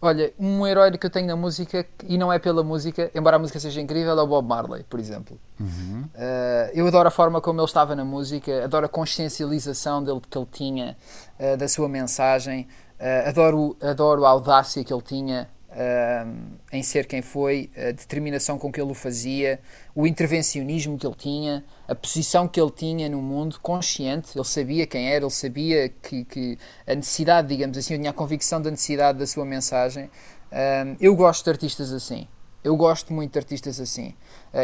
Olha, 0.00 0.32
um 0.38 0.64
herói 0.64 0.96
que 0.96 1.04
eu 1.04 1.10
tenho 1.10 1.26
na 1.26 1.34
música, 1.34 1.84
e 2.04 2.16
não 2.16 2.32
é 2.32 2.38
pela 2.38 2.62
música, 2.62 3.10
embora 3.12 3.34
a 3.34 3.38
música 3.40 3.58
seja 3.58 3.80
incrível, 3.80 4.16
é 4.16 4.22
o 4.22 4.26
Bob 4.28 4.46
Marley, 4.46 4.84
por 4.84 5.00
exemplo. 5.00 5.36
Uhum. 5.58 6.04
Uh, 6.14 6.70
eu 6.72 6.86
adoro 6.86 7.08
a 7.08 7.10
forma 7.10 7.40
como 7.40 7.58
ele 7.58 7.66
estava 7.66 7.96
na 7.96 8.04
música, 8.04 8.64
adoro 8.64 8.86
a 8.86 8.88
consciencialização 8.88 10.04
dele 10.04 10.20
que 10.20 10.38
ele 10.38 10.46
tinha, 10.52 10.96
uh, 11.40 11.56
da 11.56 11.66
sua 11.66 11.88
mensagem. 11.88 12.68
Uh, 13.00 13.28
adoro, 13.28 13.76
adoro 13.82 14.24
a 14.24 14.28
audácia 14.28 14.84
que 14.84 14.92
ele 14.92 15.02
tinha 15.02 15.48
uh, 15.68 16.58
em 16.72 16.82
ser 16.82 17.06
quem 17.06 17.22
foi, 17.22 17.70
a 17.76 17.92
determinação 17.92 18.58
com 18.58 18.72
que 18.72 18.80
ele 18.80 18.90
o 18.90 18.94
fazia, 18.94 19.60
o 19.94 20.06
intervencionismo 20.06 20.98
que 20.98 21.06
ele 21.06 21.16
tinha, 21.16 21.64
a 21.86 21.94
posição 21.94 22.48
que 22.48 22.60
ele 22.60 22.70
tinha 22.70 23.08
no 23.08 23.20
mundo, 23.20 23.58
consciente, 23.60 24.36
ele 24.36 24.44
sabia 24.44 24.86
quem 24.86 25.08
era, 25.08 25.24
ele 25.24 25.30
sabia 25.30 25.88
que, 25.88 26.24
que 26.24 26.58
a 26.86 26.94
necessidade, 26.94 27.48
digamos 27.48 27.76
assim, 27.76 27.94
eu 27.94 28.00
tinha 28.00 28.10
a 28.10 28.14
convicção 28.14 28.60
da 28.60 28.70
necessidade 28.70 29.18
da 29.18 29.26
sua 29.26 29.44
mensagem. 29.44 30.06
Uh, 30.06 30.96
eu 31.00 31.14
gosto 31.14 31.44
de 31.44 31.50
artistas 31.50 31.92
assim. 31.92 32.26
Eu 32.64 32.76
gosto 32.76 33.12
muito 33.12 33.32
de 33.32 33.38
artistas 33.38 33.80
assim. 33.80 34.14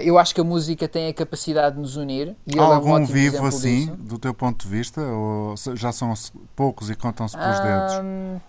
Eu 0.03 0.19
acho 0.19 0.35
que 0.35 0.41
a 0.41 0.45
música 0.45 0.89
tem 0.89 1.09
a 1.09 1.15
capacidade 1.15 1.77
de 1.77 1.81
nos 1.81 1.97
unir. 1.97 2.35
E 2.45 2.59
Há 2.59 2.63
algum 2.63 2.97
é 2.97 3.01
um 3.01 3.07
vivo 3.07 3.47
assim, 3.47 3.87
disso. 3.87 3.97
do 3.97 4.19
teu 4.19 4.35
ponto 4.35 4.65
de 4.65 4.69
vista? 4.69 5.01
Ou 5.01 5.55
já 5.75 5.93
são 5.93 6.13
poucos 6.57 6.91
e 6.91 6.97
contam-se 6.97 7.37
pelos 7.39 7.61
dedos? 7.61 8.43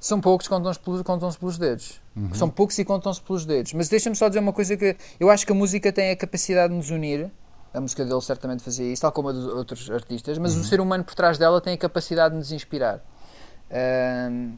São 0.00 0.20
poucos 0.20 0.46
e 0.46 0.48
contam-se 0.48 0.78
pelos, 0.78 1.02
contam 1.02 1.30
pelos 1.32 1.58
dedos. 1.58 2.00
Uhum. 2.14 2.34
São 2.34 2.48
poucos 2.48 2.78
e 2.78 2.84
contam-se 2.84 3.20
pelos 3.20 3.44
dedos. 3.44 3.72
Mas 3.72 3.88
deixa-me 3.88 4.14
só 4.14 4.28
dizer 4.28 4.40
uma 4.40 4.52
coisa 4.52 4.76
que 4.76 4.96
eu 5.18 5.28
acho 5.28 5.44
que 5.44 5.52
a 5.52 5.54
música 5.54 5.92
tem 5.92 6.10
a 6.10 6.16
capacidade 6.16 6.72
de 6.72 6.76
nos 6.76 6.90
unir. 6.90 7.30
A 7.74 7.80
música 7.80 8.04
dele 8.04 8.20
certamente 8.20 8.62
fazia 8.62 8.90
isso, 8.90 9.02
tal 9.02 9.12
como 9.12 9.28
a 9.28 9.32
dos 9.32 9.46
outros 9.46 9.90
artistas, 9.90 10.38
mas 10.38 10.54
uhum. 10.54 10.60
o 10.60 10.64
ser 10.64 10.80
humano 10.80 11.04
por 11.04 11.14
trás 11.14 11.36
dela 11.36 11.60
tem 11.60 11.74
a 11.74 11.76
capacidade 11.76 12.32
de 12.32 12.38
nos 12.38 12.52
inspirar. 12.52 13.00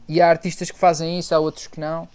e 0.07 0.21
há 0.21 0.29
artistas 0.29 0.69
que 0.69 0.77
fazem 0.77 1.19
isso, 1.19 1.33
há 1.33 1.39
outros 1.39 1.67
que 1.67 1.79
não. 1.79 2.07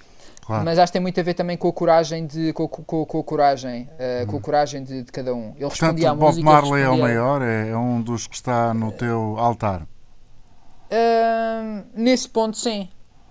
Claro. 0.47 0.65
Mas 0.65 0.79
acho 0.79 0.91
que 0.91 0.93
tem 0.93 1.03
muito 1.03 1.19
a 1.19 1.23
ver 1.25 1.35
também 1.35 1.57
com 1.57 1.69
a 1.69 1.73
coragem 1.73 2.25
de 2.25 2.53
com, 2.53 2.69
com, 2.69 3.05
com 3.05 3.19
a 3.19 3.25
coragem, 3.25 3.91
uh, 3.95 4.27
com 4.29 4.37
a 4.37 4.39
hum. 4.39 4.41
coragem 4.41 4.85
de, 4.85 5.03
de, 5.03 5.11
cada 5.11 5.35
um. 5.35 5.49
Ele 5.57 5.69
Portanto, 5.69 6.07
à 6.07 6.15
Bob 6.15 6.21
música. 6.21 6.45
Bob 6.45 6.45
Marley 6.45 6.85
é 6.85 6.89
o 6.89 6.99
maior, 6.99 7.43
é, 7.43 7.71
é, 7.71 7.77
um 7.77 8.01
dos 8.01 8.29
que 8.29 8.37
está 8.37 8.73
no 8.73 8.93
teu 8.93 9.35
altar. 9.39 9.83
Uh, 9.83 11.85
nesse 11.97 12.29
ponto, 12.29 12.57
sim. 12.57 12.89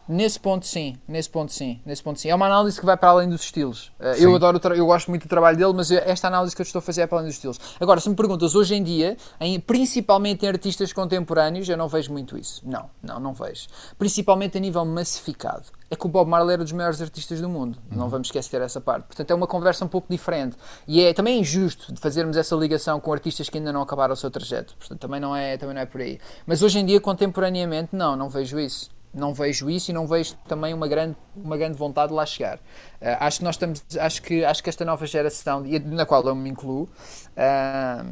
Nesse 0.07 0.39
ponto 0.39 0.67
sim, 0.67 0.97
nesse 1.07 1.27
ponto 1.27 1.51
sim, 1.51 1.81
nesse 1.83 2.03
ponto 2.03 2.19
sim. 2.19 2.29
É 2.29 2.35
uma 2.35 2.45
análise 2.45 2.79
que 2.79 2.85
vai 2.85 2.95
para 2.95 3.09
além 3.09 3.27
dos 3.27 3.41
estilos. 3.41 3.91
Uh, 3.99 4.13
eu 4.19 4.35
adoro, 4.35 4.59
eu 4.75 4.85
gosto 4.85 5.09
muito 5.09 5.23
do 5.23 5.29
trabalho 5.29 5.57
dele, 5.57 5.73
mas 5.73 5.89
esta 5.89 6.27
análise 6.27 6.55
que 6.55 6.61
eu 6.61 6.63
estou 6.63 6.77
a 6.77 6.81
fazer 6.81 7.01
é 7.01 7.07
para 7.07 7.17
além 7.17 7.27
dos 7.27 7.35
estilos. 7.35 7.59
Agora, 7.79 7.99
se 7.99 8.07
me 8.07 8.15
perguntas, 8.15 8.53
hoje 8.53 8.75
em 8.75 8.83
dia, 8.83 9.17
em, 9.39 9.59
principalmente 9.59 10.45
em 10.45 10.47
artistas 10.49 10.93
contemporâneos, 10.93 11.67
eu 11.67 11.75
não 11.75 11.87
vejo 11.87 12.11
muito 12.11 12.37
isso. 12.37 12.61
Não, 12.63 12.87
não, 13.01 13.19
não 13.19 13.33
vejo. 13.33 13.67
Principalmente 13.97 14.57
a 14.57 14.61
nível 14.61 14.85
massificado. 14.85 15.63
É 15.89 15.95
que 15.95 16.05
o 16.05 16.09
Bob 16.09 16.29
Marley 16.29 16.53
era 16.53 16.63
dos 16.63 16.71
maiores 16.71 17.01
artistas 17.01 17.41
do 17.41 17.49
mundo. 17.49 17.77
Uhum. 17.91 17.97
Não 17.97 18.09
vamos 18.09 18.27
esquecer 18.27 18.61
essa 18.61 18.79
parte. 18.79 19.05
Portanto, 19.05 19.31
é 19.31 19.35
uma 19.35 19.47
conversa 19.47 19.85
um 19.85 19.87
pouco 19.87 20.07
diferente. 20.09 20.55
E 20.87 21.01
é 21.01 21.13
também 21.13 21.39
injusto 21.39 21.91
de 21.91 21.99
fazermos 21.99 22.37
essa 22.37 22.55
ligação 22.55 22.99
com 22.99 23.11
artistas 23.11 23.49
que 23.49 23.57
ainda 23.57 23.73
não 23.73 23.81
acabaram 23.81 24.13
o 24.13 24.17
seu 24.17 24.29
trajeto. 24.29 24.75
Portanto, 24.77 24.99
também 24.99 25.19
não 25.19 25.35
é, 25.35 25.57
também 25.57 25.73
não 25.73 25.81
é 25.81 25.85
por 25.85 26.01
aí. 26.01 26.19
Mas 26.45 26.61
hoje 26.61 26.79
em 26.79 26.85
dia, 26.85 27.01
contemporaneamente, 27.01 27.95
não, 27.95 28.15
não 28.15 28.29
vejo 28.29 28.59
isso 28.59 28.94
não 29.15 29.33
vejo 29.33 29.69
isso 29.69 29.91
e 29.91 29.93
não 29.93 30.05
vejo 30.05 30.35
também 30.47 30.73
uma 30.73 30.87
grande, 30.87 31.15
uma 31.35 31.57
grande 31.57 31.77
vontade 31.77 32.09
de 32.09 32.13
lá 32.15 32.25
chegar. 32.25 32.57
Uh, 32.57 33.17
acho 33.19 33.39
que 33.39 33.43
nós 33.45 33.55
estamos, 33.55 33.83
acho 33.97 34.21
que, 34.21 34.43
acho 34.43 34.61
que 34.61 34.69
esta 34.69 34.83
nova 34.83 35.05
geração, 35.05 35.63
na 35.85 36.05
qual 36.05 36.23
eu 36.25 36.35
me 36.35 36.49
incluo, 36.49 36.83
uh, 36.83 38.05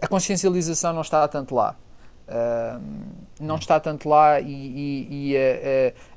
a 0.00 0.06
consciencialização 0.08 0.92
não 0.92 1.02
está 1.02 1.26
tanto 1.26 1.54
lá. 1.54 1.76
Uh, 2.28 2.80
não 3.40 3.56
está 3.56 3.80
tanto 3.80 4.08
lá 4.08 4.40
e, 4.40 4.46
e, 4.46 5.32
e 5.32 5.36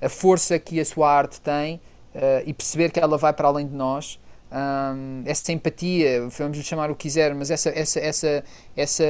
a, 0.02 0.06
a, 0.06 0.10
força 0.10 0.60
que 0.60 0.80
a 0.80 0.86
sua 0.86 1.12
arte 1.12 1.42
tem 1.42 1.82
e 2.46 2.54
perceber 2.54 2.92
que 2.92 3.00
ela 3.00 3.18
vai 3.18 3.34
para 3.34 3.48
além 3.50 3.68
de 3.68 3.74
nós 3.74 4.18
um, 4.56 5.24
essa 5.26 5.52
empatia, 5.52 6.30
vamos 6.30 6.58
lhe 6.58 6.64
chamar 6.64 6.90
o 6.90 6.96
que 6.96 7.04
quiser, 7.04 7.36
mas 7.36 7.52
essa, 7.52 7.70
essa, 7.70 8.00
essa, 8.00 8.44
essa, 8.76 9.04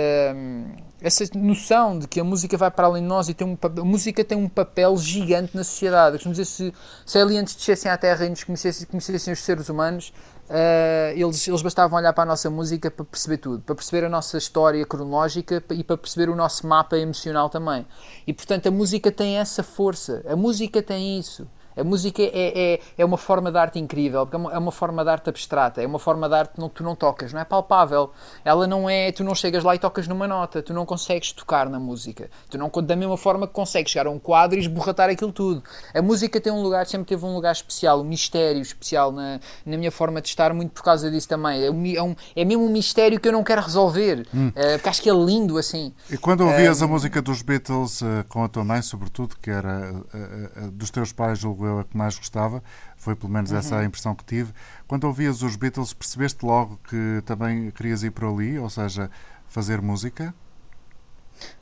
essa 1.00 1.24
noção 1.36 2.00
de 2.00 2.08
que 2.08 2.20
a 2.20 2.24
música 2.24 2.58
vai 2.58 2.72
para 2.72 2.88
além 2.88 3.04
de 3.04 3.08
nós 3.08 3.30
e 3.30 3.36
tem 3.36 3.48
um, 3.48 3.56
a 3.62 3.86
música 3.86 4.24
tem 4.24 4.36
um 4.36 4.50
papel 4.50 4.98
gigante 4.98 5.56
na 5.56 5.64
sociedade. 5.64 6.18
Vamos 6.24 6.40
dizer, 6.40 6.46
se, 6.46 6.74
se 7.06 7.20
aliens 7.20 7.54
descessem 7.54 7.92
à 7.92 7.98
Terra 7.98 8.26
e 8.26 8.30
nos 8.30 8.44
conhecessem, 8.44 8.88
conhecessem 8.88 9.34
os 9.34 9.40
seres 9.40 9.70
humanos, 9.70 10.12
uh, 10.50 11.14
eles, 11.16 11.48
eles 11.48 11.62
bastavam 11.62 12.00
olhar 12.00 12.14
para 12.14 12.24
a 12.24 12.28
nossa 12.28 12.50
música 12.50 12.90
para 12.90 13.06
perceber 13.06 13.38
tudo, 13.38 13.62
para 13.62 13.76
perceber 13.76 14.04
a 14.04 14.10
nossa 14.10 14.40
história 14.40 14.84
cronológica 14.84 15.64
e 15.70 15.84
para 15.84 15.98
perceber 15.98 16.28
o 16.28 16.36
nosso 16.36 16.66
mapa 16.66 16.98
emocional 16.98 17.52
também. 17.52 17.86
E 18.26 18.34
portanto 18.34 18.66
a 18.66 18.72
música 18.72 19.12
tem 19.12 19.38
essa 19.38 19.62
força, 19.62 20.24
a 20.28 20.36
música 20.36 20.82
tem 20.82 21.20
isso. 21.20 21.48
A 21.76 21.84
música 21.84 22.22
é, 22.22 22.74
é, 22.74 22.80
é 22.98 23.06
uma 23.06 23.18
forma 23.18 23.52
de 23.52 23.58
arte 23.58 23.80
incrível, 23.80 24.26
porque 24.26 24.36
é 24.36 24.40
uma, 24.40 24.54
é 24.54 24.58
uma 24.58 24.72
forma 24.72 25.04
de 25.04 25.10
arte 25.10 25.30
abstrata, 25.30 25.82
é 25.82 25.86
uma 25.86 26.00
forma 26.00 26.30
de 26.30 26.36
arte 26.36 26.54
que 26.54 26.60
não, 26.60 26.70
tu 26.70 26.84
não 26.84 26.96
tocas, 26.96 27.34
não 27.34 27.42
é 27.42 27.46
palpável. 27.46 28.12
Ela 28.44 28.66
não 28.66 28.90
é, 28.90 29.12
tu 29.12 29.24
não 29.24 29.36
chegas 29.36 29.64
lá 29.64 29.76
e 29.76 29.80
tocas 29.80 30.08
numa 30.08 30.28
nota, 30.28 30.62
tu 30.62 30.74
não 30.74 30.86
consegues 30.86 31.34
tocar 31.34 31.70
na 31.70 31.80
música. 31.80 32.30
Tu 32.50 32.58
não, 32.58 32.70
da 32.82 32.96
mesma 32.96 33.18
forma 33.18 33.48
que 33.48 33.54
consegues 33.54 33.92
chegar 33.92 34.08
a 34.08 34.12
um 34.12 34.20
quadro 34.20 34.58
e 34.58 34.62
esborratar 34.62 35.10
aquilo 35.10 35.32
tudo. 35.32 35.64
A 35.94 36.02
música 36.02 36.40
tem 36.40 36.52
um 36.52 36.62
lugar, 36.62 36.86
sempre 36.86 37.08
teve 37.08 37.26
um 37.26 37.34
lugar 37.34 37.52
especial, 37.52 38.02
um 38.02 38.04
mistério 38.04 38.62
especial 38.62 39.12
na, 39.12 39.40
na 39.66 39.78
minha 39.78 39.92
forma 39.92 40.22
de 40.22 40.30
estar, 40.30 40.54
muito 40.54 40.72
por 40.72 40.84
causa 40.84 41.12
disso 41.12 41.28
também. 41.28 41.66
É, 41.66 41.72
um, 41.72 42.12
é, 42.36 42.42
é 42.42 42.46
mesmo 42.46 42.66
um 42.66 42.70
mistério 42.70 43.20
que 43.20 43.28
eu 43.28 43.34
não 43.34 43.44
quero 43.44 43.62
resolver, 43.62 44.26
hum. 44.34 44.48
uh, 44.50 44.54
porque 44.76 44.90
acho 44.90 45.02
que 45.02 45.10
é 45.10 45.14
lindo 45.14 45.58
assim. 45.58 45.94
E 46.10 46.18
quando 46.18 46.42
ouvias 46.42 46.82
a 46.82 46.88
música 46.88 47.22
dos 47.22 47.42
Beatles 47.42 48.02
uh, 48.02 48.26
com 48.30 48.44
a 48.44 48.48
tua 48.48 48.64
mãe, 48.64 48.82
sobretudo, 48.82 49.36
que 49.42 49.50
era 49.50 49.94
dos 50.72 50.90
teus 50.90 51.12
pais, 51.12 51.40
julgo 51.40 51.65
eu 51.66 51.80
a 51.80 51.84
que 51.84 51.98
mais 51.98 52.18
gostava, 52.18 52.64
foi 52.96 53.16
pelo 53.16 53.32
menos 53.32 53.52
essa 53.52 53.76
a 53.76 53.80
uhum. 53.80 53.86
impressão 53.86 54.16
que 54.16 54.24
tive. 54.24 54.54
Quando 54.88 55.06
ouvias 55.06 55.42
os 55.42 55.56
Beatles, 55.56 55.94
percebeste 55.94 56.46
logo 56.46 56.80
que 56.88 57.22
também 57.26 57.72
querias 57.72 58.04
ir 58.04 58.12
por 58.12 58.26
ali, 58.26 58.58
ou 58.58 58.70
seja, 58.70 59.10
fazer 59.48 59.82
música? 59.82 60.34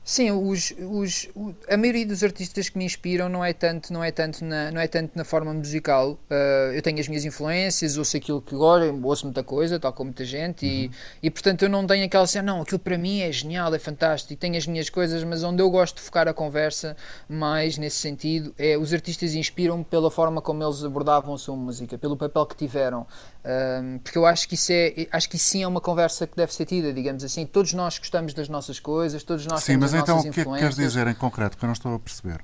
Sim, 0.05 0.31
os, 0.31 0.73
os, 0.81 1.29
a 1.69 1.77
maioria 1.77 2.05
dos 2.05 2.23
artistas 2.23 2.67
que 2.67 2.77
me 2.77 2.83
inspiram 2.83 3.29
não 3.29 3.43
é 3.43 3.53
tanto, 3.53 3.93
não 3.93 4.03
é 4.03 4.11
tanto, 4.11 4.43
na, 4.43 4.69
não 4.69 4.81
é 4.81 4.87
tanto 4.87 5.11
na 5.15 5.23
forma 5.23 5.53
musical. 5.53 6.19
Uh, 6.29 6.73
eu 6.73 6.81
tenho 6.81 6.99
as 6.99 7.07
minhas 7.07 7.23
influências, 7.23 7.97
ouço 7.97 8.17
aquilo 8.17 8.41
que 8.41 8.53
gosto, 8.53 9.07
ouço 9.07 9.25
muita 9.25 9.43
coisa, 9.43 9.79
tal 9.79 9.93
como 9.93 10.09
muita 10.09 10.25
gente, 10.25 10.65
uhum. 10.65 10.71
e, 10.71 10.91
e 11.23 11.31
portanto 11.31 11.61
eu 11.61 11.69
não 11.69 11.87
tenho 11.87 12.05
aquela 12.05 12.27
cena, 12.27 12.51
não, 12.51 12.61
aquilo 12.61 12.79
para 12.79 12.97
mim 12.97 13.21
é 13.21 13.31
genial, 13.31 13.73
é 13.73 13.79
fantástico, 13.79 14.37
tenho 14.37 14.57
as 14.57 14.67
minhas 14.67 14.89
coisas, 14.89 15.23
mas 15.23 15.41
onde 15.41 15.61
eu 15.61 15.69
gosto 15.69 15.95
de 15.95 16.01
focar 16.01 16.27
a 16.27 16.33
conversa 16.33 16.97
mais 17.29 17.77
nesse 17.77 17.97
sentido 17.97 18.53
é 18.57 18.77
os 18.77 18.93
artistas 18.93 19.35
inspiram-me 19.35 19.85
pela 19.85 20.11
forma 20.11 20.41
como 20.41 20.61
eles 20.61 20.83
abordavam 20.83 21.33
a 21.33 21.37
sua 21.37 21.55
música, 21.55 21.97
pelo 21.97 22.17
papel 22.17 22.45
que 22.45 22.57
tiveram, 22.57 23.01
uh, 23.01 23.99
porque 24.03 24.17
eu 24.17 24.25
acho 24.25 24.49
que 24.49 24.55
isso 24.55 24.73
é, 24.73 25.07
acho 25.11 25.29
que 25.29 25.37
sim 25.37 25.63
é 25.63 25.67
uma 25.67 25.79
conversa 25.79 26.27
que 26.27 26.35
deve 26.35 26.53
ser 26.53 26.65
tida, 26.65 26.91
digamos 26.91 27.23
assim. 27.23 27.45
Todos 27.45 27.71
nós 27.71 27.97
gostamos 27.97 28.33
das 28.33 28.49
nossas 28.49 28.81
coisas, 28.81 29.23
todos 29.23 29.45
nós 29.45 29.63
sim, 29.63 29.77
mas 29.93 30.03
então 30.03 30.19
o 30.19 30.31
que 30.31 30.41
é 30.41 30.45
que 30.45 30.51
queres 30.51 30.75
dizer 30.75 31.07
em 31.07 31.13
concreto? 31.13 31.57
Que 31.57 31.63
eu 31.63 31.67
não 31.67 31.73
estou 31.73 31.93
a 31.95 31.99
perceber. 31.99 32.43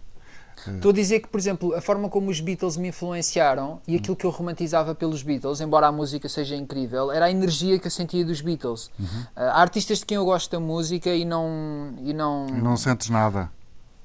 Estou 0.68 0.92
a 0.92 0.94
dizer 0.94 1.22
que, 1.22 1.28
por 1.28 1.40
exemplo, 1.40 1.74
a 1.74 1.82
forma 1.82 2.10
como 2.10 2.30
os 2.30 2.42
Beatles 2.42 2.76
me 2.76 2.90
influenciaram 2.90 3.80
e 3.88 3.96
aquilo 3.96 4.16
que 4.16 4.26
eu 4.26 4.30
romantizava 4.30 4.94
pelos 4.94 5.24
Beatles, 5.24 5.62
embora 5.62 5.88
a 5.88 5.92
música 5.92 6.28
seja 6.28 6.56
incrível, 6.56 7.12
era 7.12 7.26
a 7.26 7.32
energia 7.32 7.80
que 7.80 7.88
eu 7.88 7.92
sentia 7.92 8.26
dos 8.26 8.42
Beatles. 8.42 8.92
Uhum. 9.00 9.06
Uh, 9.06 9.28
há 9.36 9.62
artistas 9.62 10.00
de 10.00 10.06
quem 10.06 10.18
eu 10.18 10.26
gosto 10.26 10.52
da 10.52 10.60
música 10.60 11.10
e 11.10 11.24
não. 11.24 11.94
E 12.04 12.14
não, 12.14 12.48
e 12.50 12.62
não 12.62 12.76
sentes 12.76 13.10
nada. 13.10 13.50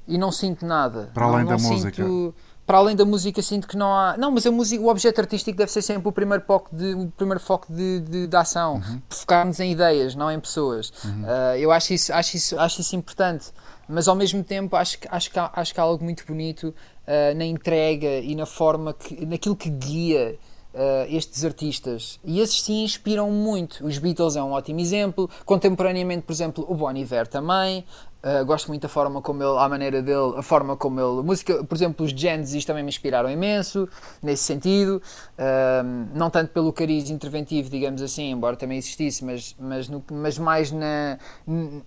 E 0.07 0.19
não 0.19 0.31
sinto 0.31 0.65
nada. 0.65 1.11
Para 1.13 1.27
além 1.27 1.45
não, 1.45 1.57
da 1.57 1.63
não 1.63 1.71
música. 1.71 2.03
Sinto, 2.03 2.35
para 2.67 2.79
além 2.79 2.97
da 2.97 3.05
música, 3.05 3.43
sinto 3.43 3.69
que 3.69 3.77
não 3.77 3.93
há. 3.93 4.17
Não, 4.17 4.31
mas 4.31 4.47
a 4.47 4.51
música, 4.51 4.83
o 4.83 4.89
objeto 4.89 5.21
artístico 5.21 5.57
deve 5.57 5.71
ser 5.71 5.83
sempre 5.83 6.09
o 6.09 6.13
primeiro 6.13 6.45
foco 6.45 6.75
de, 6.75 6.95
o 6.95 7.09
primeiro 7.09 7.41
foco 7.41 7.73
de, 7.73 8.01
de, 8.01 8.27
de 8.27 8.37
ação. 8.37 8.77
Uhum. 8.77 9.03
Focarmos 9.09 9.61
em 9.61 9.73
ideias, 9.73 10.15
não 10.15 10.31
em 10.31 10.41
pessoas. 10.41 10.93
Uhum. 11.05 11.23
Uh, 11.23 11.57
eu 11.59 11.71
acho 11.71 11.93
isso, 11.93 12.13
acho, 12.13 12.37
isso, 12.37 12.59
acho 12.59 12.81
isso 12.81 12.97
importante 12.97 13.53
mas 13.89 14.09
ao 14.09 14.15
mesmo 14.15 14.43
tempo 14.43 14.77
acho, 14.77 14.99
acho, 15.11 15.31
que, 15.31 15.39
há, 15.39 15.51
acho 15.55 15.75
que 15.75 15.81
há 15.81 15.83
algo 15.83 16.03
muito 16.03 16.25
bonito 16.27 16.69
uh, 16.69 17.37
na 17.37 17.45
entrega 17.45 18.19
e 18.19 18.35
na 18.35 18.47
forma 18.47 18.95
que, 18.95 19.27
naquilo 19.27 19.57
que 19.57 19.69
guia 19.69 20.39
uh, 20.75 21.15
estes 21.15 21.45
artistas. 21.45 22.19
E 22.25 22.41
esses 22.41 22.63
sim 22.63 22.83
inspiram 22.85 23.31
muito. 23.31 23.87
Os 23.87 23.99
Beatles 23.99 24.37
é 24.37 24.43
um 24.43 24.53
ótimo 24.53 24.81
exemplo. 24.81 25.31
Contemporaneamente, 25.45 26.23
por 26.23 26.33
exemplo, 26.33 26.67
o 26.69 26.75
Bon 26.75 26.93
Iver 26.93 27.27
também. 27.27 27.85
Uh, 28.25 28.43
gosto 28.47 28.69
muito 28.69 28.81
da 28.81 28.89
forma 28.89 29.21
como 29.21 29.43
ele, 29.43 29.59
a 29.59 29.69
maneira 29.69 30.01
dele, 30.01 30.33
a 30.39 30.43
forma 30.43 30.75
como 30.79 30.99
ele. 30.99 31.21
A 31.21 31.23
música, 31.23 31.63
por 31.63 31.75
exemplo, 31.75 32.07
os 32.07 32.11
Genesis 32.11 32.65
também 32.65 32.83
me 32.83 32.89
inspiraram 32.89 33.31
imenso, 33.31 33.87
nesse 34.23 34.45
sentido. 34.45 35.03
Uh, 35.39 36.09
não 36.15 36.31
tanto 36.31 36.51
pelo 36.51 36.73
cariz 36.73 37.11
interventivo, 37.11 37.69
digamos 37.69 38.01
assim, 38.01 38.31
embora 38.31 38.57
também 38.57 38.79
existisse, 38.79 39.23
mas, 39.23 39.55
mas, 39.61 39.91
no, 39.91 40.03
mas 40.11 40.39
mais 40.39 40.73
na, 40.73 41.19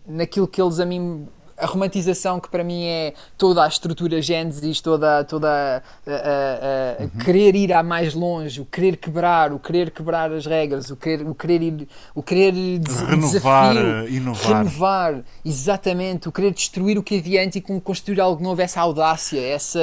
naquilo 0.05 0.47
que 0.47 0.61
eles 0.61 0.79
a 0.79 0.85
mim 0.85 1.27
a 1.57 1.65
romantização 1.65 2.39
que 2.39 2.49
para 2.49 2.63
mim 2.63 2.85
é 2.85 3.13
toda 3.37 3.63
a 3.63 3.67
estrutura 3.67 4.21
Gênesis, 4.21 4.79
toda, 4.79 5.23
toda 5.23 5.81
a, 6.05 6.11
a, 6.11 7.01
a, 7.01 7.03
uhum. 7.03 7.09
querer 7.23 7.55
ir 7.55 7.73
a 7.73 7.81
mais 7.81 8.13
longe, 8.13 8.61
o 8.61 8.65
querer 8.65 8.97
quebrar, 8.97 9.51
o 9.51 9.59
querer 9.59 9.89
quebrar 9.89 10.31
as 10.31 10.45
regras, 10.45 10.91
o 10.91 10.95
querer, 10.95 11.27
o 11.27 11.33
querer 11.33 11.61
ir, 11.63 11.87
o 12.13 12.21
querer 12.21 12.53
renovar, 12.53 13.73
desafio, 13.73 14.09
inovar. 14.09 14.57
renovar, 14.57 15.23
exatamente, 15.43 16.29
o 16.29 16.31
querer 16.31 16.53
destruir 16.53 16.97
o 16.97 17.03
que 17.03 17.17
havia 17.17 17.43
antes 17.43 17.55
e 17.55 17.61
construir 17.81 18.21
algo 18.21 18.43
novo, 18.43 18.61
essa 18.61 18.79
audácia, 18.79 19.41
essa, 19.41 19.79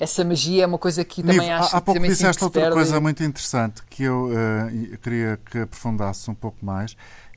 essa 0.00 0.24
magia 0.24 0.64
é 0.64 0.66
uma 0.66 0.78
coisa 0.78 1.04
que 1.04 1.22
Nivo, 1.22 1.34
também 1.34 1.52
acho 1.52 1.74
há, 1.74 1.78
há 1.78 1.80
pouco 1.80 2.00
que 2.00 2.08
disseste 2.08 2.42
outra 2.42 2.70
coisa 2.72 3.00
muito 3.00 3.22
interessante 3.22 3.82
que 3.88 4.02
eu 4.02 4.26
uh, 4.26 4.98
queria 4.98 5.38
que 5.50 5.58
aprofundasse 5.60 6.28
um 6.28 6.34
pouco 6.34 6.64
mais 6.64 6.96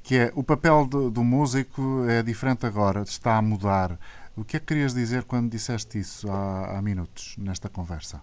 que 0.10 0.18
é 0.18 0.32
o 0.34 0.42
papel 0.42 0.88
do, 0.88 1.12
do 1.12 1.24
músico 1.24 2.04
é 2.10 2.24
diferente 2.24 2.66
agora, 2.66 3.04
está 3.04 3.38
a 3.38 3.44
mudar. 3.44 3.96
O 4.36 4.44
que 4.44 4.58
é 4.58 4.60
que 4.60 4.66
querias 4.66 4.92
dizer 4.92 5.24
quando 5.24 5.52
disseste 5.52 6.00
isso 6.00 6.28
há, 6.32 6.80
há 6.80 6.82
minutos, 6.82 7.36
nesta 7.38 7.70
conversa? 7.70 8.20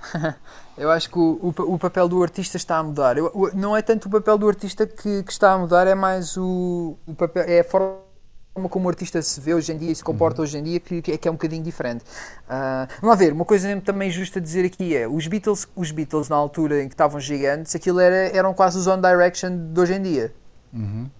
eu 0.78 0.90
acho 0.90 1.10
que 1.10 1.18
o, 1.18 1.52
o, 1.58 1.74
o, 1.74 1.78
papel 1.78 2.08
do 2.08 2.22
artista 2.22 2.56
está 2.56 2.78
a 2.78 2.82
mudar. 2.82 3.18
Eu, 3.18 3.30
o, 3.34 3.54
não 3.54 3.76
é 3.76 3.82
tanto 3.82 4.08
o 4.08 4.10
papel 4.10 4.38
do 4.38 4.48
artista 4.48 4.86
que, 4.86 5.22
que, 5.22 5.30
está 5.30 5.52
a 5.52 5.58
mudar, 5.58 5.86
é 5.86 5.94
mais 5.94 6.38
o, 6.38 6.96
papel, 7.18 7.42
é 7.46 7.60
a 7.60 7.64
forma 7.64 7.98
como 8.70 8.86
o 8.86 8.88
artista 8.88 9.20
se 9.20 9.38
vê 9.42 9.52
hoje 9.52 9.72
em 9.74 9.76
dia 9.76 9.92
e 9.92 9.94
se 9.94 10.02
comporta 10.02 10.40
uhum. 10.40 10.44
hoje 10.44 10.56
em 10.56 10.62
dia 10.62 10.80
que, 10.80 11.02
que, 11.02 11.12
é, 11.12 11.18
que 11.18 11.28
é 11.28 11.30
um 11.30 11.34
bocadinho 11.34 11.62
diferente. 11.62 12.02
Uh, 12.46 12.88
vamos 13.02 13.10
lá 13.10 13.14
ver, 13.14 13.34
uma 13.34 13.44
coisa 13.44 13.78
também 13.82 14.10
justa 14.10 14.40
dizer 14.40 14.64
aqui 14.64 14.96
é, 14.96 15.06
os 15.06 15.26
Beatles, 15.26 15.68
os 15.76 15.90
Beatles 15.90 16.30
na 16.30 16.36
altura 16.36 16.82
em 16.82 16.88
que 16.88 16.94
estavam 16.94 17.20
gigantes, 17.20 17.74
aquilo 17.74 18.00
era, 18.00 18.34
eram 18.34 18.54
quase 18.54 18.78
os 18.78 18.86
On 18.86 18.98
Direction 18.98 19.70
de 19.70 19.78
hoje 19.78 19.92
em 19.92 20.00
dia. 20.00 20.43
Uhum. 20.74 21.10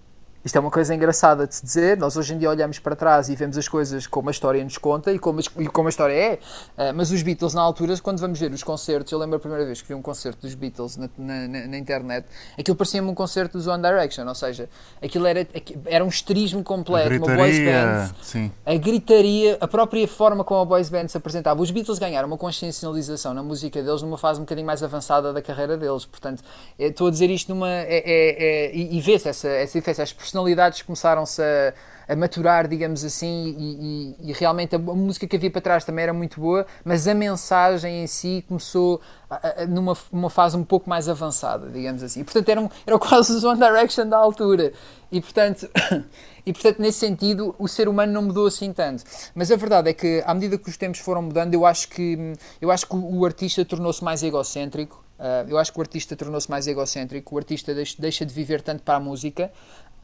Isto 0.45 0.57
é 0.57 0.59
uma 0.59 0.69
coisa 0.69 0.93
engraçada 0.93 1.47
de 1.47 1.55
se 1.55 1.65
dizer. 1.65 1.97
Nós 1.97 2.15
hoje 2.15 2.35
em 2.35 2.37
dia 2.37 2.47
olhamos 2.51 2.77
para 2.77 2.95
trás 2.95 3.29
e 3.29 3.35
vemos 3.35 3.57
as 3.57 3.67
coisas 3.67 4.05
como 4.05 4.29
a 4.29 4.31
história 4.31 4.63
nos 4.63 4.77
conta 4.77 5.11
e 5.11 5.17
como, 5.17 5.39
e 5.57 5.67
como 5.67 5.87
a 5.87 5.89
história 5.89 6.13
é. 6.13 6.33
Uh, 6.77 6.93
mas 6.93 7.09
os 7.09 7.23
Beatles, 7.23 7.55
na 7.55 7.61
altura, 7.61 7.97
quando 7.97 8.19
vamos 8.19 8.39
ver 8.39 8.51
os 8.51 8.61
concertos, 8.61 9.11
eu 9.11 9.17
lembro 9.17 9.37
a 9.37 9.39
primeira 9.39 9.65
vez 9.65 9.81
que 9.81 9.87
vi 9.87 9.95
um 9.95 10.03
concerto 10.03 10.41
dos 10.41 10.53
Beatles 10.53 10.97
na, 10.97 11.09
na, 11.17 11.47
na 11.47 11.77
internet, 11.79 12.27
aquilo 12.59 12.77
parecia-me 12.77 13.09
um 13.09 13.15
concerto 13.15 13.57
dos 13.57 13.65
One 13.65 13.81
Direction, 13.81 14.27
ou 14.27 14.35
seja, 14.35 14.69
aquilo 15.01 15.25
era, 15.25 15.47
era 15.85 16.05
um 16.05 16.09
esterismo 16.09 16.63
completo, 16.63 17.15
uma 17.15 17.35
boys 17.35 17.57
band. 17.57 18.15
Sim. 18.21 18.51
A 18.63 18.75
gritaria, 18.75 19.57
a 19.59 19.67
própria 19.67 20.07
forma 20.07 20.43
como 20.43 20.61
a 20.61 20.65
boys 20.65 20.89
band 20.89 21.07
se 21.07 21.17
apresentava. 21.17 21.59
Os 21.59 21.71
Beatles 21.71 21.97
ganharam 21.97 22.27
uma 22.27 22.37
consciencialização 22.37 23.33
na 23.33 23.41
música 23.41 23.81
deles 23.81 24.03
numa 24.03 24.17
fase 24.17 24.39
um 24.39 24.43
bocadinho 24.43 24.67
mais 24.67 24.83
avançada 24.83 25.33
da 25.33 25.41
carreira 25.41 25.75
deles. 25.75 26.05
Portanto, 26.05 26.43
estou 26.77 27.07
a 27.07 27.09
dizer 27.09 27.31
isto 27.31 27.49
numa. 27.49 27.67
É, 27.67 27.87
é, 27.87 28.65
é, 28.65 28.75
e, 28.75 28.97
e 28.97 29.01
vê-se 29.01 29.27
essa, 29.27 29.47
essa 29.47 29.79
diferença. 29.79 30.03
As 30.03 30.13
personalidades 30.35 30.81
começaram-se 30.81 31.41
a, 31.41 31.73
a, 32.09 32.15
maturar, 32.15 32.67
digamos 32.67 33.05
assim, 33.05 33.55
e, 33.57 34.15
e, 34.19 34.29
e, 34.29 34.33
realmente 34.33 34.75
a, 34.75 34.79
música 34.79 35.25
que 35.25 35.35
havia 35.35 35.49
para 35.49 35.61
trás 35.61 35.85
também 35.85 36.03
era 36.03 36.13
muito 36.13 36.41
boa, 36.41 36.65
mas 36.83 37.07
a 37.07 37.13
mensagem 37.13 38.03
em 38.03 38.07
si 38.07 38.43
começou 38.47 38.99
a, 39.29 39.61
a, 39.61 39.65
numa 39.65 39.95
uma 40.11 40.29
fase 40.29 40.57
um 40.57 40.63
pouco 40.63 40.89
mais 40.89 41.07
avançada, 41.07 41.69
digamos 41.69 42.03
assim. 42.03 42.19
E, 42.19 42.23
portanto, 42.25 42.49
eram, 42.49 42.69
eram 42.85 42.99
quase 42.99 43.31
os 43.31 43.43
One 43.43 43.59
Direction 43.59 44.07
da 44.07 44.17
altura. 44.17 44.73
E, 45.11 45.21
portanto. 45.21 45.69
E, 46.47 46.53
portanto, 46.53 46.79
nesse 46.79 46.99
sentido, 46.99 47.55
o 47.57 47.67
ser 47.67 47.89
humano 47.89 48.13
não 48.13 48.21
mudou 48.21 48.45
assim 48.45 48.71
tanto. 48.71 49.03
Mas 49.33 49.51
a 49.51 49.55
verdade 49.55 49.89
é 49.89 49.93
que, 49.93 50.21
à 50.27 50.31
medida 50.31 50.59
que 50.59 50.69
os 50.69 50.77
tempos 50.77 50.99
foram 50.99 51.23
mudando, 51.23 51.55
eu 51.55 51.65
acho 51.65 51.89
que, 51.89 52.33
eu 52.61 52.69
acho 52.69 52.85
que 52.85 52.95
o 52.95 53.25
artista 53.25 53.65
tornou-se 53.65 54.03
mais 54.03 54.21
egocêntrico. 54.21 55.03
Uh, 55.17 55.49
eu 55.49 55.57
acho 55.57 55.71
que 55.71 55.79
o 55.79 55.81
artista 55.81 56.15
tornou-se 56.15 56.47
mais 56.47 56.67
egocêntrico. 56.67 57.33
O 57.33 57.37
artista 57.39 57.73
deixa 57.97 58.25
de 58.25 58.33
viver 58.33 58.61
tanto 58.61 58.83
para 58.83 58.95
a 58.95 58.99
música 58.99 59.51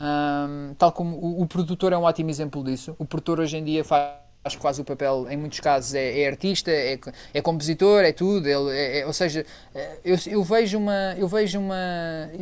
um, 0.01 0.73
tal 0.79 0.91
como 0.91 1.15
o, 1.15 1.43
o, 1.43 1.47
produtor 1.47 1.93
é 1.93 1.97
um 1.97 2.03
ótimo 2.03 2.31
exemplo 2.31 2.63
disso. 2.63 2.95
O 2.97 3.05
produtor 3.05 3.39
hoje 3.39 3.57
em 3.57 3.63
dia 3.63 3.85
faz 3.85 4.55
quase 4.57 4.81
o 4.81 4.83
papel, 4.83 5.27
em 5.29 5.37
muitos 5.37 5.59
casos, 5.59 5.93
é, 5.93 6.21
é 6.21 6.27
artista, 6.27 6.71
é, 6.71 6.99
é, 7.31 7.41
compositor, 7.41 8.03
é 8.03 8.11
tudo. 8.11 8.47
Ele, 8.47 8.75
é, 8.75 9.01
é 9.01 9.05
ou 9.05 9.13
seja, 9.13 9.45
é, 9.75 9.99
eu, 10.03 10.17
eu, 10.25 10.43
vejo 10.43 10.79
uma, 10.79 11.15
eu 11.15 11.27
vejo 11.27 11.59
uma, 11.59 11.75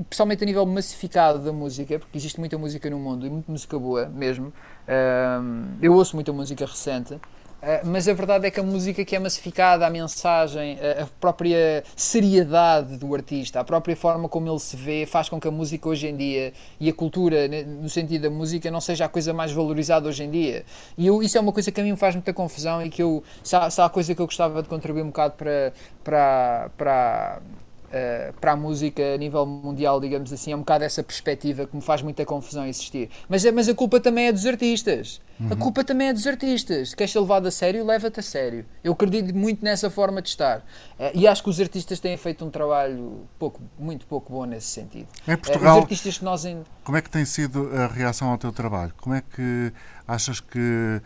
pessoalmente 0.10 0.42
a 0.42 0.48
nível 0.48 0.66
massificado 0.66 1.40
da 1.40 1.52
música, 1.52 2.00
porque 2.00 2.18
existe 2.18 2.40
muita 2.40 2.58
música 2.58 2.90
no 2.90 2.98
mundo 2.98 3.28
e 3.28 3.30
muita 3.30 3.52
música 3.52 3.78
boa 3.78 4.08
mesmo. 4.08 4.54
Um, 4.88 5.78
eu 5.82 5.94
ouço 5.94 6.16
muita 6.16 6.32
música 6.32 6.66
recente. 6.66 7.20
Uh, 7.62 7.86
mas 7.86 8.08
a 8.08 8.14
verdade 8.14 8.48
é 8.48 8.52
que 8.52 8.60
a 8.60 8.64
música 8.64 9.04
que 9.04 9.16
é 9.16 9.20
massificada, 9.20 9.86
a 9.86 9.90
mensagem, 9.90 10.78
a, 10.80 11.04
a, 11.04 11.08
própria 11.20 11.84
seriedade 11.94 12.96
do 12.98 13.14
artista, 13.14 13.60
a 13.60 13.64
própria 13.66 13.98
forma 13.98 14.30
como 14.30 14.50
ele 14.50 14.60
se 14.60 14.78
vê, 14.78 15.06
faz 15.06 15.28
com 15.28 15.40
que 15.42 15.48
a 15.48 15.52
música 15.52 15.90
hoje 15.90 16.08
em 16.08 16.16
dia 16.16 16.54
e 16.80 16.90
a 16.90 16.94
cultura, 16.94 17.50
né, 17.50 17.64
no 17.64 17.90
sentido 17.90 18.22
da 18.24 18.30
música, 18.30 18.72
não 18.72 18.80
seja 18.80 19.06
a 19.06 19.10
coisa 19.10 19.34
mais 19.34 19.52
valorizada 19.52 20.08
hoje 20.08 20.24
em 20.24 20.32
dia. 20.32 20.64
E 20.98 21.06
eu, 21.06 21.22
isso 21.22 21.38
é 21.38 21.42
uma 21.42 21.52
coisa 21.52 21.70
que 21.70 21.82
a 21.82 21.84
mim 21.84 21.92
me 21.92 21.98
faz 21.98 22.16
muita 22.16 22.34
confusão 22.34 22.82
e 22.82 22.90
que 22.90 23.04
eu, 23.04 23.22
se 23.44 23.56
há, 23.56 23.70
se 23.70 23.82
há 23.82 23.90
coisa 23.90 24.16
que 24.16 24.22
eu 24.22 24.26
gostava 24.26 24.64
de 24.64 24.70
contribuir 24.70 25.02
um 25.02 25.08
bocado 25.08 25.34
para, 25.34 25.74
para, 26.02 26.70
para 26.78 27.42
Uh, 27.90 28.32
para 28.40 28.52
a 28.52 28.56
música 28.56 29.02
a 29.16 29.18
nível 29.18 29.44
mundial, 29.48 30.00
digamos 30.00 30.32
assim, 30.32 30.52
é 30.52 30.56
um 30.56 30.60
bocado 30.60 30.84
essa 30.84 31.02
perspectiva 31.02 31.66
que 31.66 31.76
me 31.76 31.82
faz 31.82 32.04
muita 32.04 32.24
confusão 32.24 32.68
existir. 32.68 33.10
Mas, 33.28 33.44
mas 33.52 33.68
a 33.68 33.74
culpa 33.74 34.00
também 34.00 34.28
é 34.28 34.32
dos 34.32 34.46
artistas. 34.46 35.20
Uhum. 35.40 35.48
A 35.54 35.56
culpa 35.56 35.84
também 35.84 36.10
é 36.10 36.14
dos 36.14 36.28
artistas. 36.28 36.94
Queres 36.94 37.12
ser 37.12 37.20
levado 37.20 37.48
a 37.48 37.52
sério? 37.52 37.84
Leva-te 37.84 38.20
a 38.20 38.24
sério. 38.24 38.64
Eu 38.84 38.94
acredito 38.94 39.36
muito 39.36 39.66
nessa 39.66 39.90
forma 39.90 40.22
de 40.22 40.30
estar. 40.30 40.60
Uh, 40.60 41.10
e 41.16 41.28
acho 41.28 41.42
que 41.42 41.50
os 41.50 41.60
artistas 41.60 42.00
têm 42.00 42.16
feito 42.16 42.46
um 42.46 42.52
trabalho 42.52 43.28
pouco, 43.40 43.60
muito 43.80 44.06
pouco 44.06 44.32
bom 44.32 44.46
nesse 44.46 44.68
sentido. 44.68 45.08
Em 45.28 45.36
Portugal, 45.36 45.74
uh, 45.74 45.78
os 45.80 45.84
artistas 45.84 46.20
que 46.20 46.24
nós 46.24 46.46
como 46.84 46.96
é 46.96 47.02
que 47.02 47.10
tem 47.10 47.26
sido 47.26 47.72
a 47.76 47.88
reação 47.88 48.30
ao 48.30 48.38
teu 48.38 48.52
trabalho? 48.52 48.94
Como 48.98 49.16
é 49.16 49.22
que 49.22 49.74
achas 50.08 50.40
que 50.40 51.02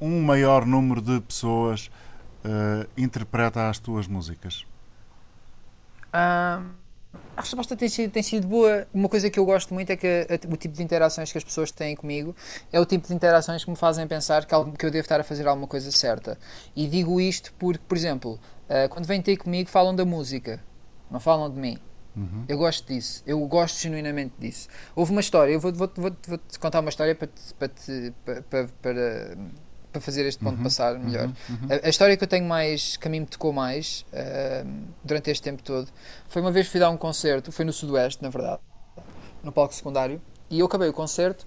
um 0.00 0.20
maior 0.22 0.66
número 0.66 1.00
de 1.00 1.20
pessoas 1.20 1.90
interpreta 2.96 3.68
as 3.68 3.78
tuas 3.78 4.06
músicas? 4.06 4.66
Uh, 6.12 6.82
a 7.36 7.40
resposta 7.40 7.76
tem 7.76 7.88
sido, 7.88 8.10
tem 8.10 8.22
sido 8.22 8.46
boa. 8.46 8.86
Uma 8.92 9.08
coisa 9.08 9.30
que 9.30 9.38
eu 9.38 9.44
gosto 9.44 9.72
muito 9.72 9.90
é 9.90 9.96
que 9.96 10.06
a, 10.06 10.52
o 10.52 10.56
tipo 10.56 10.74
de 10.74 10.82
interações 10.82 11.32
que 11.32 11.38
as 11.38 11.44
pessoas 11.44 11.70
têm 11.70 11.96
comigo 11.96 12.34
é 12.72 12.78
o 12.78 12.86
tipo 12.86 13.08
de 13.08 13.14
interações 13.14 13.64
que 13.64 13.70
me 13.70 13.76
fazem 13.76 14.06
pensar 14.06 14.44
que, 14.44 14.54
algo, 14.54 14.72
que 14.72 14.84
eu 14.84 14.90
devo 14.90 15.02
estar 15.02 15.20
a 15.20 15.24
fazer 15.24 15.46
alguma 15.46 15.66
coisa 15.66 15.90
certa. 15.90 16.38
E 16.76 16.86
digo 16.86 17.20
isto 17.20 17.52
porque, 17.58 17.82
por 17.86 17.96
exemplo, 17.96 18.38
uh, 18.68 18.88
quando 18.90 19.06
vêm 19.06 19.20
ter 19.20 19.36
comigo 19.36 19.68
falam 19.68 19.94
da 19.94 20.04
música, 20.04 20.62
não 21.10 21.20
falam 21.20 21.50
de 21.50 21.58
mim. 21.58 21.78
Uhum. 22.14 22.44
Eu 22.46 22.58
gosto 22.58 22.86
disso, 22.86 23.22
eu 23.26 23.40
gosto 23.46 23.80
genuinamente 23.80 24.34
disso. 24.38 24.68
Houve 24.94 25.12
uma 25.12 25.20
história, 25.22 25.52
eu 25.52 25.60
vou-te 25.60 25.78
vou, 25.78 25.90
vou, 25.96 26.12
vou, 26.28 26.40
contar 26.60 26.80
uma 26.80 26.90
história 26.90 27.14
para, 27.14 27.28
para, 27.58 27.70
para, 28.24 28.42
para, 28.42 28.68
para 28.82 29.36
para 29.92 30.00
fazer 30.00 30.26
este 30.26 30.42
ponto 30.42 30.56
uhum, 30.56 30.64
passar 30.64 30.98
melhor. 30.98 31.26
Uhum, 31.26 31.58
uhum. 31.62 31.68
A, 31.70 31.86
a, 31.86 31.88
história 31.88 32.16
que 32.16 32.24
eu 32.24 32.28
tenho 32.28 32.46
mais, 32.46 32.96
que 32.96 33.06
a 33.06 33.10
mim 33.10 33.20
me 33.20 33.26
tocou 33.26 33.52
mais 33.52 34.06
uh, 34.12 34.68
durante 35.04 35.30
este 35.30 35.42
tempo 35.42 35.62
todo, 35.62 35.88
foi 36.28 36.40
uma 36.40 36.50
vez 36.50 36.66
fui 36.66 36.80
dar 36.80 36.90
um 36.90 36.96
concerto, 36.96 37.52
foi 37.52 37.64
no 37.64 37.72
Sudoeste, 37.72 38.22
na 38.22 38.30
verdade, 38.30 38.60
no 39.42 39.52
palco 39.52 39.74
secundário, 39.74 40.20
e 40.50 40.60
eu 40.60 40.66
acabei 40.66 40.88
o 40.88 40.92
concerto 40.92 41.46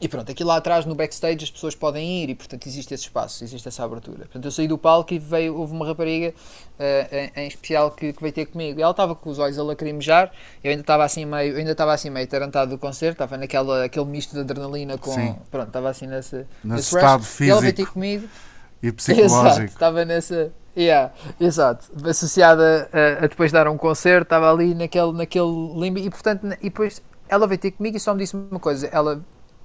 e 0.00 0.08
pronto, 0.08 0.32
aqui 0.32 0.42
lá 0.42 0.56
atrás 0.56 0.86
no 0.86 0.94
backstage 0.94 1.44
as 1.44 1.50
pessoas 1.50 1.74
podem 1.74 2.22
ir 2.22 2.30
e 2.30 2.34
portanto 2.34 2.66
existe 2.66 2.94
esse 2.94 3.04
espaço, 3.04 3.44
existe 3.44 3.68
essa 3.68 3.84
abertura. 3.84 4.20
Portanto 4.20 4.46
eu 4.46 4.50
saí 4.50 4.66
do 4.66 4.78
palco 4.78 5.12
e 5.12 5.18
veio, 5.18 5.54
houve 5.54 5.74
uma 5.74 5.86
rapariga 5.86 6.32
uh, 6.78 7.14
em, 7.14 7.42
em, 7.42 7.48
especial 7.48 7.90
que, 7.90 8.14
que, 8.14 8.22
veio 8.22 8.32
ter 8.32 8.46
comigo. 8.46 8.80
E 8.80 8.82
ela 8.82 8.92
estava 8.92 9.14
com 9.14 9.28
os 9.28 9.38
olhos 9.38 9.58
a 9.58 9.62
lacrimejar, 9.62 10.32
eu 10.64 10.70
ainda 10.70 10.80
estava 10.80 11.04
assim 11.04 11.26
meio, 11.26 11.54
ainda 11.54 11.72
estava 11.72 11.92
assim 11.92 12.08
meio 12.08 12.26
tarantado 12.26 12.70
do 12.70 12.78
concerto, 12.78 13.12
estava 13.12 13.36
naquela 13.36 13.84
aquele 13.84 14.06
misto 14.06 14.32
de 14.32 14.40
adrenalina 14.40 14.96
com, 14.96 15.12
Sim. 15.12 15.36
pronto, 15.50 15.66
estava 15.66 15.90
assim 15.90 16.06
nesse, 16.06 16.46
nesse 16.64 16.96
estado 16.96 17.22
físico. 17.22 17.44
E 17.44 17.50
ela 17.50 17.60
veio 17.60 17.74
ter 17.74 17.86
comigo. 17.86 18.28
E 18.82 18.90
psicológico. 18.92 19.46
Exato, 19.46 19.64
estava 19.64 20.04
nessa, 20.06 20.50
Yeah, 20.74 21.12
exato. 21.38 21.90
Associada 22.08 22.88
a, 22.92 23.24
a, 23.24 23.26
depois 23.26 23.52
dar 23.52 23.68
um 23.68 23.76
concerto, 23.76 24.22
estava 24.22 24.50
ali 24.50 24.72
naquele, 24.74 25.12
naquele 25.12 25.74
limbo 25.76 25.98
e 25.98 26.08
portanto, 26.08 26.46
e 26.60 26.70
depois 26.70 27.02
ela 27.28 27.46
veio 27.46 27.58
ter 27.58 27.72
comigo 27.72 27.96
e 27.96 28.00
só 28.00 28.14
me 28.14 28.20
disse 28.20 28.36
uma 28.36 28.60
coisa. 28.60 28.86
Ela 28.86 29.20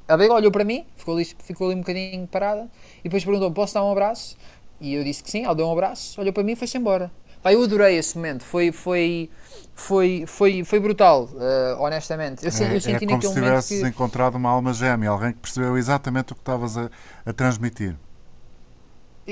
a 0.08 0.18
Bega 0.18 0.34
olhou 0.34 0.52
para 0.52 0.64
mim, 0.64 0.86
ficou 0.96 1.16
ali, 1.16 1.26
ficou 1.26 1.68
ali 1.68 1.76
um 1.76 1.80
bocadinho 1.80 2.28
parada 2.28 2.70
e 3.00 3.04
depois 3.04 3.24
perguntou: 3.24 3.52
Posso 3.52 3.74
dar 3.74 3.84
um 3.84 3.92
abraço? 3.92 4.38
E 4.80 4.94
eu 4.94 5.04
disse 5.04 5.24
que 5.24 5.32
sim. 5.32 5.46
Ela 5.46 5.56
deu 5.56 5.68
um 5.68 5.72
abraço, 5.72 6.20
olhou 6.20 6.34
para 6.34 6.44
mim 6.44 6.52
e 6.52 6.56
foi-se 6.56 6.78
embora. 6.78 7.12
Pá, 7.42 7.54
eu 7.54 7.64
adorei 7.64 7.96
esse 7.96 8.16
momento, 8.16 8.44
foi, 8.44 8.72
foi, 8.72 9.30
foi, 9.76 10.24
foi, 10.26 10.64
foi 10.64 10.80
brutal, 10.80 11.26
uh, 11.26 11.80
honestamente. 11.80 12.44
Eu, 12.44 12.50
é, 12.50 12.76
eu 12.76 12.82
senti 12.82 13.06
é 13.06 13.08
como 13.08 13.22
se 13.22 13.34
tivesses 13.34 13.82
que... 13.82 13.88
encontrado 13.88 14.34
uma 14.34 14.50
alma 14.50 14.74
gêmea, 14.74 15.12
alguém 15.12 15.32
que 15.32 15.38
percebeu 15.38 15.78
exatamente 15.78 16.32
o 16.32 16.36
que 16.36 16.42
estavas 16.42 16.76
a, 16.76 16.90
a 17.24 17.32
transmitir. 17.32 17.96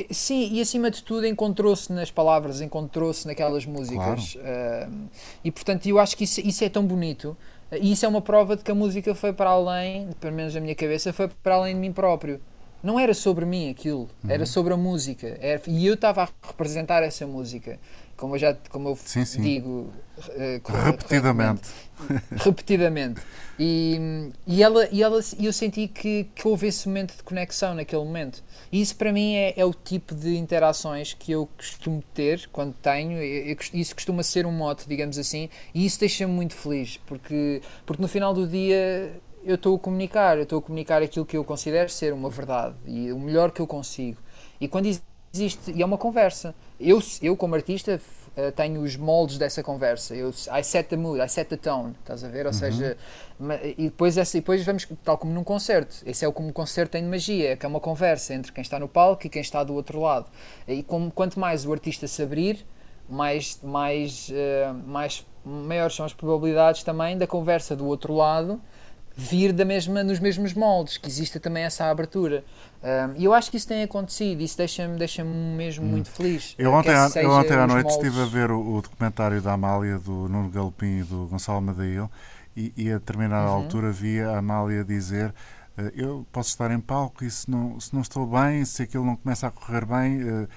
Sim, 0.09 0.49
e 0.51 0.59
acima 0.59 0.89
de 0.89 1.03
tudo 1.03 1.27
encontrou-se 1.27 1.91
nas 1.93 2.09
palavras, 2.09 2.61
encontrou-se 2.61 3.27
naquelas 3.27 3.65
músicas. 3.65 4.33
Claro. 4.33 4.89
Uh, 4.89 5.09
e 5.43 5.51
portanto, 5.51 5.85
eu 5.85 5.99
acho 5.99 6.17
que 6.17 6.23
isso, 6.23 6.41
isso 6.41 6.63
é 6.63 6.69
tão 6.69 6.83
bonito. 6.83 7.37
E 7.79 7.91
isso 7.91 8.05
é 8.05 8.09
uma 8.09 8.21
prova 8.21 8.55
de 8.55 8.63
que 8.63 8.71
a 8.71 8.75
música 8.75 9.13
foi 9.15 9.33
para 9.33 9.51
além, 9.51 10.09
pelo 10.19 10.33
menos 10.35 10.53
na 10.53 10.61
minha 10.61 10.75
cabeça, 10.75 11.13
foi 11.13 11.27
para 11.27 11.55
além 11.55 11.75
de 11.75 11.81
mim 11.81 11.91
próprio. 11.91 12.39
Não 12.81 12.99
era 12.99 13.13
sobre 13.13 13.45
mim 13.45 13.69
aquilo, 13.69 14.09
uhum. 14.23 14.29
era 14.29 14.45
sobre 14.45 14.73
a 14.73 14.77
música. 14.77 15.37
Era, 15.39 15.61
e 15.67 15.87
eu 15.87 15.93
estava 15.93 16.23
a 16.23 16.29
representar 16.47 17.01
essa 17.01 17.25
música. 17.25 17.79
Como 18.15 18.35
eu 18.35 18.39
já 18.39 18.53
como 18.69 18.89
eu 18.89 18.95
sim, 18.95 19.25
sim. 19.25 19.41
digo 19.41 19.91
uh, 20.17 20.71
repetidamente. 20.85 21.69
repetidamente. 22.31 23.21
E, 23.59 24.31
e, 24.47 24.63
ela, 24.63 24.87
e 24.91 25.03
ela, 25.03 25.19
eu 25.39 25.53
senti 25.53 25.87
que, 25.87 26.25
que 26.35 26.47
houve 26.47 26.67
esse 26.67 26.87
momento 26.87 27.15
de 27.15 27.23
conexão 27.23 27.75
naquele 27.75 28.03
momento. 28.03 28.43
E 28.71 28.81
isso 28.81 28.95
para 28.95 29.11
mim 29.11 29.35
é, 29.35 29.53
é 29.57 29.65
o 29.65 29.73
tipo 29.73 30.15
de 30.15 30.35
interações 30.35 31.13
que 31.13 31.31
eu 31.31 31.47
costumo 31.57 32.03
ter 32.13 32.47
quando 32.51 32.73
tenho. 32.73 33.21
Eu, 33.21 33.55
isso 33.73 33.93
costuma 33.95 34.23
ser 34.23 34.45
um 34.45 34.51
mote, 34.51 34.87
digamos 34.87 35.17
assim, 35.17 35.49
e 35.73 35.85
isso 35.85 35.99
deixa-me 35.99 36.33
muito 36.33 36.53
feliz, 36.53 36.97
porque, 37.05 37.61
porque 37.85 38.01
no 38.01 38.07
final 38.07 38.33
do 38.33 38.47
dia 38.47 39.13
eu 39.43 39.55
estou 39.55 39.75
a 39.75 39.79
comunicar, 39.79 40.37
eu 40.37 40.43
estou 40.43 40.59
a 40.59 40.61
comunicar 40.61 41.01
aquilo 41.01 41.25
que 41.25 41.35
eu 41.35 41.43
considero 41.43 41.89
ser 41.89 42.13
uma 42.13 42.29
verdade 42.29 42.75
e 42.85 43.11
o 43.11 43.19
melhor 43.19 43.51
que 43.51 43.61
eu 43.61 43.67
consigo. 43.67 44.17
E 44.59 44.67
quando 44.67 44.87
existe, 45.33 45.71
e 45.71 45.81
é 45.81 45.85
uma 45.85 45.97
conversa, 45.97 46.53
eu, 46.79 47.01
eu 47.19 47.35
como 47.35 47.55
artista 47.55 47.99
uh, 48.37 48.51
tenho 48.51 48.81
os 48.81 48.95
moldes 48.95 49.39
dessa 49.39 49.63
conversa. 49.63 50.15
Eu, 50.15 50.29
I 50.29 50.63
set 50.63 50.87
the 50.89 50.95
mood, 50.95 51.19
I 51.19 51.27
set 51.27 51.49
the 51.49 51.57
tone, 51.57 51.95
estás 51.99 52.23
a 52.23 52.27
ver? 52.27 52.45
Ou 52.45 52.51
uhum. 52.51 52.53
seja, 52.53 52.95
e 53.75 53.85
depois, 53.85 54.15
essa, 54.15 54.37
e 54.37 54.41
depois 54.41 54.63
vamos, 54.63 54.87
tal 55.03 55.17
como 55.17 55.33
num 55.33 55.43
concerto, 55.43 55.95
esse 56.05 56.23
é 56.23 56.27
o 56.27 56.31
como 56.31 56.49
um 56.49 56.53
concerto 56.53 56.91
tem 56.91 57.03
de 57.03 57.09
magia, 57.09 57.57
que 57.57 57.65
é 57.65 57.69
uma 57.69 57.79
conversa 57.79 58.35
entre 58.35 58.51
quem 58.51 58.61
está 58.61 58.77
no 58.77 58.87
palco 58.87 59.25
e 59.25 59.29
quem 59.29 59.41
está 59.41 59.63
do 59.63 59.73
outro 59.73 59.99
lado. 59.99 60.27
E 60.67 60.83
como, 60.83 61.11
quanto 61.11 61.39
mais 61.39 61.65
o 61.65 61.71
artista 61.71 62.07
se 62.07 62.21
abrir, 62.21 62.63
mais, 63.09 63.59
mais, 63.63 64.29
uh, 64.29 64.73
mais 64.85 65.25
maiores 65.43 65.95
são 65.95 66.05
as 66.05 66.13
probabilidades 66.13 66.83
também 66.83 67.17
da 67.17 67.25
conversa 67.25 67.75
do 67.75 67.87
outro 67.87 68.13
lado 68.13 68.61
vir 69.15 69.53
da 69.53 69.63
mesma, 69.63 70.03
nos 70.03 70.19
mesmos 70.19 70.53
moldes, 70.53 70.97
que 70.97 71.07
exista 71.07 71.39
também 71.39 71.63
essa 71.63 71.85
abertura. 71.89 72.43
Um, 72.83 73.15
e 73.15 73.23
eu 73.25 73.33
acho 73.33 73.49
que 73.51 73.57
isso 73.57 73.67
tem 73.67 73.83
acontecido, 73.83 74.41
isso 74.41 74.57
deixa-me 74.57 74.97
deixa 74.97 75.23
mesmo 75.23 75.85
hum. 75.85 75.89
muito 75.89 76.09
feliz. 76.09 76.55
Eu 76.57 76.73
ontem, 76.73 76.93
à, 76.93 77.09
eu 77.15 77.31
ontem 77.31 77.53
à 77.53 77.67
noite 77.67 77.85
moldes... 77.85 78.03
estive 78.03 78.21
a 78.21 78.25
ver 78.25 78.51
o, 78.51 78.75
o, 78.75 78.81
documentário 78.81 79.41
da 79.41 79.53
Amália, 79.53 79.97
do 79.99 80.27
Nuno 80.27 80.49
Galopim 80.49 80.99
e 80.99 81.03
do 81.03 81.27
Gonçalo 81.27 81.61
Madail, 81.61 82.09
e, 82.57 82.73
e 82.75 82.91
a 82.91 82.97
determinada 82.97 83.49
uhum. 83.49 83.55
altura 83.55 83.91
via 83.91 84.29
a 84.29 84.39
Amália 84.39 84.83
dizer 84.83 85.29
uh, 85.77 85.81
eu 85.95 86.25
posso 86.31 86.49
estar 86.49 86.71
em 86.71 86.79
palco 86.79 87.23
e 87.23 87.31
se 87.31 87.49
não, 87.49 87.79
se 87.79 87.93
não 87.93 88.01
estou 88.01 88.27
bem, 88.27 88.65
se 88.65 88.83
aquilo 88.83 89.05
não 89.05 89.15
começa 89.15 89.47
a 89.47 89.51
correr 89.51 89.85
bem, 89.85 90.23
uh, 90.23 90.47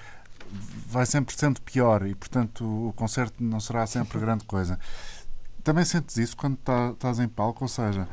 vai 0.87 1.05
sempre 1.05 1.35
sendo 1.35 1.61
pior 1.61 2.05
e, 2.05 2.15
portanto, 2.15 2.63
o 2.63 2.93
concerto 2.93 3.43
não 3.43 3.59
será 3.59 3.85
sempre 3.85 4.17
grande 4.19 4.45
coisa. 4.45 4.79
Também 5.63 5.85
sentes 5.85 6.17
isso 6.17 6.35
quando 6.35 6.57
tá, 6.57 6.91
estás 6.91 7.19
em 7.19 7.27
palco, 7.27 7.63
ou 7.63 7.67
seja, 7.67 8.07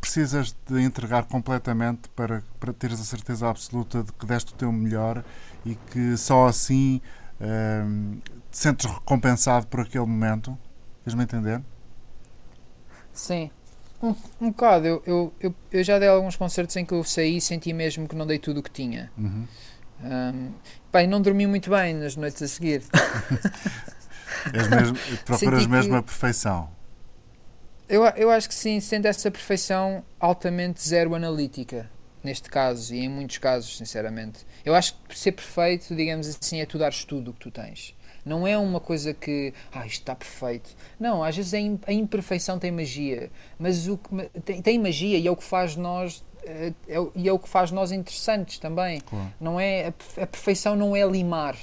precisas 0.00 0.56
de 0.66 0.80
entregar 0.82 1.24
completamente 1.24 2.08
para, 2.10 2.42
para 2.58 2.72
teres 2.72 3.00
a 3.00 3.04
certeza 3.04 3.48
absoluta 3.48 4.02
de 4.02 4.12
que 4.12 4.26
deste 4.26 4.52
o 4.52 4.56
teu 4.56 4.72
melhor 4.72 5.22
e 5.64 5.74
que 5.74 6.16
só 6.16 6.46
assim 6.46 7.00
hum, 7.40 8.18
te 8.50 8.58
sentes 8.58 8.86
recompensado 8.86 9.66
por 9.66 9.80
aquele 9.80 10.06
momento. 10.06 10.56
Queres-me 11.04 11.24
entender? 11.24 11.62
Sim, 13.12 13.50
um, 14.02 14.14
um 14.40 14.50
bocado. 14.50 14.86
Eu, 14.86 15.02
eu, 15.06 15.34
eu, 15.40 15.54
eu, 15.70 15.84
já 15.84 15.98
dei 15.98 16.08
alguns 16.08 16.36
concertos 16.36 16.74
em 16.76 16.84
que 16.84 16.94
eu 16.94 17.04
saí 17.04 17.36
e 17.36 17.40
senti 17.40 17.72
mesmo 17.72 18.08
que 18.08 18.16
não 18.16 18.26
dei 18.26 18.38
tudo 18.38 18.60
o 18.60 18.62
que 18.62 18.70
tinha. 18.70 19.10
Uhum. 19.16 19.46
Um, 20.02 20.52
bem, 20.90 21.06
não 21.06 21.20
dormi 21.20 21.46
muito 21.46 21.68
bem 21.70 21.94
nas 21.94 22.16
noites 22.16 22.42
a 22.42 22.48
seguir. 22.48 22.82
mesmo, 24.70 24.96
procuras 25.24 25.66
mesmo 25.66 25.92
que... 25.92 25.98
a 25.98 26.02
perfeição. 26.02 26.70
Eu, 27.90 28.04
eu 28.04 28.30
acho 28.30 28.48
que 28.48 28.54
sim, 28.54 28.78
sendo 28.78 29.06
essa 29.06 29.28
perfeição 29.32 30.04
altamente 30.20 30.80
zero 30.86 31.12
analítica, 31.12 31.90
neste 32.22 32.48
caso 32.48 32.94
e 32.94 33.00
em 33.00 33.08
muitos 33.08 33.38
casos, 33.38 33.76
sinceramente. 33.76 34.46
Eu 34.64 34.76
acho 34.76 34.94
que 35.08 35.18
ser 35.18 35.32
perfeito, 35.32 35.92
digamos 35.96 36.28
assim, 36.28 36.60
é 36.60 36.66
tu 36.66 36.78
dares 36.78 37.04
tudo 37.04 37.32
o 37.32 37.34
que 37.34 37.40
tu 37.40 37.50
tens. 37.50 37.92
Não 38.24 38.46
é 38.46 38.56
uma 38.56 38.78
coisa 38.78 39.12
que, 39.12 39.52
ah, 39.72 39.84
isto 39.84 40.02
está 40.02 40.14
perfeito. 40.14 40.70
Não, 41.00 41.24
às 41.24 41.36
vezes 41.36 41.52
a 41.52 41.92
imperfeição 41.92 42.60
tem 42.60 42.70
magia, 42.70 43.28
mas 43.58 43.88
o 43.88 43.98
que 43.98 44.40
tem, 44.40 44.62
tem 44.62 44.78
magia 44.78 45.18
e 45.18 45.26
é 45.26 45.30
o 45.30 45.34
que 45.34 45.42
faz 45.42 45.74
nós 45.74 46.24
é, 46.44 46.72
é, 46.88 46.96
e 47.16 47.28
é 47.28 47.32
o 47.32 47.38
que 47.40 47.48
faz 47.48 47.72
nós 47.72 47.90
interessantes 47.90 48.58
também. 48.58 49.00
Claro. 49.00 49.32
Não 49.40 49.58
é 49.58 49.88
a, 49.88 50.22
a 50.22 50.26
perfeição 50.28 50.76
não 50.76 50.94
é 50.94 51.04
limar 51.04 51.56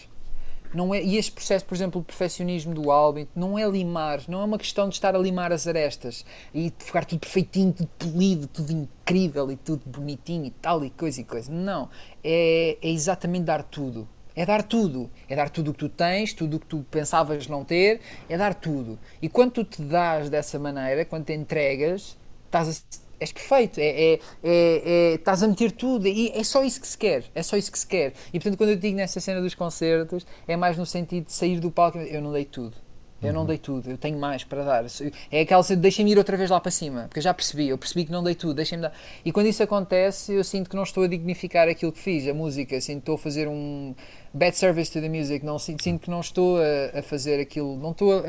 não 0.78 0.94
é, 0.94 1.02
e 1.02 1.18
este 1.18 1.32
processo, 1.32 1.66
por 1.66 1.74
exemplo, 1.74 2.00
de 2.02 2.06
perfeccionismo 2.06 2.72
do 2.72 2.92
álbum, 2.92 3.26
não 3.36 3.58
é 3.58 3.68
limar, 3.68 4.22
não 4.28 4.42
é 4.42 4.46
uma 4.46 4.60
questão 4.60 4.88
de 4.88 4.94
estar 4.94 5.16
a 5.16 5.18
limar 5.18 5.52
as 5.52 5.68
arestas 5.68 6.24
e 6.54 6.70
de 6.70 6.86
ficar 6.86 7.04
tudo 7.04 7.20
perfeitinho, 7.20 7.74
tudo 7.74 7.90
polido, 7.98 8.48
tudo 8.48 8.72
incrível 8.72 9.52
e 9.52 9.56
tudo 9.56 9.82
bonitinho 9.88 10.46
e 10.46 10.52
tal 10.52 10.86
e 10.86 10.92
coisa 10.92 11.20
e 11.20 11.24
coisa. 11.24 11.52
Não. 11.52 11.90
É, 12.24 12.78
é 12.80 12.90
exatamente 12.90 13.46
dar 13.46 13.64
tudo. 13.64 14.08
É 14.36 14.46
dar 14.46 14.62
tudo. 14.62 15.10
É 15.28 15.36
dar 15.36 15.50
tudo 15.50 15.72
o 15.72 15.74
que 15.74 15.80
tu 15.80 15.90
tens, 15.90 16.32
tudo 16.32 16.58
o 16.58 16.60
que 16.60 16.68
tu 16.68 16.86
pensavas 16.92 17.48
não 17.48 17.66
ter, 17.66 18.00
é 18.30 18.38
dar 18.38 18.54
tudo. 18.54 19.00
E 19.20 19.28
quando 19.28 19.54
tu 19.54 19.64
te 19.64 19.82
dás 19.82 20.30
dessa 20.30 20.60
maneira, 20.60 21.04
quando 21.06 21.26
te 21.26 21.34
entregas, 21.34 22.16
estás 22.46 22.70
a 22.70 23.07
és 23.20 23.32
perfeito, 23.32 23.80
é, 23.80 23.84
é, 23.88 24.14
é, 24.14 24.20
é, 24.44 25.14
estás 25.16 25.44
a 25.44 25.48
meter 25.48 25.72
tudo, 25.72 26.08
e 26.08 26.32
é 26.34 26.44
só 26.44 26.64
isso 26.64 26.80
que 26.80 26.88
se 26.88 26.98
quer, 26.98 27.26
é 27.34 27.44
só 27.44 27.58
isso 27.58 27.72
que 27.72 27.80
se 27.80 27.88
quer. 27.88 28.14
E 28.30 28.40
portanto, 28.40 28.58
quando 28.58 28.70
eu 28.72 28.76
digo 28.76 28.96
nessa 28.98 29.20
cena 29.20 29.42
dos 29.42 29.56
concertos, 29.56 30.26
é 30.48 30.56
mais 30.56 30.78
no 30.78 30.86
sentido 30.86 31.26
de 31.26 31.34
sair 31.34 31.60
do 31.60 31.72
palco, 31.72 31.98
eu 31.98 32.22
não 32.22 32.32
dei 32.32 32.46
tudo. 32.46 32.76
Eu 33.20 33.34
não 33.34 33.42
uhum. 33.42 33.48
dei 33.48 33.58
tudo, 33.58 33.90
eu 33.90 33.98
tenho 33.98 34.20
mais 34.20 34.44
para 34.44 34.64
dar. 34.64 34.86
É 35.32 35.42
aquela 35.42 35.64
cena, 35.64 35.82
deixem-me 35.82 36.12
ir 36.12 36.20
outra 36.20 36.38
vez 36.38 36.52
lá 36.52 36.60
para 36.60 36.70
cima, 36.70 37.06
porque 37.08 37.18
eu 37.18 37.24
já 37.24 37.34
percebi, 37.34 37.68
eu 37.68 37.78
percebi 37.78 38.06
que 38.06 38.12
não 38.12 38.24
dei 38.24 38.36
tudo, 38.36 38.54
deixem-me 38.54 38.84
dar. 38.84 38.94
E 39.26 39.32
quando 39.32 39.48
isso 39.48 39.64
acontece, 39.64 40.34
eu 40.34 40.44
sinto 40.44 40.70
que 40.70 40.76
não 40.76 40.84
estou 40.84 41.04
a 41.04 41.08
dignificar 41.08 41.68
aquilo 41.68 41.92
que 41.92 42.00
fiz, 42.00 42.28
a 42.28 42.34
música, 42.34 42.80
sinto 42.80 42.98
que 42.98 43.02
estou 43.02 43.16
a 43.16 43.18
fazer 43.18 43.48
um 43.48 43.96
bad 44.32 44.56
service 44.56 44.92
to 44.92 45.02
the 45.02 45.10
music, 45.10 45.44
não, 45.44 45.58
sinto, 45.58 45.82
sinto 45.82 46.02
que 46.02 46.12
não 46.12 46.20
estou 46.20 46.60
a, 46.60 47.00
a 47.00 47.02
fazer 47.02 47.40
aquilo, 47.40 47.76
não 47.78 47.90
estou 47.90 48.20
a, 48.20 48.22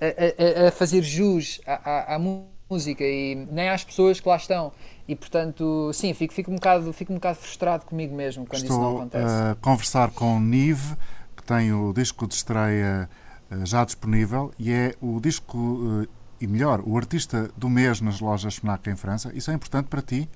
a, 0.00 0.68
a, 0.68 0.70
fazer 0.72 1.02
jus 1.02 1.60
à 1.64 2.18
música 2.18 2.55
música 2.68 3.04
e 3.04 3.34
nem 3.50 3.68
às 3.68 3.84
pessoas 3.84 4.20
que 4.20 4.28
lá 4.28 4.36
estão. 4.36 4.72
E 5.06 5.14
portanto, 5.14 5.90
sim, 5.92 6.12
fico, 6.14 6.34
fico, 6.34 6.50
um, 6.50 6.56
bocado, 6.56 6.92
fico 6.92 7.12
um 7.12 7.16
bocado 7.16 7.38
frustrado 7.38 7.84
comigo 7.84 8.14
mesmo 8.14 8.44
quando 8.44 8.62
Estou 8.62 8.76
isso 8.76 8.84
não 8.84 8.96
acontece. 8.96 9.24
a 9.24 9.56
conversar 9.60 10.10
com 10.10 10.40
Nive, 10.40 10.96
que 11.36 11.42
tem 11.42 11.72
o 11.72 11.92
disco 11.92 12.26
de 12.26 12.34
estreia 12.34 13.08
eh, 13.50 13.64
já 13.64 13.84
disponível 13.84 14.52
e 14.58 14.72
é 14.72 14.94
o 15.00 15.20
disco, 15.20 16.02
eh, 16.02 16.08
e 16.40 16.46
melhor, 16.46 16.82
o 16.84 16.96
artista 16.96 17.50
do 17.56 17.68
mês 17.68 18.00
nas 18.00 18.20
lojas 18.20 18.56
FNAC 18.56 18.90
em 18.90 18.96
França. 18.96 19.30
Isso 19.34 19.50
é 19.50 19.54
importante 19.54 19.86
para 19.86 20.02
ti? 20.02 20.28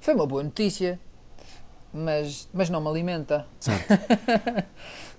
Foi 0.00 0.14
uma 0.14 0.26
boa 0.26 0.42
notícia, 0.42 0.98
mas, 1.92 2.48
mas 2.52 2.70
não 2.70 2.80
me 2.80 2.88
alimenta. 2.88 3.46
Certo. 3.60 3.86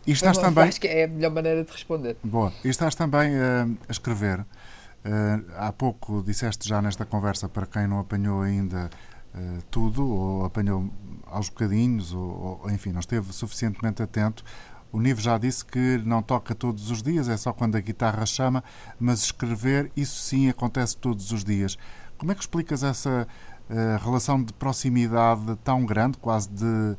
E 0.10 0.12
estás 0.12 0.40
também. 0.40 0.64
Acho 0.64 0.82
que 0.82 0.88
é 0.88 1.04
a 1.04 1.08
melhor 1.08 1.32
maneira 1.32 1.64
de 1.64 1.72
responder. 1.72 2.18
Boa. 2.24 2.52
E 2.66 2.68
estás 2.68 2.96
também 2.96 3.36
uh, 3.36 3.78
a 3.88 3.92
escrever. 3.92 4.40
Uh, 4.40 5.46
há 5.56 5.72
pouco 5.72 6.24
disseste 6.24 6.68
já 6.68 6.82
nesta 6.82 7.06
conversa, 7.06 7.48
para 7.48 7.68
quem 7.68 7.88
não 7.88 8.00
apanhou 8.00 8.42
ainda 8.42 8.90
uh, 9.36 9.62
tudo, 9.70 10.04
ou 10.04 10.46
apanhou 10.46 10.90
aos 11.28 11.48
bocadinhos, 11.50 12.12
ou, 12.12 12.60
ou, 12.64 12.72
enfim, 12.72 12.92
não 12.92 13.02
esteve 13.02 13.32
suficientemente 13.32 14.02
atento. 14.02 14.44
O 14.92 15.00
Nivo 15.00 15.22
já 15.22 15.38
disse 15.38 15.64
que 15.64 16.02
não 16.04 16.24
toca 16.24 16.56
todos 16.56 16.90
os 16.90 17.04
dias, 17.04 17.30
é 17.30 17.38
só 17.38 17.54
quando 17.54 17.76
a 17.76 17.80
guitarra 17.80 18.26
chama, 18.26 18.64
mas 19.00 19.22
escrever, 19.26 19.92
isso 19.96 20.20
sim 20.24 20.50
acontece 20.50 20.98
todos 20.98 21.32
os 21.32 21.44
dias. 21.44 21.78
Como 22.18 22.32
é 22.32 22.36
que 22.36 22.42
explicas 22.42 22.82
essa 22.82 23.28
relação 24.04 24.44
de 24.44 24.52
proximidade 24.52 25.56
tão 25.64 25.86
grande, 25.86 26.18
quase 26.18 26.50
de, 26.50 26.98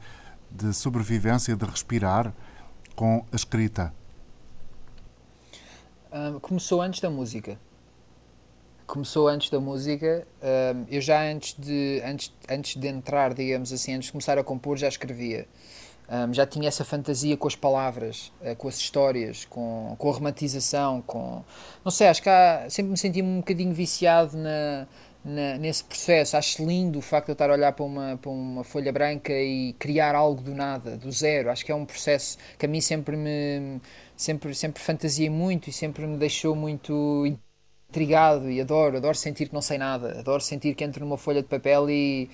de 0.53 0.73
sobrevivência, 0.73 1.57
de 1.57 1.65
respirar? 1.65 2.33
Com 3.01 3.25
a 3.33 3.37
escrita? 3.37 3.95
Um, 6.13 6.39
começou 6.39 6.83
antes 6.83 7.01
da 7.01 7.09
música. 7.09 7.59
Começou 8.87 9.27
antes 9.27 9.49
da 9.49 9.59
música. 9.59 10.27
Um, 10.43 10.85
eu 10.91 11.01
já 11.01 11.23
antes 11.23 11.55
de, 11.59 12.03
antes, 12.05 12.31
antes 12.47 12.79
de 12.79 12.87
entrar, 12.87 13.33
digamos 13.33 13.73
assim, 13.73 13.95
antes 13.95 14.09
de 14.09 14.13
começar 14.13 14.37
a 14.37 14.45
compor, 14.45 14.77
já 14.77 14.87
escrevia. 14.87 15.49
Um, 16.11 16.35
já 16.35 16.45
tinha 16.45 16.69
essa 16.69 16.85
fantasia 16.85 17.39
com 17.39 17.49
as 17.49 17.57
palavras, 17.57 18.31
uh, 18.43 18.55
com 18.57 18.69
as 18.69 18.77
histórias, 18.77 19.47
com, 19.47 19.95
com 19.97 20.11
a 20.11 20.13
romantização, 20.13 21.01
com... 21.01 21.43
Não 21.83 21.91
sei, 21.91 22.09
acho 22.09 22.23
que 22.23 22.29
há, 22.29 22.67
sempre 22.69 22.91
me 22.91 22.99
senti 22.99 23.23
um 23.23 23.39
bocadinho 23.39 23.73
viciado 23.73 24.37
na, 24.37 24.87
na, 25.25 25.59
nesse 25.59 25.85
processo. 25.85 26.37
Acho 26.37 26.65
lindo 26.65 26.99
o 26.99 27.03
facto 27.03 27.27
de 27.27 27.33
eu 27.33 27.35
estar 27.35 27.51
a 27.51 27.53
olhar 27.53 27.73
para 27.73 27.85
uma, 27.85 28.17
para 28.17 28.31
uma 28.31 28.65
folha 28.65 28.93
branca 28.93 29.33
e 29.33 29.75
criar 29.79 30.15
algo 30.15 30.41
do 30.43 30.55
nada, 30.55 30.97
do 30.97 31.11
zero. 31.13 31.51
Acho 31.51 31.65
que 31.65 31.73
é 31.73 31.75
um 31.75 31.85
processo 31.85 32.39
que 32.59 32.67
a 32.67 32.69
mim 32.69 32.81
sempre 32.81 33.17
me 33.17 33.81
sempre, 34.21 34.55
sempre 34.55 34.83
fantasiei 34.83 35.31
muito 35.31 35.71
e 35.71 35.73
sempre 35.73 36.07
me 36.07 36.19
deixou 36.19 36.55
muito 36.55 37.27
intrigado 37.89 38.51
e 38.51 38.61
adoro, 38.61 38.99
adoro 38.99 39.17
sentir 39.17 39.49
que 39.49 39.55
não 39.55 39.63
sei 39.63 39.79
nada, 39.79 40.19
adoro 40.21 40.43
sentir 40.43 40.75
que 40.75 40.85
entro 40.85 41.05
numa 41.05 41.17
folha 41.17 41.41
de 41.41 41.49
papel 41.49 41.89
e, 41.89 42.31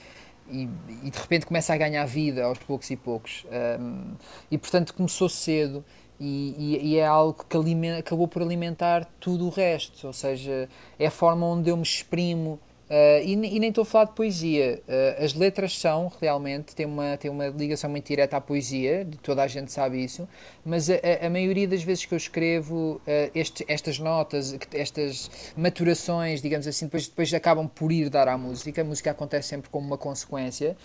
e, 0.50 0.68
e 1.04 1.10
de 1.10 1.18
repente 1.18 1.46
começa 1.46 1.72
a 1.72 1.76
ganhar 1.76 2.04
vida 2.04 2.44
aos 2.44 2.58
poucos 2.58 2.90
e 2.90 2.96
poucos. 2.96 3.46
Um, 3.80 4.14
e 4.50 4.58
portanto 4.58 4.92
começou 4.94 5.28
cedo 5.28 5.84
e, 6.18 6.54
e, 6.58 6.88
e, 6.88 6.96
é 6.98 7.06
algo 7.06 7.44
que 7.48 7.56
alimenta, 7.56 8.00
acabou 8.00 8.26
por 8.26 8.42
alimentar 8.42 9.04
tudo 9.20 9.46
o 9.46 9.50
resto, 9.50 10.08
ou 10.08 10.12
seja, 10.12 10.68
é 10.98 11.06
a 11.06 11.10
forma 11.10 11.46
onde 11.46 11.70
eu 11.70 11.76
me 11.76 11.82
exprimo 11.82 12.58
Uh, 12.88 13.18
e, 13.24 13.32
e, 13.32 13.58
nem 13.58 13.68
estou 13.70 13.82
a 13.82 13.84
falar 13.84 14.04
de 14.04 14.12
poesia. 14.12 14.80
Uh, 14.86 15.24
as 15.24 15.34
letras 15.34 15.76
são, 15.76 16.10
realmente, 16.20 16.72
têm 16.72 16.86
uma, 16.86 17.16
têm 17.16 17.28
uma 17.28 17.48
ligação 17.48 17.90
muito 17.90 18.06
direta 18.06 18.36
à 18.36 18.40
poesia, 18.40 19.04
toda 19.22 19.42
a 19.42 19.48
gente 19.48 19.72
sabe 19.72 20.04
isso, 20.04 20.28
mas 20.64 20.88
a, 20.88 20.94
a 21.20 21.28
maioria 21.28 21.66
das 21.66 21.82
vezes 21.82 22.04
que 22.04 22.14
eu 22.14 22.16
escrevo 22.16 23.00
uh, 23.04 23.30
este, 23.34 23.64
estas 23.66 23.98
notas, 23.98 24.56
estas 24.72 25.52
maturações, 25.56 26.40
digamos 26.40 26.68
assim, 26.68 26.84
depois, 26.84 27.08
depois 27.08 27.34
acabam 27.34 27.66
por 27.66 27.90
ir 27.90 28.08
dar 28.08 28.28
à 28.28 28.38
música. 28.38 28.82
A 28.82 28.84
música 28.84 29.10
acontece 29.10 29.48
sempre 29.48 29.68
como 29.68 29.84
uma 29.84 29.98
consequência. 29.98 30.76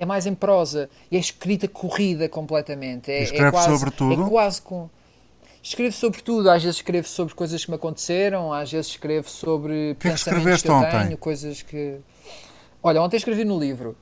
é 0.00 0.06
mais 0.06 0.24
em 0.24 0.34
prosa 0.34 0.88
e 1.10 1.16
é 1.18 1.20
escrita 1.20 1.68
corrida 1.68 2.26
completamente. 2.26 3.10
É, 3.10 3.22
Escreve 3.22 3.48
é 3.48 3.50
quase, 3.50 3.68
sobre 3.68 3.90
tudo? 3.90 4.24
É 4.24 4.28
quase 4.30 4.62
com 4.62 4.88
Escrevo 5.62 5.92
sobre 5.92 6.20
tudo, 6.22 6.50
às 6.50 6.62
vezes 6.62 6.78
escrevo 6.78 7.06
sobre 7.06 7.34
coisas 7.34 7.64
que 7.64 7.70
me 7.70 7.76
aconteceram, 7.76 8.52
às 8.52 8.72
vezes 8.72 8.88
escrevo 8.88 9.30
sobre 9.30 9.96
que 9.98 10.08
é 10.08 10.10
pensamentos 10.10 10.62
que, 10.62 10.66
que 10.66 10.70
eu 10.70 10.74
ontem? 10.74 11.04
tenho, 11.04 11.16
coisas 11.16 11.62
que. 11.62 11.98
Olha, 12.82 13.00
ontem 13.00 13.16
escrevi 13.16 13.44
no 13.44 13.56
livro. 13.60 13.96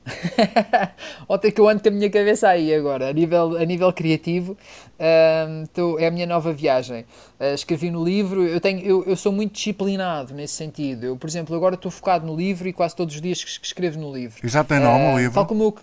ontem 1.29 1.51
que 1.51 1.61
eu 1.61 1.69
ando 1.69 1.83
com 1.83 1.89
a 1.89 1.91
minha 1.91 2.09
cabeça 2.09 2.49
aí 2.49 2.73
agora, 2.73 3.09
a 3.09 3.13
nível, 3.13 3.55
a 3.55 3.63
nível 3.63 3.93
criativo, 3.93 4.53
uh, 4.53 5.67
tô, 5.71 5.99
é 5.99 6.07
a 6.07 6.11
minha 6.11 6.25
nova 6.25 6.51
viagem. 6.51 7.05
Uh, 7.39 7.53
escrevi 7.53 7.91
no 7.91 8.03
livro, 8.03 8.43
eu, 8.43 8.59
tenho, 8.59 8.79
eu, 8.79 9.03
eu 9.05 9.15
sou 9.15 9.31
muito 9.31 9.53
disciplinado 9.53 10.33
nesse 10.33 10.55
sentido. 10.55 11.03
Eu, 11.03 11.15
por 11.15 11.29
exemplo, 11.29 11.55
agora 11.55 11.75
estou 11.75 11.91
focado 11.91 12.25
no 12.25 12.35
livro 12.35 12.67
e 12.67 12.73
quase 12.73 12.95
todos 12.95 13.13
os 13.13 13.21
dias 13.21 13.43
que 13.43 13.63
escrevo 13.63 13.99
no 13.99 14.11
livro. 14.11 14.39
E 14.43 14.49
já 14.49 14.63
tem 14.63 14.79
nome 14.79 15.05
uh, 15.05 15.13
o 15.13 15.17
livro? 15.19 15.33
Tal 15.35 15.45
como 15.45 15.63
eu, 15.65 15.75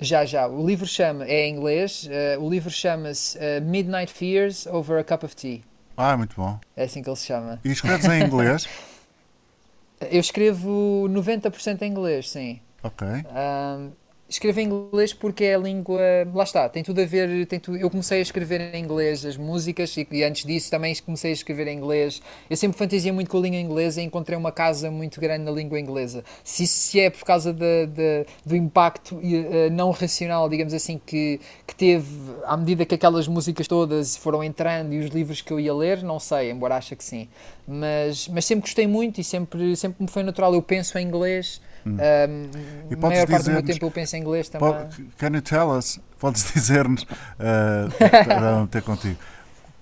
já, 0.00 0.24
já. 0.24 0.46
O 0.46 0.66
livro 0.66 0.86
chama, 0.86 1.24
é 1.24 1.46
em 1.46 1.56
inglês, 1.56 2.08
o 2.40 2.48
livro 2.48 2.70
chama-se 2.70 3.38
Midnight 3.62 4.12
Fears 4.12 4.66
Over 4.66 5.00
a 5.00 5.04
Cup 5.04 5.24
of 5.24 5.34
Tea. 5.36 5.60
Ah, 5.96 6.16
muito 6.16 6.34
bom. 6.36 6.58
É 6.76 6.84
assim 6.84 7.02
que 7.02 7.08
ele 7.08 7.16
se 7.16 7.26
chama. 7.26 7.60
E 7.64 7.70
escreves 7.70 8.06
em 8.06 8.24
inglês? 8.24 8.68
Eu 10.10 10.20
escrevo 10.20 11.06
90% 11.08 11.82
em 11.82 11.86
inglês, 11.90 12.28
sim. 12.30 12.60
Ok. 12.82 13.06
Um, 13.06 13.92
escrevo 14.28 14.60
em 14.60 14.64
inglês 14.64 15.12
porque 15.12 15.44
é 15.44 15.54
a 15.54 15.58
língua. 15.58 16.00
Lá 16.32 16.44
está, 16.44 16.68
tem 16.68 16.82
tudo 16.82 17.00
a 17.00 17.04
ver. 17.04 17.46
Tem 17.46 17.60
eu 17.78 17.90
comecei 17.90 18.18
a 18.18 18.22
escrever 18.22 18.74
em 18.74 18.82
inglês 18.82 19.24
as 19.24 19.36
músicas 19.36 19.96
e, 19.96 20.06
e, 20.10 20.24
antes 20.24 20.44
disso 20.44 20.70
também 20.70 20.94
comecei 21.04 21.30
a 21.30 21.34
escrever 21.34 21.68
em 21.68 21.76
inglês. 21.76 22.22
Eu 22.48 22.56
sempre 22.56 22.76
fantasia 22.76 23.12
muito 23.12 23.30
com 23.30 23.38
a 23.38 23.40
língua 23.40 23.58
inglesa 23.58 24.00
e 24.00 24.04
encontrei 24.04 24.36
uma 24.36 24.52
casa 24.52 24.90
muito 24.90 25.20
grande 25.20 25.44
na 25.44 25.50
língua 25.50 25.78
inglesa. 25.78 26.24
Se, 26.42 26.66
se 26.66 27.00
é 27.00 27.10
por 27.10 27.24
causa 27.24 27.52
de, 27.52 27.86
de, 27.86 28.26
do 28.44 28.56
impacto 28.56 29.16
uh, 29.16 29.70
não 29.70 29.90
racional, 29.90 30.48
digamos 30.48 30.74
assim, 30.74 31.00
que, 31.04 31.40
que 31.66 31.74
teve 31.74 32.06
à 32.44 32.56
medida 32.56 32.84
que 32.84 32.94
aquelas 32.94 33.28
músicas 33.28 33.68
todas 33.68 34.16
foram 34.16 34.42
entrando 34.42 34.92
e 34.92 34.98
os 34.98 35.06
livros 35.06 35.40
que 35.40 35.52
eu 35.52 35.60
ia 35.60 35.74
ler, 35.74 36.02
não 36.02 36.18
sei, 36.18 36.50
embora 36.50 36.76
ache 36.76 36.96
que 36.96 37.04
sim. 37.04 37.28
Mas, 37.66 38.28
mas 38.28 38.44
sempre 38.44 38.62
gostei 38.62 38.86
muito 38.86 39.20
e 39.20 39.24
sempre, 39.24 39.76
sempre 39.76 40.02
me 40.02 40.08
foi 40.08 40.22
natural. 40.22 40.54
Eu 40.54 40.62
penso 40.62 40.98
em 40.98 41.06
inglês. 41.06 41.60
Hum. 41.86 41.96
Um, 41.96 42.94
a 42.94 43.08
maior 43.08 43.26
parte 43.26 43.44
do 43.44 43.50
meu 43.50 43.62
tempo 43.62 43.84
eu 43.84 43.90
penso 43.90 44.16
em 44.16 44.20
inglês 44.20 44.48
também. 44.48 44.70
can 45.18 45.28
you 45.34 45.42
tell 45.42 45.70
us? 45.70 46.00
Podes 46.18 46.44
dizer-nos 46.54 47.02
uh, 47.02 47.90
para 47.98 48.66
ter 48.68 48.82
contigo. 48.82 49.18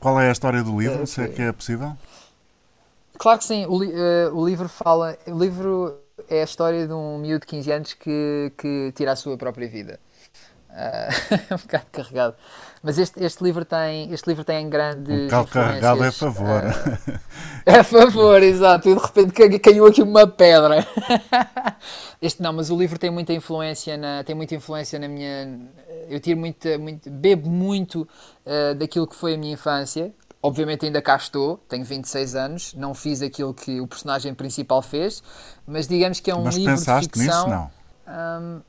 Qual 0.01 0.21
é 0.21 0.29
a 0.29 0.33
história 0.33 0.63
do 0.65 0.79
livro? 0.81 0.97
Okay. 0.97 1.07
Se 1.07 1.23
é 1.23 1.29
que 1.29 1.43
é 1.43 1.53
possível? 1.53 1.97
Claro 3.19 3.39
que 3.39 3.45
sim. 3.45 3.67
O, 3.67 3.85
uh, 3.85 4.37
o, 4.37 4.45
livro 4.45 4.69
fala. 4.69 5.17
O 5.29 5.39
livro 5.39 5.97
é 6.29 6.41
a 6.41 6.45
história 6.45 6.89
de 6.89 6.93
um 6.93 7.19
miúdo 7.19 7.41
de 7.41 7.47
15 7.47 7.73
anos 7.73 7.95
que, 7.95 8.53
que 8.59 8.93
tira 8.97 9.13
a 9.13 9.17
sua 9.17 9.37
própria 9.37 9.69
vida. 9.69 10.01
É 11.51 11.55
um 11.55 11.59
bocado 11.59 11.87
carregado. 11.93 12.35
Mas 12.83 12.99
este, 12.99 13.23
este 13.23 13.45
livro 13.45 13.65
tem 13.65 14.13
este 14.13 14.27
livro 14.27 14.45
tem 14.45 14.69
grandes. 14.69 15.15
Um 15.15 15.25
bocado 15.27 15.49
carregado 15.49 16.05
é 16.05 16.09
a 16.09 16.13
favor. 16.13 16.63
Uh, 16.65 17.21
é 17.67 17.79
a 17.79 17.85
favor, 17.85 18.43
exato. 18.43 18.89
E 18.89 18.95
de 18.95 19.01
repente 19.01 19.59
caiu 19.61 19.87
aqui 19.87 20.03
uma 20.03 20.27
pedra. 20.27 20.87
este 22.21 22.43
não, 22.43 22.53
mas 22.53 22.71
o 22.71 22.77
livro 22.77 22.99
tem 22.99 23.11
muita 23.11 23.33
influência 23.33 23.97
na 23.97 24.25
tem 24.25 24.35
muita 24.35 24.55
influência 24.55 24.99
na 24.99 25.09
minha. 25.09 25.61
Eu 26.09 26.19
tiro 26.19 26.41
muito, 26.41 26.67
muito 26.79 27.11
bebo 27.11 27.49
muito 27.49 28.09
uh, 28.47 28.75
daquilo 28.75 29.07
que 29.07 29.15
foi 29.15 29.35
a 29.35 29.39
minha 29.39 29.53
infância. 29.53 30.13
Obviamente 30.43 30.85
ainda 30.85 31.01
cá 31.01 31.15
estou, 31.15 31.59
tenho 31.69 31.85
26 31.85 32.35
anos, 32.35 32.75
não 32.75 32.95
fiz 32.95 33.23
aquilo 33.23 33.55
que 33.55 33.81
o 33.81 33.87
personagem 33.87 34.35
principal 34.35 34.83
fez, 34.83 35.23
mas 35.65 35.87
digamos 35.87 36.19
que 36.19 36.33
é 36.33 36.35
um 36.35 36.43
mas 36.43 36.57
livro 36.57 36.75
de 36.75 36.81
ficção. 36.81 37.25
Nisso, 37.25 37.49
não? 37.49 37.71
Um, 38.09 38.61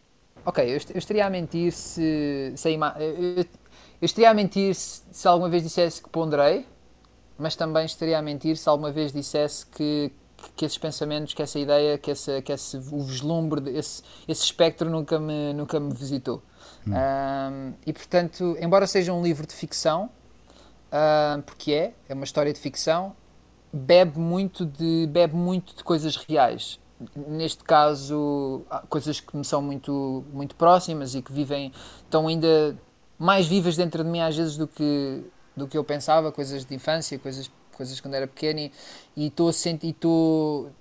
ok, 0.45 0.63
eu, 0.63 0.79
eu, 0.93 0.97
estaria 0.97 1.25
a 1.25 1.29
mentir 1.29 1.71
se, 1.71 2.53
se 2.55 2.67
a 2.67 2.95
eu, 2.99 3.45
eu 4.01 4.05
estaria 4.05 4.29
a 4.29 4.33
mentir 4.33 4.75
se, 4.75 5.03
se, 5.11 5.27
alguma 5.27 5.49
vez 5.49 5.63
dissesse 5.63 6.01
que 6.01 6.09
ponderei, 6.09 6.65
mas 7.37 7.55
também 7.55 7.85
estaria 7.85 8.17
a 8.17 8.21
mentir 8.21 8.57
se 8.57 8.67
alguma 8.67 8.91
vez 8.91 9.11
dissesse 9.11 9.65
que, 9.65 10.11
que 10.55 10.65
esses 10.65 10.77
pensamentos, 10.77 11.33
que 11.33 11.41
essa 11.41 11.57
ideia, 11.57 11.97
que, 11.97 12.11
essa, 12.11 12.41
que 12.41 12.51
esse, 12.51 12.77
o 12.77 13.01
vislumbre, 13.03 13.77
esse, 13.77 14.03
esse 14.27 14.43
espectro 14.43 14.89
nunca 14.89 15.19
me, 15.19 15.53
nunca 15.53 15.79
me 15.79 15.93
visitou. 15.93 16.43
Hum. 16.87 16.91
Um, 16.91 17.73
e 17.85 17.93
portanto, 17.93 18.57
embora 18.59 18.85
seja 18.85 19.13
um 19.13 19.23
livro 19.23 19.47
de 19.47 19.53
ficção, 19.53 20.09
um, 20.91 21.41
porque 21.41 21.71
é, 21.71 21.93
é 22.09 22.13
uma 22.13 22.25
história 22.25 22.51
de 22.51 22.59
ficção, 22.59 23.15
bebe 23.71 24.19
muito 24.19 24.65
de, 24.65 25.07
bebe 25.07 25.35
muito 25.35 25.75
de 25.75 25.83
coisas 25.83 26.15
reais. 26.15 26.79
Neste 27.15 27.63
caso, 27.63 28.63
coisas 28.89 29.19
que 29.19 29.35
me 29.35 29.43
são 29.43 29.61
muito, 29.61 30.23
muito 30.31 30.55
próximas 30.55 31.15
e 31.15 31.21
que 31.21 31.31
vivem, 31.31 31.71
estão 32.03 32.27
ainda 32.27 32.75
mais 33.17 33.47
vivas 33.47 33.77
dentro 33.77 34.03
de 34.03 34.09
mim 34.09 34.19
às 34.19 34.35
vezes 34.35 34.57
do 34.57 34.67
que, 34.67 35.23
do 35.55 35.67
que 35.67 35.77
eu 35.77 35.83
pensava, 35.83 36.31
coisas 36.31 36.65
de 36.65 36.75
infância, 36.75 37.17
coisas, 37.19 37.49
coisas 37.75 37.99
quando 37.99 38.15
era 38.15 38.27
pequeno 38.27 38.71
e 39.15 39.27
estou 39.27 39.49
a 39.49 39.53
sentir, 39.53 39.89
estou 39.89 40.71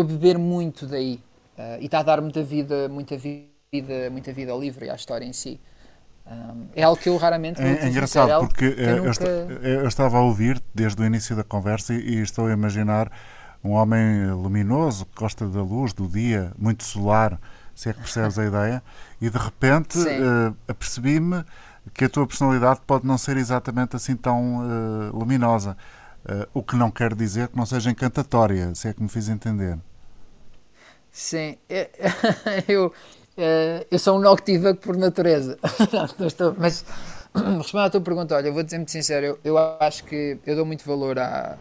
a 0.00 0.04
beber 0.04 0.38
muito 0.38 0.86
daí 0.86 1.20
uh, 1.58 1.80
e 1.80 1.86
está 1.86 2.00
a 2.00 2.02
dar 2.02 2.20
muita 2.20 2.42
vida, 2.42 2.88
muita 2.88 3.16
vida, 3.16 4.10
muita 4.10 4.32
vida 4.32 4.52
ao 4.52 4.60
livro 4.60 4.84
e 4.84 4.90
à 4.90 4.94
história 4.94 5.24
em 5.24 5.32
si. 5.32 5.60
Um, 6.26 6.66
é 6.76 6.82
algo 6.82 7.00
que 7.00 7.08
eu 7.08 7.16
raramente 7.16 7.60
É, 7.62 7.84
é 7.84 7.88
engraçado 7.88 8.30
é 8.30 8.38
porque 8.38 8.66
eu, 8.66 8.72
eu, 8.72 9.04
nunca... 9.04 9.24
eu, 9.66 9.88
estava 9.88 10.18
a 10.18 10.20
ouvir 10.20 10.62
desde 10.74 11.00
o 11.00 11.04
início 11.06 11.34
da 11.34 11.42
conversa 11.42 11.94
e, 11.94 12.00
e 12.00 12.20
estou 12.20 12.46
a 12.46 12.52
imaginar 12.52 13.10
um 13.62 13.72
homem 13.72 14.30
luminoso 14.30 15.06
que 15.06 15.20
gosta 15.20 15.46
da 15.48 15.62
luz, 15.62 15.92
do 15.92 16.06
dia, 16.06 16.52
muito 16.58 16.84
solar, 16.84 17.40
se 17.74 17.88
é 17.88 17.92
que 17.92 18.00
percebes 18.00 18.38
a 18.38 18.44
ideia, 18.44 18.82
e 19.20 19.30
de 19.30 19.38
repente 19.38 19.98
uh, 19.98 20.56
apercebi-me 20.66 21.44
que 21.94 22.04
a 22.04 22.08
tua 22.08 22.26
personalidade 22.26 22.80
pode 22.86 23.06
não 23.06 23.16
ser 23.16 23.36
exatamente 23.36 23.96
assim 23.96 24.16
tão 24.16 24.58
uh, 24.58 25.16
luminosa. 25.16 25.76
Uh, 26.24 26.46
o 26.52 26.62
que 26.62 26.76
não 26.76 26.90
quer 26.90 27.14
dizer 27.14 27.48
que 27.48 27.56
não 27.56 27.64
seja 27.64 27.90
encantatória, 27.90 28.74
se 28.74 28.88
é 28.88 28.92
que 28.92 29.02
me 29.02 29.08
fiz 29.08 29.28
entender. 29.28 29.78
Sim, 31.10 31.56
eu, 32.68 32.92
eh, 33.36 33.86
eu 33.90 33.98
sou 33.98 34.18
um 34.18 34.20
noctívago 34.20 34.78
por 34.78 34.96
natureza. 34.96 35.58
não, 36.18 36.26
estou, 36.26 36.54
mas 36.58 36.84
respondendo 37.58 37.86
à 37.86 37.90
tua 37.90 38.00
pergunta, 38.00 38.34
olha, 38.34 38.48
eu 38.48 38.54
vou 38.54 38.62
dizer 38.62 38.78
muito 38.78 38.90
sincero, 38.90 39.26
eu, 39.26 39.38
eu 39.44 39.58
acho 39.80 40.04
que 40.04 40.38
eu 40.46 40.56
dou 40.56 40.66
muito 40.66 40.84
valor 40.84 41.18
a. 41.18 41.56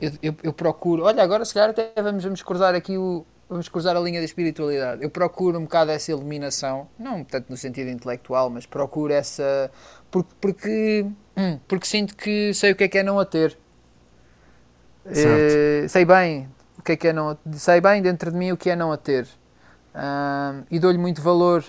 Eu, 0.00 0.12
eu, 0.22 0.34
eu, 0.42 0.52
procuro. 0.52 1.04
Olha, 1.04 1.22
agora 1.22 1.44
se 1.44 1.52
calhar 1.52 1.70
até 1.70 1.92
vamos, 2.02 2.24
vamos 2.24 2.42
cruzar 2.42 2.74
aqui 2.74 2.96
o, 2.96 3.24
vamos 3.48 3.68
cruzar 3.68 3.96
a 3.96 4.00
linha 4.00 4.20
da 4.20 4.24
espiritualidade. 4.24 5.02
Eu 5.02 5.10
procuro 5.10 5.58
um 5.58 5.64
bocado 5.64 5.90
essa 5.90 6.10
iluminação, 6.10 6.88
não 6.98 7.22
tanto 7.22 7.50
no 7.50 7.56
sentido 7.56 7.90
intelectual, 7.90 8.48
mas 8.48 8.66
procuro 8.66 9.12
essa. 9.12 9.70
Porque, 10.10 10.32
porque, 10.40 11.06
hum, 11.36 11.58
porque 11.68 11.86
sinto 11.86 12.16
que 12.16 12.54
sei 12.54 12.72
o 12.72 12.76
que 12.76 12.84
é 12.84 12.88
que 12.88 12.98
é 12.98 13.02
não 13.02 13.18
a 13.18 13.24
ter. 13.24 13.58
Uh, 15.04 15.88
sei 15.88 16.04
bem 16.04 16.48
o 16.80 16.82
que 16.82 16.92
é 16.92 16.96
que 16.96 17.08
é 17.08 17.12
não 17.12 17.36
sei 17.52 17.80
bem 17.80 18.00
dentro 18.00 18.30
de 18.30 18.36
mim 18.36 18.52
o 18.52 18.56
que 18.56 18.70
é 18.70 18.76
não 18.76 18.90
a 18.90 18.96
ter. 18.96 19.24
Uh, 19.94 20.64
e 20.70 20.78
dou-lhe 20.78 20.98
muito 20.98 21.20
valor, 21.20 21.62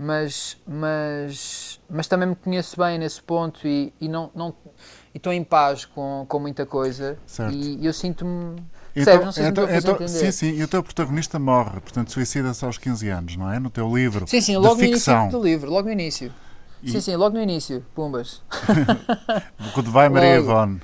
mas, 0.00 0.56
mas, 0.66 1.78
mas 1.88 2.08
também 2.08 2.30
me 2.30 2.34
conheço 2.34 2.74
bem 2.78 2.98
nesse 2.98 3.20
ponto 3.20 3.68
e, 3.68 3.92
e 4.00 4.08
não, 4.08 4.30
não 4.34 4.54
e 5.12 5.18
estou 5.18 5.30
em 5.30 5.44
paz 5.44 5.84
com, 5.84 6.24
com 6.26 6.38
muita 6.38 6.64
coisa 6.64 7.18
certo. 7.26 7.54
e 7.54 7.84
eu 7.84 7.92
sinto-me 7.92 8.56
então, 8.96 9.24
não 9.24 9.30
sei 9.30 9.46
então, 9.46 9.68
se 9.68 9.76
então, 9.76 10.08
Sim, 10.08 10.32
sim, 10.32 10.50
e 10.52 10.64
o 10.64 10.68
teu 10.68 10.82
protagonista 10.82 11.38
morre, 11.38 11.80
portanto 11.80 12.10
suicida-se 12.12 12.64
aos 12.64 12.78
15 12.78 13.08
anos, 13.08 13.36
não 13.36 13.52
é? 13.52 13.60
No 13.60 13.70
teu 13.70 13.94
livro. 13.94 14.26
Sim, 14.26 14.40
sim, 14.40 14.56
logo 14.56 14.76
no 14.76 14.84
início 14.84 15.30
do 15.30 15.40
livro, 15.40 15.70
logo 15.70 15.86
no 15.86 15.92
início. 15.92 16.32
E... 16.82 16.90
Sim, 16.90 17.00
sim, 17.00 17.14
logo 17.14 17.36
no 17.36 17.42
início, 17.42 17.84
pumbas. 17.94 18.42
Quando 19.74 19.92
vai 19.92 20.08
Maria 20.08 20.38
Ivone. 20.38 20.80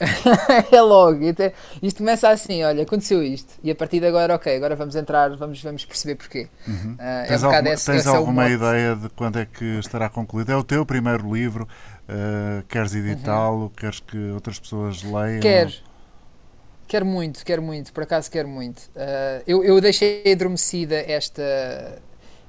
é 0.72 0.80
logo. 0.80 1.20
Isto 1.82 1.98
começa 1.98 2.30
assim, 2.30 2.62
olha, 2.64 2.82
aconteceu 2.82 3.22
isto. 3.22 3.52
E 3.62 3.70
a 3.70 3.74
partir 3.74 4.00
de 4.00 4.06
agora, 4.06 4.34
ok, 4.34 4.56
agora 4.56 4.74
vamos 4.74 4.96
entrar, 4.96 5.36
vamos, 5.36 5.62
vamos 5.62 5.84
perceber 5.84 6.14
porquê. 6.14 6.48
Uhum. 6.66 6.94
Uh, 6.94 7.28
tens 7.28 7.42
é 7.42 7.46
um 7.46 7.50
alguma, 7.50 7.70
esse, 7.70 7.86
tens 7.86 7.96
esse 7.98 8.08
alguma 8.08 8.48
é 8.48 8.50
ideia 8.52 8.96
de 8.96 9.08
quando 9.10 9.38
é 9.38 9.46
que 9.46 9.78
estará 9.78 10.08
concluído? 10.08 10.50
É 10.50 10.56
o 10.56 10.64
teu 10.64 10.86
primeiro 10.86 11.32
livro? 11.32 11.68
Uh, 12.08 12.64
queres 12.66 12.94
editá-lo? 12.94 13.62
Uhum. 13.62 13.68
Queres 13.68 14.00
que 14.00 14.30
outras 14.30 14.58
pessoas 14.58 15.02
leiam? 15.02 15.40
Quero. 15.40 15.72
Quero 16.88 17.06
muito, 17.06 17.44
quero 17.44 17.62
muito, 17.62 17.92
por 17.92 18.02
acaso 18.02 18.28
quero 18.28 18.48
muito. 18.48 18.80
Uh, 18.96 19.44
eu, 19.46 19.62
eu 19.62 19.80
deixei 19.80 20.24
adormecida 20.32 20.96
esta, 20.96 22.02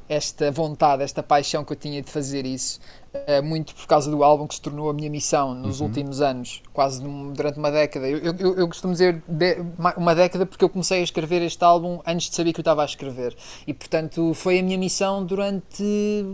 esta 0.10 0.50
vontade, 0.52 1.04
esta 1.04 1.22
paixão 1.22 1.64
que 1.64 1.74
eu 1.74 1.78
tinha 1.78 2.02
de 2.02 2.10
fazer 2.10 2.44
isso, 2.44 2.80
uh, 3.14 3.44
muito 3.44 3.74
por 3.76 3.86
causa 3.88 4.10
do 4.10 4.24
álbum 4.24 4.48
que 4.48 4.56
se 4.56 4.62
tornou 4.62 4.90
a 4.90 4.94
minha 4.94 5.10
missão 5.10 5.54
nos 5.54 5.80
uhum. 5.80 5.88
últimos 5.88 6.22
anos, 6.22 6.62
quase 6.74 7.02
durante 7.34 7.58
uma 7.58 7.72
década. 7.72 8.08
Eu, 8.08 8.36
eu, 8.38 8.56
eu 8.58 8.68
costumo 8.68 8.94
dizer 8.94 9.22
de, 9.28 9.58
uma 9.98 10.16
década 10.16 10.46
porque 10.46 10.64
eu 10.64 10.70
comecei 10.70 11.00
a 11.00 11.04
escrever 11.04 11.42
este 11.42 11.64
álbum 11.64 12.00
antes 12.06 12.30
de 12.30 12.36
saber 12.36 12.54
que 12.54 12.60
eu 12.60 12.64
estava 12.64 12.82
a 12.82 12.86
escrever. 12.86 13.36
E 13.66 13.74
portanto 13.74 14.34
foi 14.34 14.60
a 14.60 14.64
minha 14.64 14.78
missão 14.78 15.26
durante, 15.26 16.26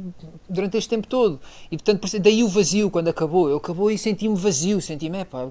durante 0.50 0.78
este 0.78 0.90
tempo 0.90 1.08
todo. 1.08 1.40
E 1.72 1.78
portanto, 1.78 2.08
daí 2.20 2.44
o 2.44 2.50
vazio 2.50 2.90
quando 2.90 3.08
acabou. 3.08 3.50
Eu 3.50 3.58
acabou 3.58 3.92
e 3.92 3.98
senti-me 3.98 4.36
vazio, 4.36 4.82
senti-me, 4.82 5.26
pá. 5.26 5.44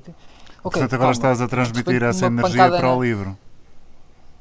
Okay, 0.67 0.81
Portanto, 0.81 0.95
agora 0.95 0.99
calma. 0.99 1.13
estás 1.13 1.41
a 1.41 1.47
transmitir 1.47 2.03
essa 2.03 2.27
energia 2.27 2.71
para 2.71 2.93
o 2.93 3.03
livro. 3.03 3.37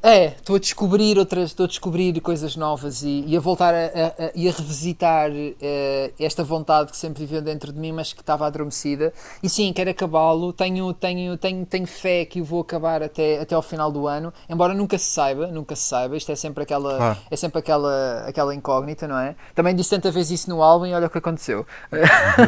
É, 0.07 0.27
estou 0.27 0.57
a 0.57 0.59
descobrir 0.59 1.17
outras, 1.17 1.45
estou 1.45 1.63
a 1.63 1.67
descobrir 1.67 2.21
coisas 2.21 2.55
novas 2.55 3.01
e, 3.01 3.23
e 3.25 3.35
a 3.35 3.39
voltar 3.39 3.73
a, 3.73 3.77
a, 3.77 4.25
a, 4.25 4.31
e 4.35 4.47
a 4.47 4.51
revisitar 4.51 5.31
uh, 5.31 6.13
esta 6.19 6.43
vontade 6.43 6.91
que 6.91 6.97
sempre 6.97 7.25
viveu 7.25 7.41
dentro 7.41 7.73
de 7.73 7.79
mim, 7.79 7.91
mas 7.91 8.13
que 8.13 8.21
estava 8.21 8.45
adormecida. 8.45 9.11
E 9.41 9.49
sim, 9.49 9.73
quero 9.73 9.89
acabá-lo. 9.89 10.53
Tenho, 10.53 10.93
tenho, 10.93 11.35
tenho, 11.37 11.65
tenho 11.65 11.87
fé 11.87 12.23
que 12.23 12.39
o 12.39 12.45
vou 12.45 12.61
acabar 12.61 13.01
até, 13.01 13.39
até 13.39 13.55
ao 13.55 13.63
final 13.63 13.91
do 13.91 14.07
ano, 14.07 14.31
embora 14.47 14.75
nunca 14.75 14.95
se 14.99 15.11
saiba, 15.11 15.47
nunca 15.47 15.75
se 15.75 15.89
saiba. 15.89 16.15
Isto 16.15 16.31
é 16.31 16.35
sempre 16.35 16.61
aquela, 16.61 17.17
é 17.31 17.35
sempre 17.35 17.57
aquela, 17.57 18.25
aquela 18.27 18.53
incógnita, 18.53 19.07
não 19.07 19.17
é? 19.17 19.35
Também 19.55 19.75
disse 19.75 19.89
tanta 19.89 20.11
vez 20.11 20.29
isso 20.29 20.47
no 20.51 20.61
álbum 20.61 20.85
e 20.85 20.93
olha 20.93 21.07
o 21.07 21.09
que 21.09 21.17
aconteceu. 21.17 21.65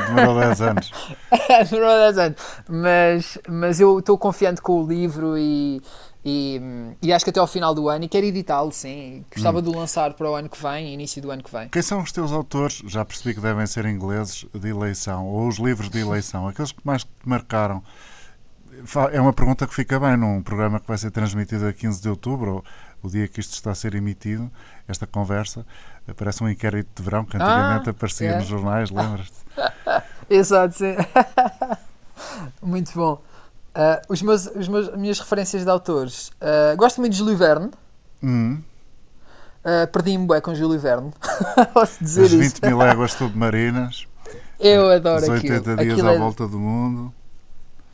Demorou 0.09 0.39
10 0.41 0.61
anos. 0.61 0.91
Demorou 1.71 1.97
10 2.13 2.17
anos. 2.19 2.37
Mas, 2.69 3.39
mas 3.49 3.79
eu 3.79 3.97
estou 3.97 4.15
confiante 4.15 4.61
com 4.61 4.83
o 4.83 4.87
livro 4.87 5.35
e 5.35 5.81
e, 6.30 6.61
e, 7.01 7.13
acho 7.13 7.23
que 7.23 7.30
até 7.30 7.39
ao 7.39 7.47
final 7.47 7.73
do 7.73 7.88
ano, 7.88 8.03
e 8.03 8.09
quero 8.09 8.25
editá-lo, 8.25 8.69
sim. 8.73 9.23
Gostava 9.34 9.59
hum. 9.59 9.61
de 9.61 9.69
lançar 9.69 10.13
para 10.13 10.30
o 10.30 10.36
ano 10.36 10.49
que 10.49 10.61
vem, 10.61 10.93
início 10.93 11.21
do 11.21 11.32
ano 11.32 11.41
que 11.41 11.49
vem. 11.49 11.69
Quem 11.69 11.82
são 11.82 12.01
os 12.01 12.11
teus 12.11 12.34
autores, 12.34 12.84
já 12.86 13.05
percebi 13.05 13.34
que 13.34 13.39
devem 13.39 13.65
ser 13.65 13.86
ingleses, 13.86 14.45
de 14.53 14.67
eleição, 14.67 15.25
ou 15.25 15.47
os 15.47 15.57
livros 15.57 15.89
de 15.89 15.99
eleição, 15.99 16.45
aqueles 16.45 16.73
que 16.73 16.82
mais 16.84 17.05
te 17.05 17.09
marcaram? 17.23 17.82
É 19.13 19.21
uma 19.21 19.32
pergunta 19.32 19.65
que 19.65 19.73
fica 19.73 19.97
bem 19.97 20.17
num 20.17 20.43
programa 20.43 20.82
que 20.82 20.88
vai 20.88 20.97
ser 20.97 21.11
transmitido 21.11 21.65
a 21.65 21.71
15 21.71 22.01
de 22.01 22.09
outubro, 22.09 22.61
o 23.01 23.07
dia 23.09 23.25
que 23.30 23.39
isto 23.39 23.53
está 23.53 23.71
a 23.71 23.75
ser 23.75 23.95
emitido, 23.95 24.51
esta 24.86 25.07
conversa. 25.07 25.65
Parece 26.17 26.43
um 26.43 26.49
inquérito 26.49 26.89
de 26.93 27.03
verão 27.03 27.23
que 27.23 27.38
antigamente 27.38 27.88
ah, 27.88 27.91
aparecia 27.91 28.32
é. 28.32 28.38
nos 28.38 28.47
jornais, 28.47 28.91
lembras-te? 28.91 29.38
Exato, 30.30 30.75
sim. 30.75 30.95
Muito 32.61 32.91
bom. 32.93 33.21
Uh, 33.78 34.01
os 34.09 34.23
meus, 34.23 34.47
os 34.47 34.67
meus, 34.67 34.89
as 34.89 34.97
minhas 34.97 35.19
referências 35.19 35.63
de 35.63 35.69
autores. 35.69 36.30
Uh, 36.41 36.75
gosto 36.75 36.99
muito 36.99 37.13
de 37.13 37.19
Júlio 37.19 37.38
Verne. 37.38 37.69
Hum. 38.23 38.59
Uh, 39.63 39.86
Perdi-me 39.91 40.25
bué 40.25 40.41
com 40.41 40.55
Júlio 40.55 40.80
Verne. 40.80 41.13
Posso 41.75 42.03
dizer 42.03 42.23
As 42.23 42.32
20 42.32 42.43
isso. 42.43 42.65
mil 42.65 42.78
léguas 42.80 43.13
submarinas. 43.13 44.07
Eu 44.59 44.89
adoro 44.89 45.21
Os 45.21 45.30
80 45.30 45.57
aquilo. 45.59 45.78
dias 45.78 45.93
aquilo 45.93 46.09
à 46.09 46.13
é... 46.13 46.17
volta 46.17 46.47
do 46.47 46.57
mundo. 46.57 47.13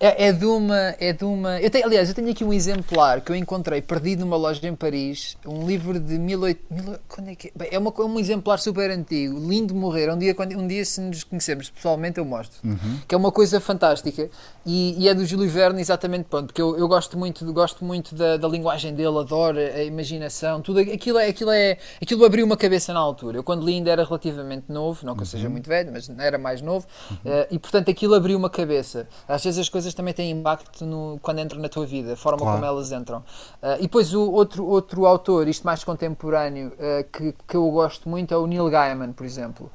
É, 0.03 0.27
é, 0.27 0.33
de 0.33 0.45
uma. 0.45 0.95
É 0.99 1.13
de 1.13 1.23
uma 1.23 1.61
eu 1.61 1.69
tenho, 1.69 1.85
aliás, 1.85 2.09
eu 2.09 2.13
tenho 2.13 2.29
aqui 2.29 2.43
um 2.43 2.51
exemplar 2.51 3.21
que 3.21 3.31
eu 3.31 3.35
encontrei 3.37 3.81
perdido 3.81 4.25
numa 4.25 4.35
loja 4.35 4.67
em 4.67 4.75
Paris. 4.75 5.37
Um 5.45 5.65
livro 5.65 5.97
de 5.97 6.19
1800. 6.19 6.99
Quando 7.07 7.29
é 7.29 7.35
que 7.35 7.47
é? 7.47 7.51
Bem, 7.55 7.69
é, 7.71 7.79
uma, 7.79 7.93
é 7.97 8.01
um 8.01 8.19
exemplar 8.19 8.59
super 8.59 8.91
antigo. 8.91 9.39
Lindo 9.39 9.73
de 9.73 9.79
morrer. 9.79 10.11
Um 10.11 10.17
dia, 10.17 10.35
quando, 10.35 10.59
um 10.59 10.67
dia 10.67 10.83
se 10.83 10.99
nos 10.99 11.23
conhecermos 11.23 11.69
pessoalmente, 11.69 12.17
eu 12.19 12.25
mostro. 12.25 12.57
Uhum. 12.65 12.99
Que 13.07 13.15
é 13.15 13.17
uma 13.17 13.31
coisa 13.31 13.61
fantástica. 13.61 14.29
E, 14.65 14.93
e, 15.01 15.07
é 15.07 15.13
do 15.13 15.25
Júlio 15.25 15.49
Verne, 15.49 15.79
exatamente. 15.79 16.25
Pronto, 16.25 16.47
porque 16.47 16.61
eu, 16.61 16.77
eu 16.77 16.87
gosto 16.89 17.17
muito, 17.17 17.53
gosto 17.53 17.85
muito 17.85 18.13
da, 18.13 18.35
da 18.35 18.47
linguagem 18.49 18.93
dele, 18.93 19.17
adoro 19.17 19.57
a 19.57 19.83
imaginação. 19.83 20.61
Tudo 20.61 20.81
aquilo, 20.81 21.17
é, 21.17 21.29
aquilo, 21.29 21.51
é, 21.51 21.77
aquilo 22.01 22.25
abriu 22.25 22.45
uma 22.45 22.57
cabeça 22.57 22.91
na 22.91 22.99
altura. 22.99 23.37
Eu, 23.37 23.43
quando 23.43 23.65
li, 23.65 23.75
ainda 23.75 23.89
era 23.89 24.03
relativamente 24.03 24.65
novo. 24.67 25.05
Não 25.05 25.15
que 25.15 25.21
eu 25.21 25.25
seja 25.25 25.45
uhum. 25.45 25.53
muito 25.53 25.69
velho, 25.69 25.93
mas 25.93 26.09
era 26.19 26.37
mais 26.37 26.61
novo. 26.61 26.85
Uhum. 27.09 27.15
Uh, 27.15 27.47
e 27.51 27.57
portanto, 27.57 27.89
aquilo 27.89 28.15
abriu 28.15 28.37
uma 28.37 28.49
cabeça. 28.49 29.07
Às 29.25 29.41
vezes 29.41 29.61
as 29.61 29.69
coisas 29.69 29.92
também 29.95 30.13
têm 30.13 30.31
impacto 30.31 30.85
no, 30.85 31.19
quando 31.21 31.39
entram 31.39 31.59
na 31.59 31.69
tua 31.69 31.85
vida, 31.85 32.13
a 32.13 32.15
forma 32.15 32.39
claro. 32.39 32.53
como 32.55 32.65
elas 32.65 32.91
entram. 32.91 33.19
Uh, 33.61 33.77
e 33.79 33.83
depois 33.83 34.13
o 34.13 34.31
outro, 34.31 34.65
outro 34.65 35.05
autor, 35.05 35.47
isto 35.47 35.65
mais 35.65 35.83
contemporâneo, 35.83 36.69
uh, 36.69 37.03
que, 37.11 37.33
que 37.47 37.55
eu 37.55 37.69
gosto 37.71 38.09
muito 38.09 38.33
é 38.33 38.37
o 38.37 38.47
Neil 38.47 38.69
Gaiman, 38.69 39.13
por 39.13 39.25
exemplo. 39.25 39.71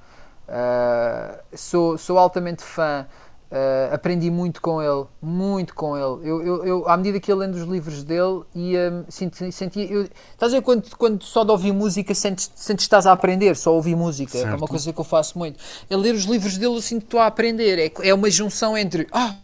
Uh, 0.48 1.38
sou, 1.56 1.98
sou 1.98 2.18
altamente 2.18 2.62
fã. 2.62 3.06
Uh, 3.50 3.94
aprendi 3.94 4.30
muito 4.30 4.60
com 4.60 4.82
ele, 4.82 5.06
muito 5.22 5.74
com 5.74 5.96
ele. 5.96 6.28
Eu, 6.28 6.42
eu, 6.42 6.66
eu, 6.66 6.88
à 6.88 6.98
medida 6.98 7.18
que 7.18 7.30
ia 7.30 7.34
lendo 7.34 7.54
os 7.54 7.62
livros 7.62 8.04
dele, 8.04 8.42
ia, 8.54 9.06
senti, 9.08 9.50
sentia. 9.50 9.86
Eu, 9.86 10.02
estás 10.02 10.52
a 10.52 10.56
ver 10.56 10.62
quando, 10.62 10.94
quando 10.98 11.24
só 11.24 11.44
de 11.44 11.50
ouvir 11.50 11.72
música 11.72 12.14
sentes, 12.14 12.50
sentes 12.54 12.84
que 12.84 12.88
estás 12.88 13.06
a 13.06 13.12
aprender, 13.12 13.56
só 13.56 13.72
ouvir 13.72 13.96
música, 13.96 14.32
certo. 14.32 14.52
é 14.52 14.54
uma 14.54 14.66
coisa 14.66 14.92
que 14.92 15.00
eu 15.00 15.04
faço 15.04 15.38
muito. 15.38 15.58
A 15.90 15.96
ler 15.96 16.14
os 16.14 16.24
livros 16.24 16.58
dele, 16.58 16.74
eu 16.74 16.82
sinto 16.82 17.00
que 17.00 17.06
estou 17.06 17.20
a 17.20 17.26
aprender. 17.26 17.78
É, 17.78 18.08
é 18.08 18.12
uma 18.12 18.28
junção 18.28 18.76
entre. 18.76 19.06
Ah, 19.10 19.36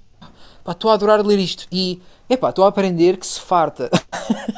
pá, 0.64 0.72
estou 0.72 0.90
a 0.90 0.94
adorar 0.94 1.24
ler 1.24 1.38
isto 1.38 1.66
e 1.70 2.00
epá, 2.28 2.48
estou 2.48 2.64
a 2.64 2.68
aprender 2.68 3.18
que 3.18 3.26
se 3.26 3.38
farta. 3.38 3.90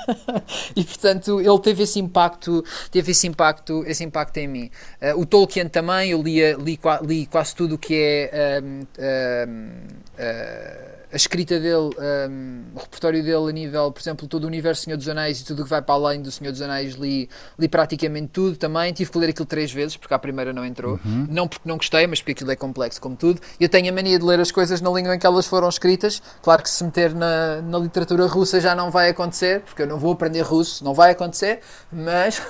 e 0.75 0.85
portanto 0.85 1.41
ele 1.41 1.59
teve 1.59 1.83
esse 1.83 1.99
impacto, 1.99 2.65
teve 2.91 3.11
esse 3.11 3.27
impacto, 3.27 3.85
esse 3.87 4.05
impacto 4.05 4.37
em 4.39 4.49
mim. 4.49 4.71
Uh, 5.03 5.21
o 5.21 5.27
Tolkien 5.27 5.69
também, 5.69 6.11
eu 6.11 6.23
li, 6.23 6.41
li, 6.55 6.79
li 7.03 7.27
quase 7.27 7.55
tudo 7.55 7.75
o 7.75 7.79
que 7.79 7.95
é. 7.95 8.61
Um, 8.63 8.81
um, 8.81 9.71
uh, 10.15 10.96
a 11.17 11.19
escrita 11.19 11.59
dele, 11.59 11.91
um, 12.29 12.65
o 12.75 12.79
repertório 12.79 13.23
dele 13.23 13.49
a 13.49 13.53
nível, 13.53 13.91
por 13.91 14.01
exemplo, 14.03 14.29
todo 14.29 14.45
o 14.45 14.47
universo 14.47 14.83
do 14.83 14.85
Senhor 14.85 14.97
dos 14.99 15.09
Anéis 15.09 15.41
e 15.41 15.47
tudo 15.47 15.61
o 15.61 15.65
que 15.65 15.71
vai 15.71 15.81
para 15.81 15.95
além 15.95 16.21
do 16.21 16.31
Senhor 16.31 16.53
dos 16.53 16.61
Anéis, 16.61 16.95
li, 16.95 17.27
li 17.59 17.69
praticamente 17.69 18.29
tudo 18.29 18.57
também. 18.57 18.93
Tive 18.93 19.11
que 19.11 19.19
ler 19.19 19.31
aquilo 19.31 19.47
três 19.47 19.73
vezes, 19.73 19.97
porque 19.97 20.13
a 20.13 20.19
primeira 20.19 20.53
não 20.53 20.63
entrou. 20.63 21.01
Uhum. 21.03 21.27
Não 21.31 21.49
porque 21.49 21.67
não 21.67 21.79
gostei, 21.79 22.07
mas 22.07 22.21
porque 22.21 22.33
aquilo 22.33 22.51
é 22.51 22.57
complexo 22.57 23.01
como 23.01 23.17
tudo. 23.17 23.41
Eu 23.59 23.67
tenho 23.67 23.91
a 23.91 23.95
mania 23.95 24.19
de 24.19 24.27
ler 24.27 24.39
as 24.39 24.53
coisas 24.53 24.83
na 24.83 24.91
língua 24.91 25.15
em 25.15 25.19
que 25.19 25.27
elas 25.27 25.47
foram 25.47 25.71
escritas. 25.71 26.21
Claro 26.43 26.63
que 26.63 26.69
se 26.69 26.85
meter 26.85 27.15
na, 27.15 27.63
na 27.63 27.79
literatura 27.79 28.27
russa 28.27 28.61
já 28.61 28.75
não 28.75 28.91
vai 28.91 29.09
acontecer, 29.09 29.63
porque 29.63 29.83
eu 29.83 29.87
não 29.87 29.99
vou 29.99 30.13
aprender 30.13 30.43
russo, 30.43 30.85
não 30.85 30.93
vai 30.93 31.13
acontecer, 31.13 31.61
mas. 31.91 32.43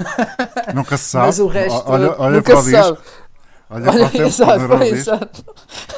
Nunca 0.74 0.96
se 0.96 1.04
sabe. 1.04 1.26
mas 1.26 1.38
o 1.38 1.46
resto. 1.46 1.84
Olha, 1.86 2.16
olha 2.18 2.36
nunca 2.38 2.60
se 2.62 2.72
sabe. 2.72 2.98
Olha, 3.68 3.90
Olha 3.90 4.26
exato, 4.26 4.84
exato. 4.84 5.44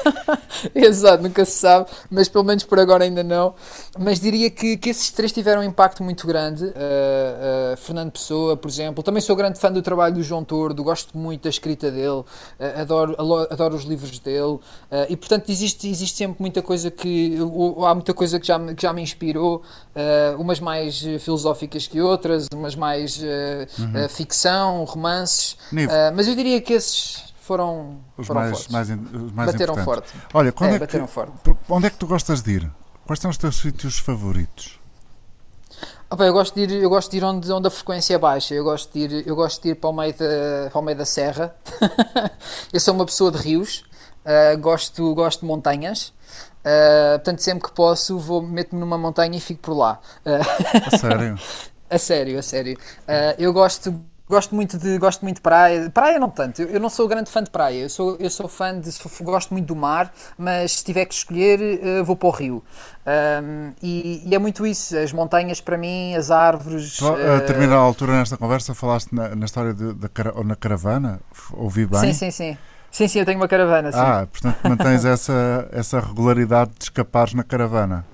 exato, 0.73 1.23
nunca 1.23 1.45
se 1.45 1.51
sabe, 1.51 1.87
mas 2.09 2.27
pelo 2.27 2.43
menos 2.43 2.63
por 2.63 2.79
agora 2.79 3.03
ainda 3.03 3.23
não. 3.23 3.53
Mas 3.97 4.19
diria 4.19 4.49
que, 4.49 4.75
que 4.75 4.89
esses 4.89 5.11
três 5.11 5.31
tiveram 5.31 5.61
um 5.61 5.63
impacto 5.63 6.03
muito 6.03 6.25
grande. 6.25 6.65
Uh, 6.65 6.69
uh, 6.69 7.77
Fernando 7.77 8.11
Pessoa, 8.11 8.57
por 8.57 8.67
exemplo. 8.67 9.03
Também 9.03 9.21
sou 9.21 9.35
grande 9.35 9.59
fã 9.59 9.71
do 9.71 9.83
trabalho 9.83 10.15
do 10.15 10.23
João 10.23 10.43
Tordo, 10.43 10.83
gosto 10.83 11.15
muito 11.15 11.43
da 11.43 11.49
escrita 11.49 11.91
dele, 11.91 12.07
uh, 12.07 12.25
adoro, 12.75 13.15
adoro 13.51 13.75
os 13.75 13.83
livros 13.83 14.17
dele. 14.17 14.59
e 15.07 15.15
portanto, 15.15 15.49
existe, 15.49 15.87
existe 15.87 16.17
sempre 16.17 16.37
muita 16.39 16.63
coisa 16.63 16.89
que. 16.89 17.37
há 17.85 17.93
muita 17.93 18.15
coisa 18.15 18.39
que 18.39 18.47
já, 18.47 18.59
que 18.73 18.81
já 18.81 18.91
me 18.91 19.03
inspirou, 19.03 19.61
umas 20.39 20.59
mais 20.59 21.01
filosóficas 21.19 21.85
que 21.85 22.01
outras, 22.01 22.47
umas 22.53 22.75
mais 22.75 23.21
uhum. 23.21 24.09
ficção, 24.09 24.83
romances. 24.85 25.55
mas 26.15 26.27
eu 26.27 26.35
diria 26.35 26.59
que 26.61 26.73
esses 26.73 27.28
foram, 27.49 27.97
os 28.15 28.27
foram 28.27 28.41
mais, 28.41 28.51
fortes. 28.51 28.71
Mais, 28.71 28.89
os 28.91 29.31
mais 29.31 29.51
bateram 29.51 29.75
forte. 29.77 30.13
Olha, 30.35 30.53
é, 30.61 30.75
é 30.75 30.79
bateram 30.79 31.07
que, 31.07 31.11
forte. 31.11 31.33
onde 31.67 31.87
é 31.87 31.89
que 31.89 31.97
tu 31.97 32.05
gostas 32.05 32.43
de 32.43 32.51
ir? 32.51 32.71
Quais 33.07 33.19
são 33.19 33.31
os 33.31 33.37
teus 33.37 33.57
sítios 33.57 33.97
favoritos? 33.97 34.79
Opa, 36.11 36.25
eu 36.25 36.33
gosto 36.33 36.53
de 36.53 36.61
ir, 36.61 36.83
eu 36.83 36.89
gosto 36.89 37.09
de 37.09 37.17
ir 37.17 37.23
onde, 37.23 37.51
onde 37.51 37.67
a 37.67 37.71
frequência 37.71 38.13
é 38.13 38.17
baixa. 38.19 38.53
Eu 38.53 38.63
gosto 38.63 38.93
de 38.93 38.99
ir, 38.99 39.27
eu 39.27 39.35
gosto 39.35 39.63
de 39.63 39.69
ir 39.69 39.75
para, 39.75 39.89
o 39.89 39.93
meio 39.93 40.13
da, 40.13 40.69
para 40.69 40.79
o 40.79 40.81
meio 40.83 40.97
da 40.97 41.05
serra. 41.05 41.55
eu 42.71 42.79
sou 42.79 42.93
uma 42.93 43.05
pessoa 43.05 43.31
de 43.31 43.39
rios. 43.39 43.83
Uh, 44.23 44.55
gosto, 44.59 45.15
gosto 45.15 45.39
de 45.39 45.47
montanhas. 45.47 46.13
Uh, 46.59 47.15
portanto, 47.15 47.39
sempre 47.39 47.67
que 47.67 47.71
posso, 47.71 48.19
vou 48.19 48.43
meto-me 48.43 48.79
numa 48.79 48.97
montanha 48.97 49.35
e 49.35 49.39
fico 49.39 49.61
por 49.61 49.73
lá. 49.73 49.99
Uh, 50.23 50.37
a 50.85 50.97
sério? 50.99 51.39
a 51.89 51.97
sério, 51.97 52.37
a 52.37 52.43
sério. 52.43 52.77
eu 53.39 53.51
gosto 53.51 53.99
Gosto 54.29 54.53
muito 54.53 54.77
de 54.77 54.99
gosto 54.99 55.23
muito 55.23 55.37
de 55.37 55.41
praia. 55.41 55.89
Praia 55.89 56.19
não 56.19 56.29
tanto. 56.29 56.61
Eu, 56.61 56.69
eu, 56.69 56.79
não 56.79 56.87
sou 56.87 57.07
grande 57.07 57.31
fã 57.31 57.41
de 57.41 57.49
praia. 57.49 57.79
Eu 57.79 57.89
sou 57.89 58.15
eu 58.19 58.29
sou 58.29 58.47
fã 58.47 58.79
de 58.79 58.91
gosto 59.23 59.51
muito 59.51 59.65
do 59.65 59.75
mar, 59.75 60.13
mas 60.37 60.73
se 60.73 60.85
tiver 60.85 61.05
que 61.05 61.15
escolher 61.15 61.59
uh, 61.59 62.05
vou 62.05 62.15
para 62.15 62.27
o 62.27 62.31
rio. 62.31 62.63
Um, 63.07 63.71
e, 63.81 64.21
e, 64.23 64.35
é 64.35 64.37
muito 64.37 64.67
isso. 64.67 64.95
As 64.95 65.11
montanhas 65.11 65.59
para 65.59 65.79
mim, 65.79 66.13
as 66.13 66.29
árvores. 66.29 67.01
a 67.01 67.11
uh, 67.11 67.45
terminar 67.47 67.77
a 67.77 67.79
altura 67.79 68.13
nesta 68.13 68.37
conversa 68.37 68.75
falaste 68.75 69.15
na, 69.15 69.35
na 69.35 69.45
história 69.45 69.73
de, 69.73 69.93
da 69.93 70.07
ou 70.35 70.43
na 70.43 70.55
caravana. 70.55 71.19
Ouvi 71.53 71.87
bem? 71.87 71.99
Sim, 71.99 72.13
sim, 72.13 72.29
sim. 72.29 72.57
Sim, 72.91 73.07
sim, 73.07 73.19
eu 73.19 73.25
tenho 73.25 73.39
uma 73.39 73.47
caravana. 73.47 73.91
Sim. 73.91 73.97
Ah, 73.99 74.27
portanto 74.31 74.57
mantens 74.63 75.05
essa 75.05 75.67
essa 75.71 75.99
regularidade 75.99 76.69
de 76.77 76.83
escapares 76.83 77.33
na 77.33 77.43
caravana. 77.43 78.05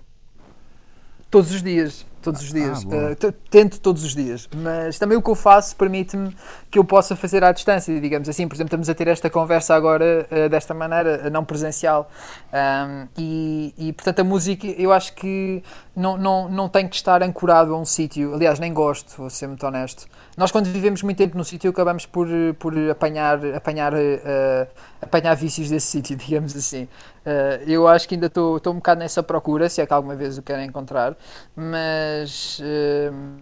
Todos 1.30 1.51
os 1.51 1.61
dias 1.61 2.05
todos 2.26 2.41
os 2.41 2.51
dias. 2.51 2.86
Ah, 2.86 3.28
uh, 3.28 3.32
tento 3.49 3.80
todos 3.80 4.03
os 4.03 4.15
dias. 4.15 4.49
Mas 4.53 4.97
também 4.97 5.17
o 5.17 5.21
que 5.21 5.30
eu 5.30 5.36
faço 5.36 5.76
permite-me 5.76 6.36
que 6.71 6.80
eu 6.80 6.84
possa 6.84 7.15
fazer 7.15 7.43
à 7.43 7.51
distância, 7.51 7.97
digamos 8.01 8.28
assim. 8.28 8.47
Por 8.47 8.55
exemplo, 8.55 8.69
estamos 8.69 8.89
a 8.89 8.95
ter 8.95 9.07
esta 9.07 9.30
conversa 9.30 9.76
agora 9.76 10.28
uh, 10.32 10.49
desta 10.49 10.73
maneira, 10.73 11.30
não 11.30 11.45
presencial. 11.45 12.09
Um, 12.51 13.07
e, 13.17 13.73
e, 13.78 13.93
portanto, 13.93 14.19
a 14.19 14.23
música, 14.23 14.67
eu 14.67 14.91
acho 14.91 15.13
que 15.13 15.63
não, 15.96 16.18
não, 16.18 16.50
não 16.50 16.68
tem 16.68 16.88
que 16.88 16.96
estar 16.96 17.24
ancorado 17.24 17.74
a 17.74 17.80
um 17.80 17.86
sítio. 17.86 18.34
Aliás, 18.34 18.60
nem 18.60 18.74
gosto, 18.74 19.16
vou 19.18 19.30
ser 19.30 19.48
muito 19.48 19.66
honesto. 19.66 20.08
Nós, 20.36 20.52
quando 20.52 20.66
vivemos 20.66 21.02
muito 21.02 21.18
tempo 21.18 21.38
no 21.38 21.46
sítio, 21.46 21.70
acabamos 21.70 22.06
por, 22.06 22.28
por 22.60 22.74
apanhar, 22.89 23.39
apanhar, 23.56 23.93
uh, 23.93 24.68
apanhar 25.02 25.34
vícios 25.36 25.70
desse 25.70 25.88
sítio, 25.88 26.16
digamos 26.18 26.56
assim. 26.56 26.84
Uh, 26.84 27.64
eu 27.66 27.88
acho 27.88 28.08
que 28.08 28.16
ainda 28.16 28.28
estou 28.28 28.60
um 28.68 28.76
bocado 28.76 29.00
nessa 29.00 29.24
procura, 29.24 29.70
se 29.70 29.82
é 29.82 29.86
que 29.86 29.93
alguma 29.93 30.16
vez 30.16 30.38
o 30.38 30.41
querem 30.41 30.68
encontrar, 30.68 31.16
mas. 31.56 32.60
Uh, 32.60 33.39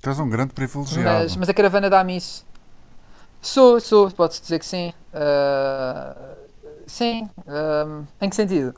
tu 0.00 0.08
és 0.08 0.18
um 0.18 0.28
grande 0.28 0.54
privilegiado. 0.54 1.04
Mas, 1.04 1.36
mas 1.36 1.48
a 1.48 1.54
caravana 1.54 1.90
dá-me 1.90 2.16
isso. 2.16 2.46
Sou, 3.40 3.80
sou, 3.80 4.10
pode-se 4.10 4.40
dizer 4.40 4.58
que 4.58 4.66
sim. 4.66 4.94
Uh, 5.12 6.31
sim. 6.86 7.28
Um, 7.46 8.04
em 8.20 8.28
que 8.28 8.36
sentido? 8.36 8.74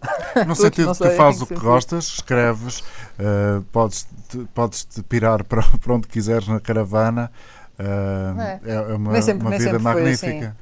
No 0.46 0.54
sentido 0.56 0.92
que 0.92 0.98
tu 0.98 1.10
fazes 1.10 1.40
o 1.42 1.46
que 1.46 1.54
sentido. 1.54 1.64
gostas, 1.64 2.04
escreves, 2.06 2.80
uh, 2.80 3.62
podes, 3.72 4.06
-te, 4.28 4.38
podes 4.54 4.84
te 4.84 5.02
pirar 5.02 5.44
para, 5.44 5.62
para 5.80 5.94
onde 5.94 6.08
quiseres 6.08 6.48
na 6.48 6.60
caravana. 6.60 7.30
Uh, 7.78 8.40
é. 8.40 8.60
é. 8.64 8.80
uma, 8.94 9.22
sempre, 9.22 9.46
uma 9.46 9.58
vida 9.58 9.78
magnífica. 9.78 10.56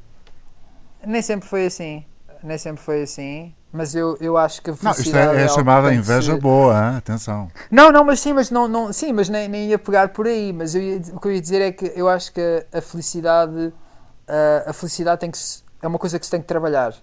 Assim. 1.02 1.10
Nem 1.10 1.22
sempre 1.22 1.48
foi 1.48 1.66
assim. 1.66 2.04
Nem 2.42 2.58
sempre 2.58 2.82
foi 2.82 3.02
assim. 3.02 3.54
Mas 3.72 3.94
eu, 3.94 4.18
eu 4.20 4.36
acho 4.36 4.60
que 4.60 4.70
a. 4.70 4.74
Não, 4.82 4.90
isto 4.90 5.16
é, 5.16 5.36
é, 5.36 5.42
é 5.44 5.48
chamada 5.48 5.94
inveja 5.94 6.36
boa, 6.36 6.74
hein? 6.74 6.96
atenção. 6.96 7.48
Não, 7.70 7.90
não, 7.90 8.04
mas 8.04 8.20
sim, 8.20 8.34
mas 8.34 8.50
não, 8.50 8.68
não 8.68 8.92
sim, 8.92 9.14
mas 9.14 9.30
nem, 9.30 9.48
nem 9.48 9.68
ia 9.68 9.78
pegar 9.78 10.08
por 10.08 10.26
aí. 10.26 10.52
Mas 10.52 10.74
eu 10.74 10.82
o 11.14 11.18
que 11.18 11.28
eu 11.28 11.32
ia 11.32 11.40
dizer 11.40 11.62
é 11.62 11.72
que 11.72 11.90
eu 11.96 12.06
acho 12.06 12.32
que 12.32 12.66
a 12.70 12.80
felicidade, 12.82 13.72
a, 14.28 14.70
a 14.70 14.72
felicidade 14.74 15.20
tem 15.20 15.30
que 15.30 15.38
se, 15.38 15.62
é 15.80 15.88
uma 15.88 15.98
coisa 15.98 16.18
que 16.18 16.26
se 16.26 16.30
tem 16.30 16.40
que 16.40 16.46
trabalhar. 16.46 16.94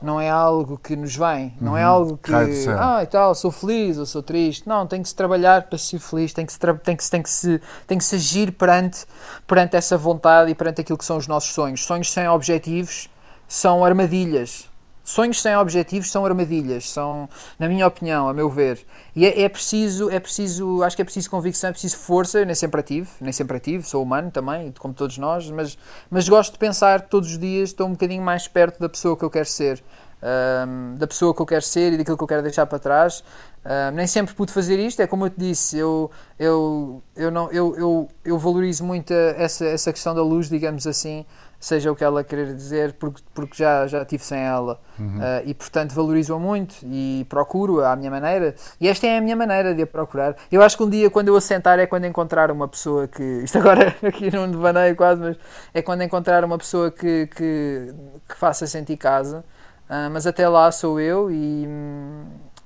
Não 0.00 0.20
é 0.20 0.28
algo 0.28 0.78
que 0.78 0.94
nos 0.94 1.16
vem, 1.16 1.54
não 1.60 1.76
é 1.76 1.80
uhum. 1.80 1.82
é 1.82 1.82
algo 1.82 2.18
que 2.18 2.32
ah 2.78 3.02
e 3.02 3.06
tal, 3.06 3.34
sou 3.34 3.50
feliz 3.50 3.96
ou 3.96 4.04
sou 4.04 4.22
triste. 4.22 4.68
Não, 4.68 4.86
tem 4.86 5.02
que 5.02 5.08
se 5.08 5.14
trabalhar 5.14 5.62
para 5.62 5.78
ser 5.78 5.98
feliz, 5.98 6.32
tem 6.32 6.44
que 6.44 6.52
se, 6.52 6.58
tem 6.58 6.96
que 6.96 7.04
se, 7.04 7.10
tem 7.10 7.22
que 7.22 7.30
se, 7.30 7.62
tem 7.86 7.98
que 7.98 8.04
se 8.04 8.14
agir 8.16 8.52
perante, 8.52 9.06
perante 9.46 9.74
essa 9.74 9.96
vontade 9.96 10.50
e 10.50 10.54
perante 10.54 10.82
aquilo 10.82 10.98
que 10.98 11.04
são 11.04 11.16
os 11.16 11.26
nossos 11.26 11.52
sonhos. 11.52 11.84
Sonhos 11.84 12.12
sem 12.12 12.28
objetivos 12.28 13.08
são 13.48 13.84
armadilhas 13.84 14.68
Sonhos 15.06 15.40
sem 15.40 15.56
objetivos 15.56 16.10
são 16.10 16.26
armadilhas, 16.26 16.90
são, 16.90 17.28
na 17.60 17.68
minha 17.68 17.86
opinião, 17.86 18.28
a 18.28 18.34
meu 18.34 18.50
ver. 18.50 18.84
E 19.14 19.24
é, 19.24 19.42
é, 19.42 19.48
preciso, 19.48 20.10
é 20.10 20.18
preciso, 20.18 20.82
acho 20.82 20.96
que 20.96 21.02
é 21.02 21.04
preciso 21.04 21.30
convicção, 21.30 21.70
é 21.70 21.72
preciso 21.72 21.96
força. 21.96 22.40
Eu 22.40 22.44
nem 22.44 22.56
sempre 22.56 22.80
ativo, 22.80 23.08
nem 23.20 23.32
sempre 23.32 23.56
ativo, 23.56 23.86
sou 23.86 24.02
humano 24.02 24.32
também, 24.32 24.74
como 24.76 24.92
todos 24.92 25.16
nós, 25.16 25.48
mas, 25.48 25.78
mas 26.10 26.28
gosto 26.28 26.54
de 26.54 26.58
pensar 26.58 27.02
todos 27.02 27.30
os 27.30 27.38
dias 27.38 27.68
estou 27.68 27.86
um 27.86 27.92
bocadinho 27.92 28.20
mais 28.20 28.48
perto 28.48 28.80
da 28.80 28.88
pessoa 28.88 29.16
que 29.16 29.24
eu 29.24 29.30
quero 29.30 29.46
ser. 29.46 29.80
Um, 30.20 30.96
da 30.96 31.06
pessoa 31.06 31.32
que 31.32 31.40
eu 31.40 31.46
quero 31.46 31.62
ser 31.62 31.92
e 31.92 31.98
daquilo 31.98 32.16
que 32.16 32.24
eu 32.24 32.28
quero 32.28 32.42
deixar 32.42 32.66
para 32.66 32.80
trás. 32.80 33.22
Um, 33.64 33.94
nem 33.94 34.08
sempre 34.08 34.34
pude 34.34 34.52
fazer 34.52 34.76
isto, 34.80 35.00
é 35.00 35.06
como 35.06 35.26
eu 35.26 35.30
te 35.30 35.38
disse, 35.38 35.78
eu, 35.78 36.10
eu, 36.36 37.00
eu, 37.14 37.30
não, 37.30 37.48
eu, 37.52 37.76
eu, 37.76 38.08
eu 38.24 38.38
valorizo 38.38 38.82
muito 38.82 39.12
essa, 39.12 39.66
essa 39.66 39.92
questão 39.92 40.16
da 40.16 40.22
luz, 40.22 40.48
digamos 40.48 40.84
assim 40.84 41.24
seja 41.58 41.90
o 41.90 41.96
que 41.96 42.04
ela 42.04 42.22
querer 42.22 42.54
dizer, 42.54 42.92
porque, 42.94 43.22
porque 43.34 43.54
já, 43.56 43.86
já 43.86 44.04
tive 44.04 44.22
sem 44.22 44.38
ela. 44.38 44.80
Uhum. 44.98 45.18
Uh, 45.18 45.42
e 45.44 45.54
portanto 45.54 45.92
valorizo-a 45.94 46.38
muito 46.38 46.76
e 46.84 47.26
procuro-a 47.28 47.92
à 47.92 47.96
minha 47.96 48.10
maneira. 48.10 48.54
E 48.80 48.88
esta 48.88 49.06
é 49.06 49.18
a 49.18 49.20
minha 49.20 49.36
maneira 49.36 49.74
de 49.74 49.82
a 49.82 49.86
procurar. 49.86 50.36
Eu 50.50 50.62
acho 50.62 50.76
que 50.76 50.82
um 50.82 50.90
dia, 50.90 51.10
quando 51.10 51.28
eu 51.28 51.36
assentar, 51.36 51.78
é 51.78 51.86
quando 51.86 52.04
encontrar 52.04 52.50
uma 52.50 52.68
pessoa 52.68 53.08
que. 53.08 53.22
Isto 53.22 53.58
agora 53.58 53.94
aqui 54.02 54.30
não 54.30 54.50
devaneio 54.50 54.94
quase, 54.96 55.20
mas 55.20 55.36
é 55.72 55.82
quando 55.82 56.02
encontrar 56.02 56.44
uma 56.44 56.58
pessoa 56.58 56.90
que, 56.90 57.26
que, 57.28 57.94
que 58.28 58.36
faça 58.36 58.66
sentir 58.66 58.96
casa. 58.96 59.44
Uh, 59.88 60.10
mas 60.12 60.26
até 60.26 60.48
lá 60.48 60.70
sou 60.70 61.00
eu 61.00 61.30
e. 61.30 61.68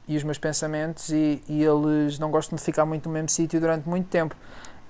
e 0.08 0.16
os 0.16 0.24
meus 0.24 0.38
pensamentos, 0.38 1.10
e, 1.10 1.42
e 1.48 1.62
eles 1.62 2.18
não 2.18 2.30
gostam 2.30 2.56
de 2.56 2.62
ficar 2.62 2.84
muito 2.84 3.08
no 3.08 3.12
mesmo 3.12 3.28
sítio 3.28 3.60
durante 3.60 3.88
muito 3.88 4.08
tempo. 4.08 4.34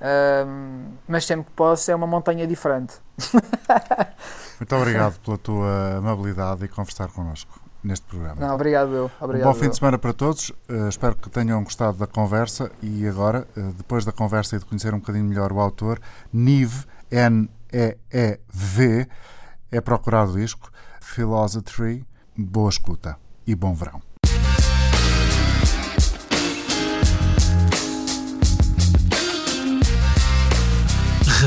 Um, 0.00 0.92
mas 1.06 1.26
sempre 1.26 1.46
que 1.46 1.52
posso 1.52 1.90
é 1.90 1.94
uma 1.94 2.06
montanha 2.06 2.46
diferente. 2.46 2.94
Muito 4.58 4.76
obrigado 4.76 5.18
pela 5.20 5.36
tua 5.38 5.96
amabilidade 5.98 6.64
e 6.64 6.68
conversar 6.68 7.08
connosco 7.08 7.60
neste 7.82 8.06
programa. 8.06 8.40
Não, 8.40 8.54
obrigado 8.54 8.94
eu. 8.94 9.10
Obrigado 9.20 9.48
um 9.48 9.52
bom 9.52 9.58
fim 9.58 9.66
eu. 9.66 9.70
de 9.70 9.76
semana 9.76 9.98
para 9.98 10.12
todos. 10.12 10.50
Uh, 10.68 10.88
espero 10.88 11.14
que 11.16 11.28
tenham 11.28 11.62
gostado 11.62 11.98
da 11.98 12.06
conversa 12.06 12.70
e 12.82 13.06
agora, 13.06 13.46
uh, 13.56 13.72
depois 13.72 14.04
da 14.04 14.12
conversa 14.12 14.56
e 14.56 14.58
de 14.58 14.64
conhecer 14.64 14.94
um 14.94 14.98
bocadinho 14.98 15.24
melhor 15.24 15.52
o 15.52 15.60
autor, 15.60 16.00
Nive, 16.32 16.86
N-E-E-V, 17.10 19.08
é 19.70 19.80
procurado 19.80 20.32
o 20.32 20.36
disco, 20.36 20.70
Philosophy, 21.00 22.06
boa 22.36 22.70
escuta 22.70 23.16
e 23.46 23.54
bom 23.54 23.74
verão. 23.74 24.09